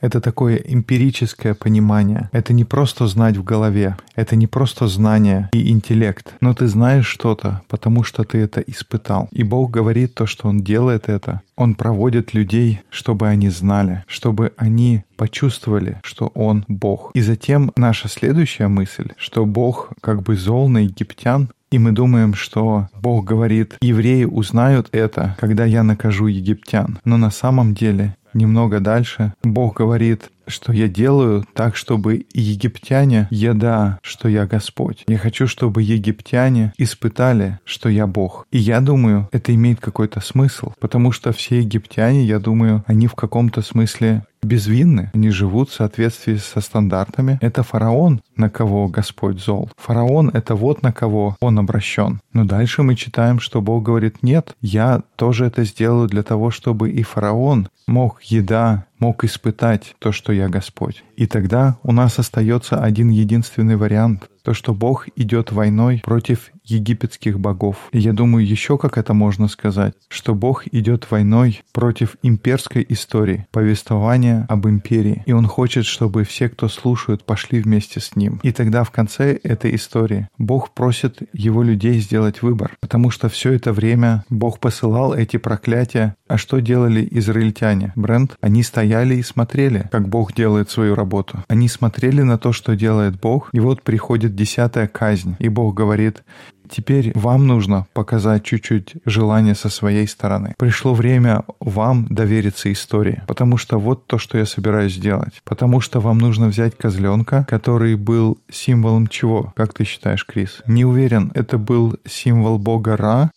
Это 0.00 0.20
такое 0.20 0.56
эмпирическое 0.56 1.54
понимание. 1.54 2.30
Это 2.32 2.52
не 2.52 2.64
просто 2.64 3.06
знать 3.06 3.36
в 3.36 3.44
голове. 3.44 3.96
Это 4.14 4.36
не 4.36 4.46
просто 4.46 4.86
знание 4.88 5.50
и 5.52 5.70
интеллект. 5.70 6.34
Но 6.40 6.54
ты 6.54 6.66
знаешь 6.66 7.06
что-то, 7.06 7.62
потому 7.68 8.04
что 8.04 8.24
ты 8.24 8.38
это 8.38 8.60
испытал. 8.60 9.28
И 9.32 9.42
Бог 9.42 9.70
говорит 9.70 10.14
то, 10.14 10.26
что 10.26 10.48
Он 10.48 10.60
делает 10.60 11.08
это. 11.08 11.42
Он 11.56 11.74
проводит 11.74 12.34
людей, 12.34 12.80
чтобы 12.90 13.28
они 13.28 13.48
знали, 13.50 14.04
чтобы 14.06 14.52
они 14.56 15.04
почувствовали, 15.16 16.00
что 16.02 16.28
Он 16.28 16.64
Бог. 16.68 17.10
И 17.14 17.20
затем 17.20 17.70
наша 17.76 18.08
следующая 18.08 18.68
мысль, 18.68 19.10
что 19.16 19.44
Бог 19.44 19.90
как 20.00 20.22
бы 20.22 20.36
зол 20.36 20.68
на 20.68 20.78
египтян, 20.78 21.50
и 21.70 21.78
мы 21.78 21.90
думаем, 21.90 22.34
что 22.34 22.88
Бог 23.00 23.24
говорит, 23.24 23.76
евреи 23.80 24.24
узнают 24.24 24.88
это, 24.92 25.36
когда 25.40 25.64
я 25.64 25.82
накажу 25.82 26.28
египтян. 26.28 27.00
Но 27.04 27.16
на 27.16 27.30
самом 27.30 27.74
деле 27.74 28.16
немного 28.34 28.80
дальше. 28.80 29.32
Бог 29.42 29.78
говорит, 29.78 30.30
что 30.46 30.72
я 30.72 30.88
делаю 30.88 31.44
так, 31.54 31.76
чтобы 31.76 32.26
египтяне 32.32 33.28
еда, 33.30 33.98
что 34.02 34.28
я 34.28 34.46
Господь. 34.46 35.04
Я 35.06 35.18
хочу, 35.18 35.46
чтобы 35.46 35.82
египтяне 35.82 36.72
испытали, 36.78 37.58
что 37.64 37.88
я 37.88 38.06
Бог. 38.06 38.46
И 38.50 38.58
я 38.58 38.80
думаю, 38.80 39.28
это 39.32 39.54
имеет 39.54 39.80
какой-то 39.80 40.20
смысл, 40.20 40.72
потому 40.80 41.12
что 41.12 41.32
все 41.32 41.60
египтяне, 41.60 42.24
я 42.24 42.38
думаю, 42.38 42.84
они 42.86 43.06
в 43.06 43.14
каком-то 43.14 43.62
смысле 43.62 44.24
безвинны, 44.44 45.10
они 45.14 45.30
живут 45.30 45.70
в 45.70 45.74
соответствии 45.74 46.36
со 46.36 46.60
стандартами. 46.60 47.38
Это 47.40 47.62
фараон, 47.62 48.20
на 48.36 48.50
кого 48.50 48.88
Господь 48.88 49.40
зол. 49.40 49.70
Фараон— 49.76 50.28
это 50.34 50.54
вот 50.54 50.82
на 50.82 50.92
кого 50.92 51.36
он 51.40 51.58
обращен. 51.58 52.20
Но 52.32 52.44
дальше 52.44 52.82
мы 52.82 52.94
читаем, 52.94 53.40
что 53.40 53.60
Бог 53.60 53.82
говорит, 53.82 54.22
нет, 54.22 54.54
я 54.60 55.02
тоже 55.16 55.46
это 55.46 55.64
сделаю 55.64 56.08
для 56.08 56.22
того, 56.22 56.50
чтобы 56.50 56.90
и 56.90 57.02
фараон 57.02 57.68
мог 57.86 58.22
еда, 58.22 58.86
мог 59.04 59.22
испытать 59.24 59.94
то, 59.98 60.12
что 60.12 60.32
я 60.32 60.48
Господь. 60.48 61.04
И 61.16 61.26
тогда 61.26 61.78
у 61.82 61.92
нас 61.92 62.18
остается 62.18 62.82
один 62.82 63.08
единственный 63.08 63.76
вариант 63.76 64.28
то, 64.44 64.52
что 64.52 64.74
Бог 64.74 65.08
идет 65.16 65.52
войной 65.52 66.02
против 66.04 66.50
египетских 66.64 67.40
богов. 67.40 67.76
И 67.92 67.98
я 67.98 68.12
думаю, 68.12 68.46
еще 68.46 68.78
как 68.78 68.98
это 68.98 69.14
можно 69.14 69.48
сказать, 69.48 69.94
что 70.08 70.34
Бог 70.34 70.66
идет 70.68 71.10
войной 71.10 71.62
против 71.72 72.16
имперской 72.22 72.84
истории, 72.88 73.46
повествования 73.50 74.46
об 74.48 74.66
империи. 74.66 75.22
И 75.26 75.32
Он 75.32 75.46
хочет, 75.46 75.86
чтобы 75.86 76.24
все, 76.24 76.48
кто 76.48 76.68
слушают, 76.68 77.24
пошли 77.24 77.60
вместе 77.60 78.00
с 78.00 78.16
Ним. 78.16 78.38
И 78.42 78.52
тогда 78.52 78.84
в 78.84 78.90
конце 78.90 79.32
этой 79.42 79.74
истории 79.74 80.28
Бог 80.38 80.72
просит 80.74 81.22
Его 81.32 81.62
людей 81.62 81.98
сделать 82.00 82.42
выбор, 82.42 82.76
потому 82.80 83.10
что 83.10 83.28
все 83.28 83.52
это 83.52 83.72
время 83.72 84.24
Бог 84.28 84.58
посылал 84.58 85.14
эти 85.14 85.38
проклятия. 85.38 86.16
А 86.28 86.36
что 86.36 86.60
делали 86.60 87.06
израильтяне? 87.10 87.92
Брент, 87.96 88.36
они 88.40 88.62
стояли 88.62 89.16
и 89.16 89.22
смотрели, 89.22 89.88
как 89.90 90.08
Бог 90.08 90.34
делает 90.34 90.70
свою 90.70 90.94
работу. 90.94 91.03
Они 91.48 91.68
смотрели 91.68 92.22
на 92.22 92.38
то, 92.38 92.52
что 92.52 92.74
делает 92.76 93.20
Бог, 93.20 93.50
и 93.52 93.60
вот 93.60 93.82
приходит 93.82 94.34
десятая 94.34 94.88
казнь. 94.88 95.36
И 95.38 95.48
Бог 95.48 95.74
говорит, 95.74 96.22
Теперь 96.68 97.12
вам 97.14 97.46
нужно 97.46 97.86
показать 97.92 98.44
чуть-чуть 98.44 98.94
желание 99.04 99.54
со 99.54 99.68
своей 99.68 100.08
стороны. 100.08 100.54
Пришло 100.58 100.94
время 100.94 101.44
вам 101.60 102.06
довериться 102.08 102.72
истории, 102.72 103.22
потому 103.26 103.56
что 103.58 103.78
вот 103.78 104.06
то, 104.06 104.18
что 104.18 104.38
я 104.38 104.46
собираюсь 104.46 104.94
сделать. 104.94 105.42
Потому 105.44 105.80
что 105.80 106.00
вам 106.00 106.18
нужно 106.18 106.48
взять 106.48 106.76
козленка, 106.76 107.46
который 107.48 107.96
был 107.96 108.38
символом 108.50 109.06
чего, 109.06 109.52
как 109.56 109.74
ты 109.74 109.84
считаешь, 109.84 110.24
Крис? 110.24 110.62
Не 110.66 110.84
уверен, 110.84 111.30
это 111.34 111.58
был 111.58 111.96
символ 112.06 112.58
бога 112.58 112.96
Ра, 112.96 113.30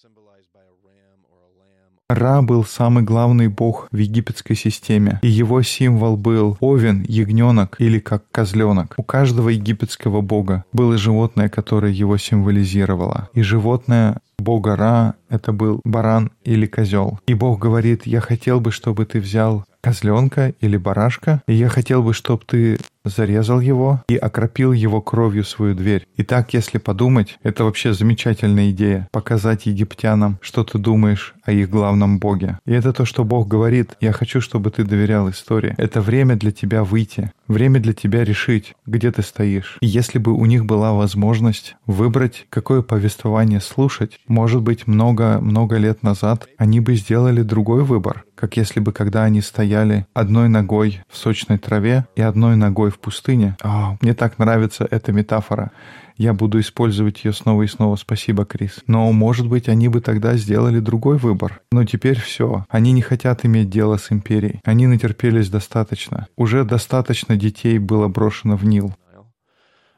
Ра 2.09 2.41
был 2.41 2.63
самый 2.63 3.03
главный 3.03 3.49
бог 3.49 3.89
в 3.91 3.97
египетской 3.97 4.55
системе, 4.55 5.19
и 5.23 5.27
его 5.27 5.61
символ 5.61 6.15
был 6.15 6.55
овен, 6.61 7.03
ягненок 7.05 7.75
или 7.79 7.99
как 7.99 8.23
козленок. 8.31 8.93
У 8.95 9.03
каждого 9.03 9.49
египетского 9.49 10.21
бога 10.21 10.63
было 10.71 10.97
животное, 10.97 11.49
которое 11.49 11.91
его 11.91 12.17
символизировало. 12.17 13.27
И 13.33 13.41
животное 13.41 14.21
бога 14.39 14.77
Ра 14.77 15.15
это 15.29 15.51
был 15.51 15.81
баран 15.83 16.31
или 16.45 16.65
козел. 16.65 17.19
И 17.27 17.33
Бог 17.33 17.59
говорит, 17.59 18.07
я 18.07 18.21
хотел 18.21 18.61
бы, 18.61 18.71
чтобы 18.71 19.05
ты 19.05 19.19
взял 19.19 19.65
козленка 19.81 20.53
или 20.61 20.77
барашка, 20.77 21.41
и 21.47 21.53
я 21.53 21.69
хотел 21.69 22.03
бы, 22.03 22.13
чтобы 22.13 22.43
ты 22.45 22.77
зарезал 23.05 23.59
его 23.59 24.03
и 24.09 24.17
окропил 24.17 24.73
его 24.73 25.01
кровью 25.01 25.43
свою 25.43 25.75
дверь. 25.75 26.05
И 26.17 26.23
так, 26.23 26.53
если 26.53 26.77
подумать, 26.77 27.37
это 27.43 27.63
вообще 27.63 27.93
замечательная 27.93 28.71
идея— 28.71 29.07
показать 29.11 29.65
египтянам, 29.65 30.39
что 30.41 30.63
ты 30.63 30.77
думаешь 30.77 31.35
о 31.47 31.51
их 31.53 31.69
главном 31.69 32.19
боге. 32.19 32.59
И 32.65 32.73
это 32.73 32.93
то, 32.93 33.05
что 33.05 33.23
Бог 33.23 33.47
говорит. 33.47 33.95
Я 34.01 34.11
хочу, 34.11 34.41
чтобы 34.41 34.69
ты 34.69 34.83
доверял 34.83 35.29
истории. 35.29 35.73
Это 35.77 36.01
время 36.01 36.35
для 36.35 36.51
тебя 36.51 36.83
выйти, 36.83 37.31
время 37.47 37.79
для 37.79 37.93
тебя 37.93 38.23
решить, 38.23 38.75
где 38.85 39.11
ты 39.11 39.23
стоишь. 39.23 39.77
И 39.81 39.87
если 39.87 40.19
бы 40.19 40.33
у 40.33 40.45
них 40.45 40.65
была 40.65 40.91
возможность 40.93 41.75
выбрать, 41.85 42.45
какое 42.49 42.81
повествование 42.81 43.61
слушать, 43.61 44.19
может 44.27 44.61
быть, 44.61 44.85
много-много 44.87 45.77
лет 45.77 46.03
назад 46.03 46.47
они 46.57 46.81
бы 46.81 46.95
сделали 46.95 47.41
другой 47.41 47.83
выбор 47.83 48.25
как 48.37 48.55
если 48.55 48.79
бы 48.79 48.93
когда 48.93 49.23
они 49.23 49.41
стояли 49.41 50.05
одной 50.13 50.47
ногой 50.47 51.01
в 51.09 51.17
сочной 51.17 51.57
траве 51.57 52.05
и 52.15 52.21
одной 52.21 52.55
ногой 52.55 52.91
в 52.91 52.99
пустыне. 52.99 53.57
О, 53.63 53.97
мне 53.99 54.13
так 54.13 54.37
нравится 54.37 54.87
эта 54.89 55.11
метафора. 55.11 55.71
Я 56.17 56.33
буду 56.33 56.59
использовать 56.59 57.23
ее 57.23 57.31
снова 57.31 57.61
и 57.61 57.67
снова. 57.67 57.95
Спасибо, 57.95 58.43
Крис. 58.43 58.83
Но, 58.87 59.11
может 59.11 59.47
быть, 59.47 59.69
они 59.69 59.87
бы 59.87 60.01
тогда 60.01 60.35
сделали 60.35 60.79
другой 60.79 61.17
выбор. 61.17 61.61
Но 61.71 61.85
теперь 61.85 62.19
все. 62.19 62.65
Они 62.69 62.91
не 62.91 63.01
хотят 63.01 63.45
иметь 63.45 63.69
дело 63.69 63.97
с 63.97 64.11
империей. 64.11 64.59
Они 64.63 64.87
натерпелись 64.87 65.49
достаточно. 65.49 66.27
Уже 66.35 66.63
достаточно 66.63 67.35
детей 67.35 67.77
было 67.77 68.07
брошено 68.07 68.57
в 68.57 68.65
Нил. 68.65 68.95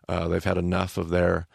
Uh, 0.10 1.46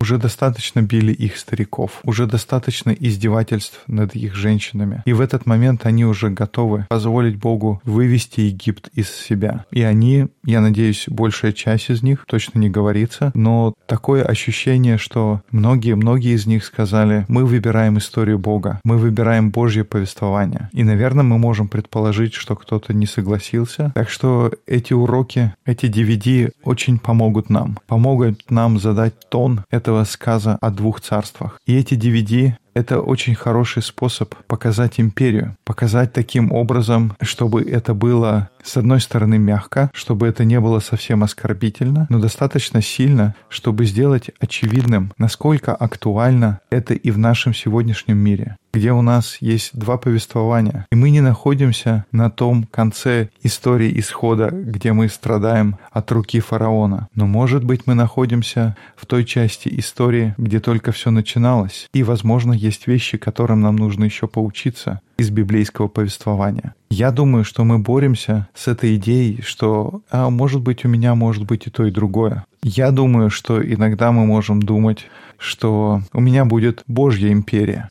уже 0.00 0.18
достаточно 0.18 0.82
били 0.82 1.12
их 1.12 1.36
стариков, 1.36 2.00
уже 2.04 2.26
достаточно 2.26 2.90
издевательств 2.90 3.82
над 3.86 4.14
их 4.14 4.34
женщинами. 4.34 5.02
И 5.06 5.12
в 5.12 5.20
этот 5.20 5.46
момент 5.46 5.86
они 5.86 6.04
уже 6.04 6.30
готовы 6.30 6.86
позволить 6.88 7.36
Богу 7.36 7.80
вывести 7.84 8.40
Египет 8.40 8.88
из 8.94 9.10
себя. 9.10 9.64
И 9.70 9.82
они, 9.82 10.28
я 10.44 10.60
надеюсь, 10.60 11.06
большая 11.08 11.52
часть 11.52 11.90
из 11.90 12.02
них, 12.02 12.24
точно 12.26 12.58
не 12.58 12.70
говорится, 12.70 13.30
но 13.34 13.74
такое 13.86 14.24
ощущение, 14.24 14.98
что 14.98 15.42
многие-многие 15.50 16.34
из 16.34 16.46
них 16.46 16.64
сказали, 16.64 17.24
мы 17.28 17.44
выбираем 17.44 17.98
историю 17.98 18.38
Бога, 18.38 18.80
мы 18.84 18.96
выбираем 18.96 19.50
Божье 19.50 19.84
повествование. 19.84 20.68
И, 20.72 20.82
наверное, 20.84 21.24
мы 21.24 21.38
можем 21.38 21.68
предположить, 21.68 22.34
что 22.34 22.56
кто-то 22.56 22.92
не 22.92 23.06
согласился. 23.06 23.92
Так 23.94 24.10
что 24.10 24.52
эти 24.66 24.92
уроки, 24.92 25.54
эти 25.64 25.86
DVD 25.86 26.50
очень 26.64 26.98
помогут 26.98 27.50
нам, 27.50 27.78
помогут 27.86 28.50
нам 28.50 28.78
за 28.78 28.89
задать 28.90 29.14
тон 29.28 29.64
этого 29.70 30.04
сказа 30.04 30.58
о 30.60 30.70
двух 30.70 31.00
царствах. 31.00 31.58
И 31.66 31.76
эти 31.76 31.94
DVD 31.94 32.54
это 32.74 33.00
очень 33.00 33.34
хороший 33.34 33.82
способ 33.82 34.34
показать 34.46 35.00
империю, 35.00 35.56
показать 35.64 36.12
таким 36.12 36.52
образом, 36.52 37.16
чтобы 37.20 37.62
это 37.62 37.94
было, 37.94 38.50
с 38.62 38.76
одной 38.76 39.00
стороны, 39.00 39.38
мягко, 39.38 39.90
чтобы 39.94 40.26
это 40.26 40.44
не 40.44 40.60
было 40.60 40.80
совсем 40.80 41.22
оскорбительно, 41.22 42.06
но 42.08 42.18
достаточно 42.18 42.82
сильно, 42.82 43.34
чтобы 43.48 43.84
сделать 43.86 44.30
очевидным, 44.40 45.12
насколько 45.18 45.74
актуально 45.74 46.60
это 46.70 46.94
и 46.94 47.10
в 47.10 47.18
нашем 47.18 47.54
сегодняшнем 47.54 48.18
мире 48.18 48.56
где 48.72 48.92
у 48.92 49.02
нас 49.02 49.38
есть 49.40 49.76
два 49.76 49.98
повествования, 49.98 50.86
и 50.90 50.94
мы 50.94 51.10
не 51.10 51.20
находимся 51.20 52.04
на 52.12 52.30
том 52.30 52.64
конце 52.64 53.30
истории 53.42 53.98
исхода, 53.98 54.50
где 54.52 54.92
мы 54.92 55.08
страдаем 55.08 55.76
от 55.90 56.10
руки 56.12 56.40
фараона. 56.40 57.08
Но, 57.14 57.26
может 57.26 57.64
быть, 57.64 57.86
мы 57.86 57.94
находимся 57.94 58.76
в 58.96 59.06
той 59.06 59.24
части 59.24 59.68
истории, 59.78 60.34
где 60.38 60.60
только 60.60 60.92
все 60.92 61.10
начиналось, 61.10 61.88
и, 61.92 62.02
возможно, 62.02 62.52
есть 62.60 62.86
вещи, 62.86 63.18
которым 63.18 63.60
нам 63.62 63.76
нужно 63.76 64.04
еще 64.04 64.28
поучиться 64.28 65.00
из 65.18 65.30
библейского 65.30 65.88
повествования. 65.88 66.74
Я 66.90 67.10
думаю, 67.10 67.44
что 67.44 67.64
мы 67.64 67.78
боремся 67.78 68.48
с 68.54 68.68
этой 68.68 68.96
идеей, 68.96 69.42
что, 69.42 70.02
а 70.10 70.30
может 70.30 70.60
быть, 70.60 70.84
у 70.84 70.88
меня 70.88 71.14
может 71.14 71.44
быть 71.44 71.66
и 71.66 71.70
то, 71.70 71.86
и 71.86 71.90
другое. 71.90 72.44
Я 72.62 72.90
думаю, 72.90 73.30
что 73.30 73.62
иногда 73.62 74.12
мы 74.12 74.26
можем 74.26 74.62
думать, 74.62 75.06
что 75.38 76.02
у 76.12 76.20
меня 76.20 76.44
будет 76.44 76.82
Божья 76.86 77.32
империя, 77.32 77.88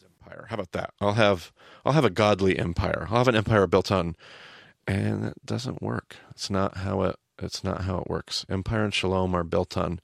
it's 7.42 7.64
not 7.64 7.82
how 7.82 8.00
it 8.00 8.10
works. 8.10 8.46
Empire 8.50 8.84
and 8.84 8.94
shalom 8.94 9.36
are 9.36 9.44
built 9.44 9.78
on 9.78 10.02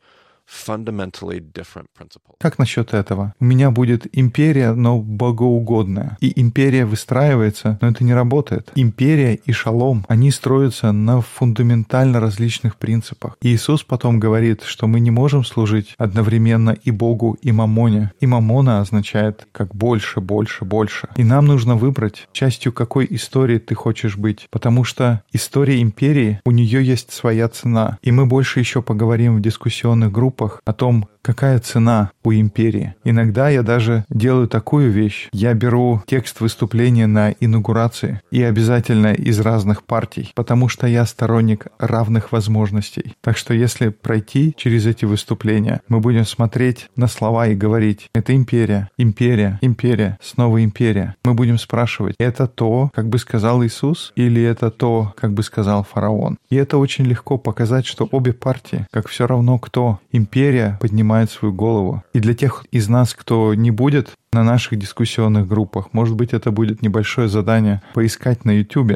Как 2.39 2.59
насчет 2.59 2.93
этого? 2.93 3.33
У 3.39 3.45
меня 3.45 3.71
будет 3.71 4.07
империя, 4.11 4.73
но 4.73 4.99
богоугодная. 4.99 6.17
И 6.21 6.39
империя 6.39 6.85
выстраивается, 6.85 7.77
но 7.81 7.89
это 7.89 8.03
не 8.03 8.13
работает. 8.13 8.71
Империя 8.75 9.35
и 9.35 9.51
шалом, 9.51 10.05
они 10.07 10.31
строятся 10.31 10.91
на 10.91 11.21
фундаментально 11.21 12.19
различных 12.19 12.77
принципах. 12.77 13.37
Иисус 13.41 13.83
потом 13.83 14.19
говорит, 14.19 14.63
что 14.63 14.87
мы 14.87 14.99
не 14.99 15.11
можем 15.11 15.43
служить 15.43 15.95
одновременно 15.97 16.71
и 16.71 16.91
Богу, 16.91 17.37
и 17.41 17.51
Мамоне. 17.51 18.11
И 18.19 18.27
Мамона 18.27 18.81
означает 18.81 19.47
как 19.51 19.75
больше, 19.75 20.21
больше, 20.21 20.63
больше. 20.63 21.09
И 21.15 21.23
нам 21.23 21.45
нужно 21.45 21.75
выбрать, 21.75 22.27
частью 22.31 22.71
какой 22.71 23.07
истории 23.09 23.57
ты 23.57 23.73
хочешь 23.75 24.17
быть. 24.17 24.47
Потому 24.51 24.83
что 24.83 25.23
история 25.31 25.81
империи, 25.81 26.39
у 26.45 26.51
нее 26.51 26.85
есть 26.85 27.11
своя 27.11 27.49
цена. 27.49 27.97
И 28.03 28.11
мы 28.11 28.25
больше 28.25 28.59
еще 28.59 28.81
поговорим 28.81 29.37
в 29.37 29.41
дискуссионных 29.41 30.11
группах 30.11 30.34
группах 30.35 30.61
о 30.65 30.73
том, 30.73 31.07
какая 31.25 31.57
цена 31.57 32.11
у 32.23 32.31
империи. 32.31 32.93
Иногда 33.03 33.49
я 33.49 33.63
даже 33.63 34.05
делаю 34.09 34.47
такую 34.47 34.91
вещь. 34.91 35.27
Я 35.33 35.55
беру 35.55 36.03
текст 36.05 36.39
выступления 36.39 37.07
на 37.07 37.31
инаугурации 37.31 38.21
и 38.29 38.43
обязательно 38.43 39.11
из 39.13 39.39
разных 39.39 39.83
партий, 39.83 40.31
потому 40.35 40.69
что 40.69 40.85
я 40.85 41.03
сторонник 41.07 41.65
равных 41.79 42.31
возможностей. 42.31 43.15
Так 43.21 43.37
что 43.37 43.55
если 43.55 43.89
пройти 43.89 44.53
через 44.55 44.85
эти 44.85 45.05
выступления, 45.05 45.81
мы 45.87 45.99
будем 45.99 46.25
смотреть 46.25 46.89
на 46.95 47.07
слова 47.07 47.47
и 47.47 47.55
говорить, 47.55 48.07
это 48.13 48.35
империя, 48.35 48.89
империя, 48.99 49.57
империя, 49.61 50.19
снова 50.21 50.63
империя. 50.63 51.15
Мы 51.23 51.33
будем 51.33 51.57
спрашивать, 51.57 52.15
это 52.19 52.45
то, 52.47 52.91
как 52.93 53.09
бы 53.09 53.17
сказал 53.17 53.63
Иисус, 53.63 54.13
или 54.15 54.43
это 54.43 54.69
то, 54.69 55.13
как 55.17 55.33
бы 55.33 55.41
сказал 55.41 55.83
фараон. 55.83 56.37
И 56.51 56.55
это 56.55 56.77
очень 56.77 57.05
легко 57.05 57.39
показать, 57.39 57.87
что 57.87 58.07
обе 58.11 58.33
партии, 58.33 58.85
как 58.91 59.07
все 59.07 59.25
равно 59.25 59.57
кто, 59.57 59.99
империя 60.11 60.77
поднимает 60.79 61.14
поднимает 61.15 61.31
свою 61.31 61.53
голову. 61.53 62.03
И 62.13 62.19
для 62.19 62.33
тех 62.33 62.65
из 62.71 62.89
нас, 62.89 63.13
кто 63.13 63.53
не 63.53 63.71
будет 63.71 64.09
на 64.33 64.43
наших 64.43 64.77
дискуссионных 64.77 65.47
группах, 65.47 65.93
может 65.93 66.15
быть, 66.15 66.33
это 66.33 66.51
будет 66.51 66.81
небольшое 66.81 67.29
задание 67.29 67.81
поискать 67.93 68.45
на 68.45 68.51
YouTube. 68.51 68.91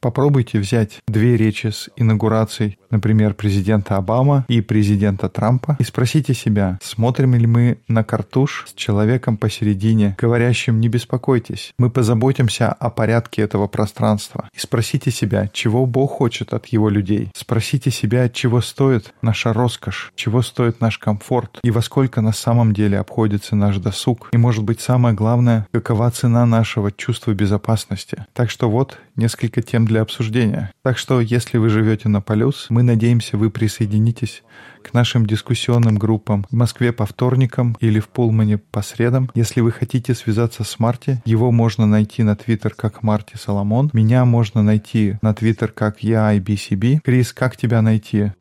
Попробуйте 0.00 0.60
взять 0.60 1.00
две 1.08 1.36
речи 1.36 1.68
с 1.68 1.90
инаугурацией, 1.96 2.78
например, 2.90 3.34
президента 3.34 3.96
Обама 3.96 4.44
и 4.46 4.60
президента 4.60 5.28
Трампа, 5.28 5.76
и 5.80 5.82
спросите 5.82 6.34
себя, 6.34 6.78
смотрим 6.80 7.34
ли 7.34 7.48
мы 7.48 7.78
на 7.88 8.04
картуш 8.04 8.66
с 8.68 8.74
человеком 8.74 9.36
посередине, 9.36 10.14
говорящим 10.20 10.80
«не 10.80 10.88
беспокойтесь, 10.88 11.74
мы 11.78 11.90
позаботимся 11.90 12.72
о 12.72 12.90
порядке 12.90 13.42
этого 13.42 13.66
пространства». 13.66 14.48
И 14.54 14.60
спросите 14.60 15.10
себя, 15.10 15.48
чего 15.52 15.84
Бог 15.84 16.12
хочет 16.12 16.54
от 16.54 16.66
его 16.66 16.88
людей. 16.88 17.30
Спросите 17.34 17.90
себя, 17.90 18.28
чего 18.28 18.60
стоит 18.60 19.12
наша 19.20 19.52
роскошь, 19.52 20.12
чего 20.14 20.42
стоит 20.42 20.80
наш 20.80 20.98
комфорт, 20.98 21.58
и 21.64 21.72
во 21.72 21.82
сколько 21.82 22.20
на 22.20 22.32
самом 22.32 22.72
деле 22.72 23.00
обходится 23.00 23.56
наш 23.56 23.78
досуг. 23.78 24.28
И, 24.32 24.36
может 24.36 24.62
быть, 24.62 24.80
самое 24.80 25.12
главное, 25.12 25.66
какова 25.72 26.08
цена 26.12 26.35
нашего 26.44 26.92
чувства 26.92 27.32
безопасности. 27.32 28.26
Так 28.34 28.50
что 28.50 28.68
вот 28.68 28.98
несколько 29.14 29.62
тем 29.62 29.86
для 29.86 30.02
обсуждения. 30.02 30.72
Так 30.82 30.98
что, 30.98 31.20
если 31.20 31.58
вы 31.58 31.68
живете 31.68 32.08
на 32.08 32.20
Полюс, 32.20 32.66
мы 32.68 32.82
надеемся, 32.82 33.36
вы 33.36 33.50
присоединитесь 33.50 34.42
к 34.82 34.92
нашим 34.92 35.26
дискуссионным 35.26 35.96
группам 35.96 36.44
в 36.50 36.54
Москве 36.54 36.92
по 36.92 37.06
вторникам 37.06 37.76
или 37.80 37.98
в 37.98 38.08
Пулмане 38.08 38.58
по 38.58 38.82
средам. 38.82 39.30
Если 39.34 39.60
вы 39.60 39.72
хотите 39.72 40.14
связаться 40.14 40.64
с 40.64 40.78
Марти, 40.78 41.22
его 41.24 41.50
можно 41.50 41.86
найти 41.86 42.22
на 42.22 42.36
Твиттер 42.36 42.74
как 42.74 43.02
Марти 43.02 43.36
Соломон. 43.36 43.90
Меня 43.92 44.24
можно 44.24 44.62
найти 44.62 45.16
на 45.22 45.34
Твиттер 45.34 45.72
как 45.72 46.02
я 46.02 46.36
IBCB. 46.36 47.00
Крис, 47.02 47.32
как 47.32 47.56
тебя 47.56 47.82
найти? 47.82 48.32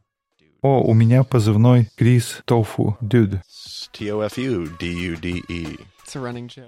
О, 0.62 0.82
у 0.82 0.94
меня 0.94 1.24
позывной 1.24 1.90
Крис 1.96 2.42
Тофу, 2.46 2.98
Dude. 3.00 3.42
T-O-F-U, 3.92 4.68
D-U-D-E. 4.80 5.95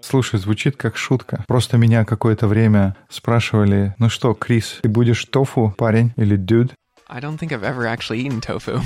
Слушай, 0.02 0.40
звучит 0.40 0.76
как 0.78 0.98
шутка. 0.98 1.44
Просто 1.48 1.78
меня 1.78 2.06
какое-то 2.06 2.48
время 2.48 2.96
спрашивали, 3.10 3.96
ну 4.00 4.10
что, 4.10 4.34
Крис, 4.34 4.80
ты 4.82 4.90
будешь 4.90 5.26
тофу, 5.26 5.74
парень 5.78 6.14
или 6.16 6.38
dude? 6.38 6.72
I 7.10 7.22
don't 7.22 7.38
think 7.38 7.52
I've 7.52 7.64
ever 7.64 7.86
actually 7.86 8.22
eaten 8.22 8.42
tofu. 8.42 8.82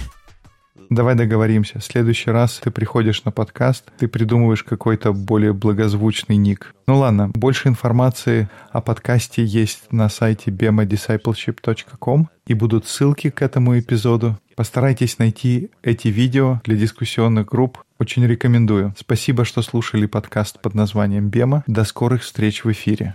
Давай 0.89 1.15
договоримся. 1.15 1.79
В 1.79 1.83
следующий 1.83 2.31
раз 2.31 2.59
ты 2.61 2.71
приходишь 2.71 3.23
на 3.23 3.31
подкаст, 3.31 3.91
ты 3.97 4.07
придумываешь 4.07 4.63
какой-то 4.63 5.13
более 5.13 5.53
благозвучный 5.53 6.35
ник. 6.35 6.73
Ну 6.87 6.97
ладно, 6.97 7.29
больше 7.29 7.69
информации 7.69 8.49
о 8.71 8.81
подкасте 8.81 9.43
есть 9.43 9.91
на 9.91 10.09
сайте 10.09 10.51
bemadiscipleship.com 10.51 12.29
и 12.45 12.53
будут 12.53 12.87
ссылки 12.87 13.29
к 13.29 13.41
этому 13.41 13.79
эпизоду. 13.79 14.37
Постарайтесь 14.55 15.17
найти 15.17 15.71
эти 15.81 16.09
видео 16.09 16.61
для 16.65 16.75
дискуссионных 16.75 17.47
групп. 17.47 17.79
Очень 18.01 18.25
рекомендую. 18.25 18.95
Спасибо, 18.97 19.45
что 19.45 19.61
слушали 19.61 20.07
подкаст 20.07 20.59
под 20.59 20.73
названием 20.73 21.29
«Бема». 21.29 21.63
До 21.67 21.83
скорых 21.83 22.23
встреч 22.23 22.63
в 22.63 22.71
эфире. 22.71 23.13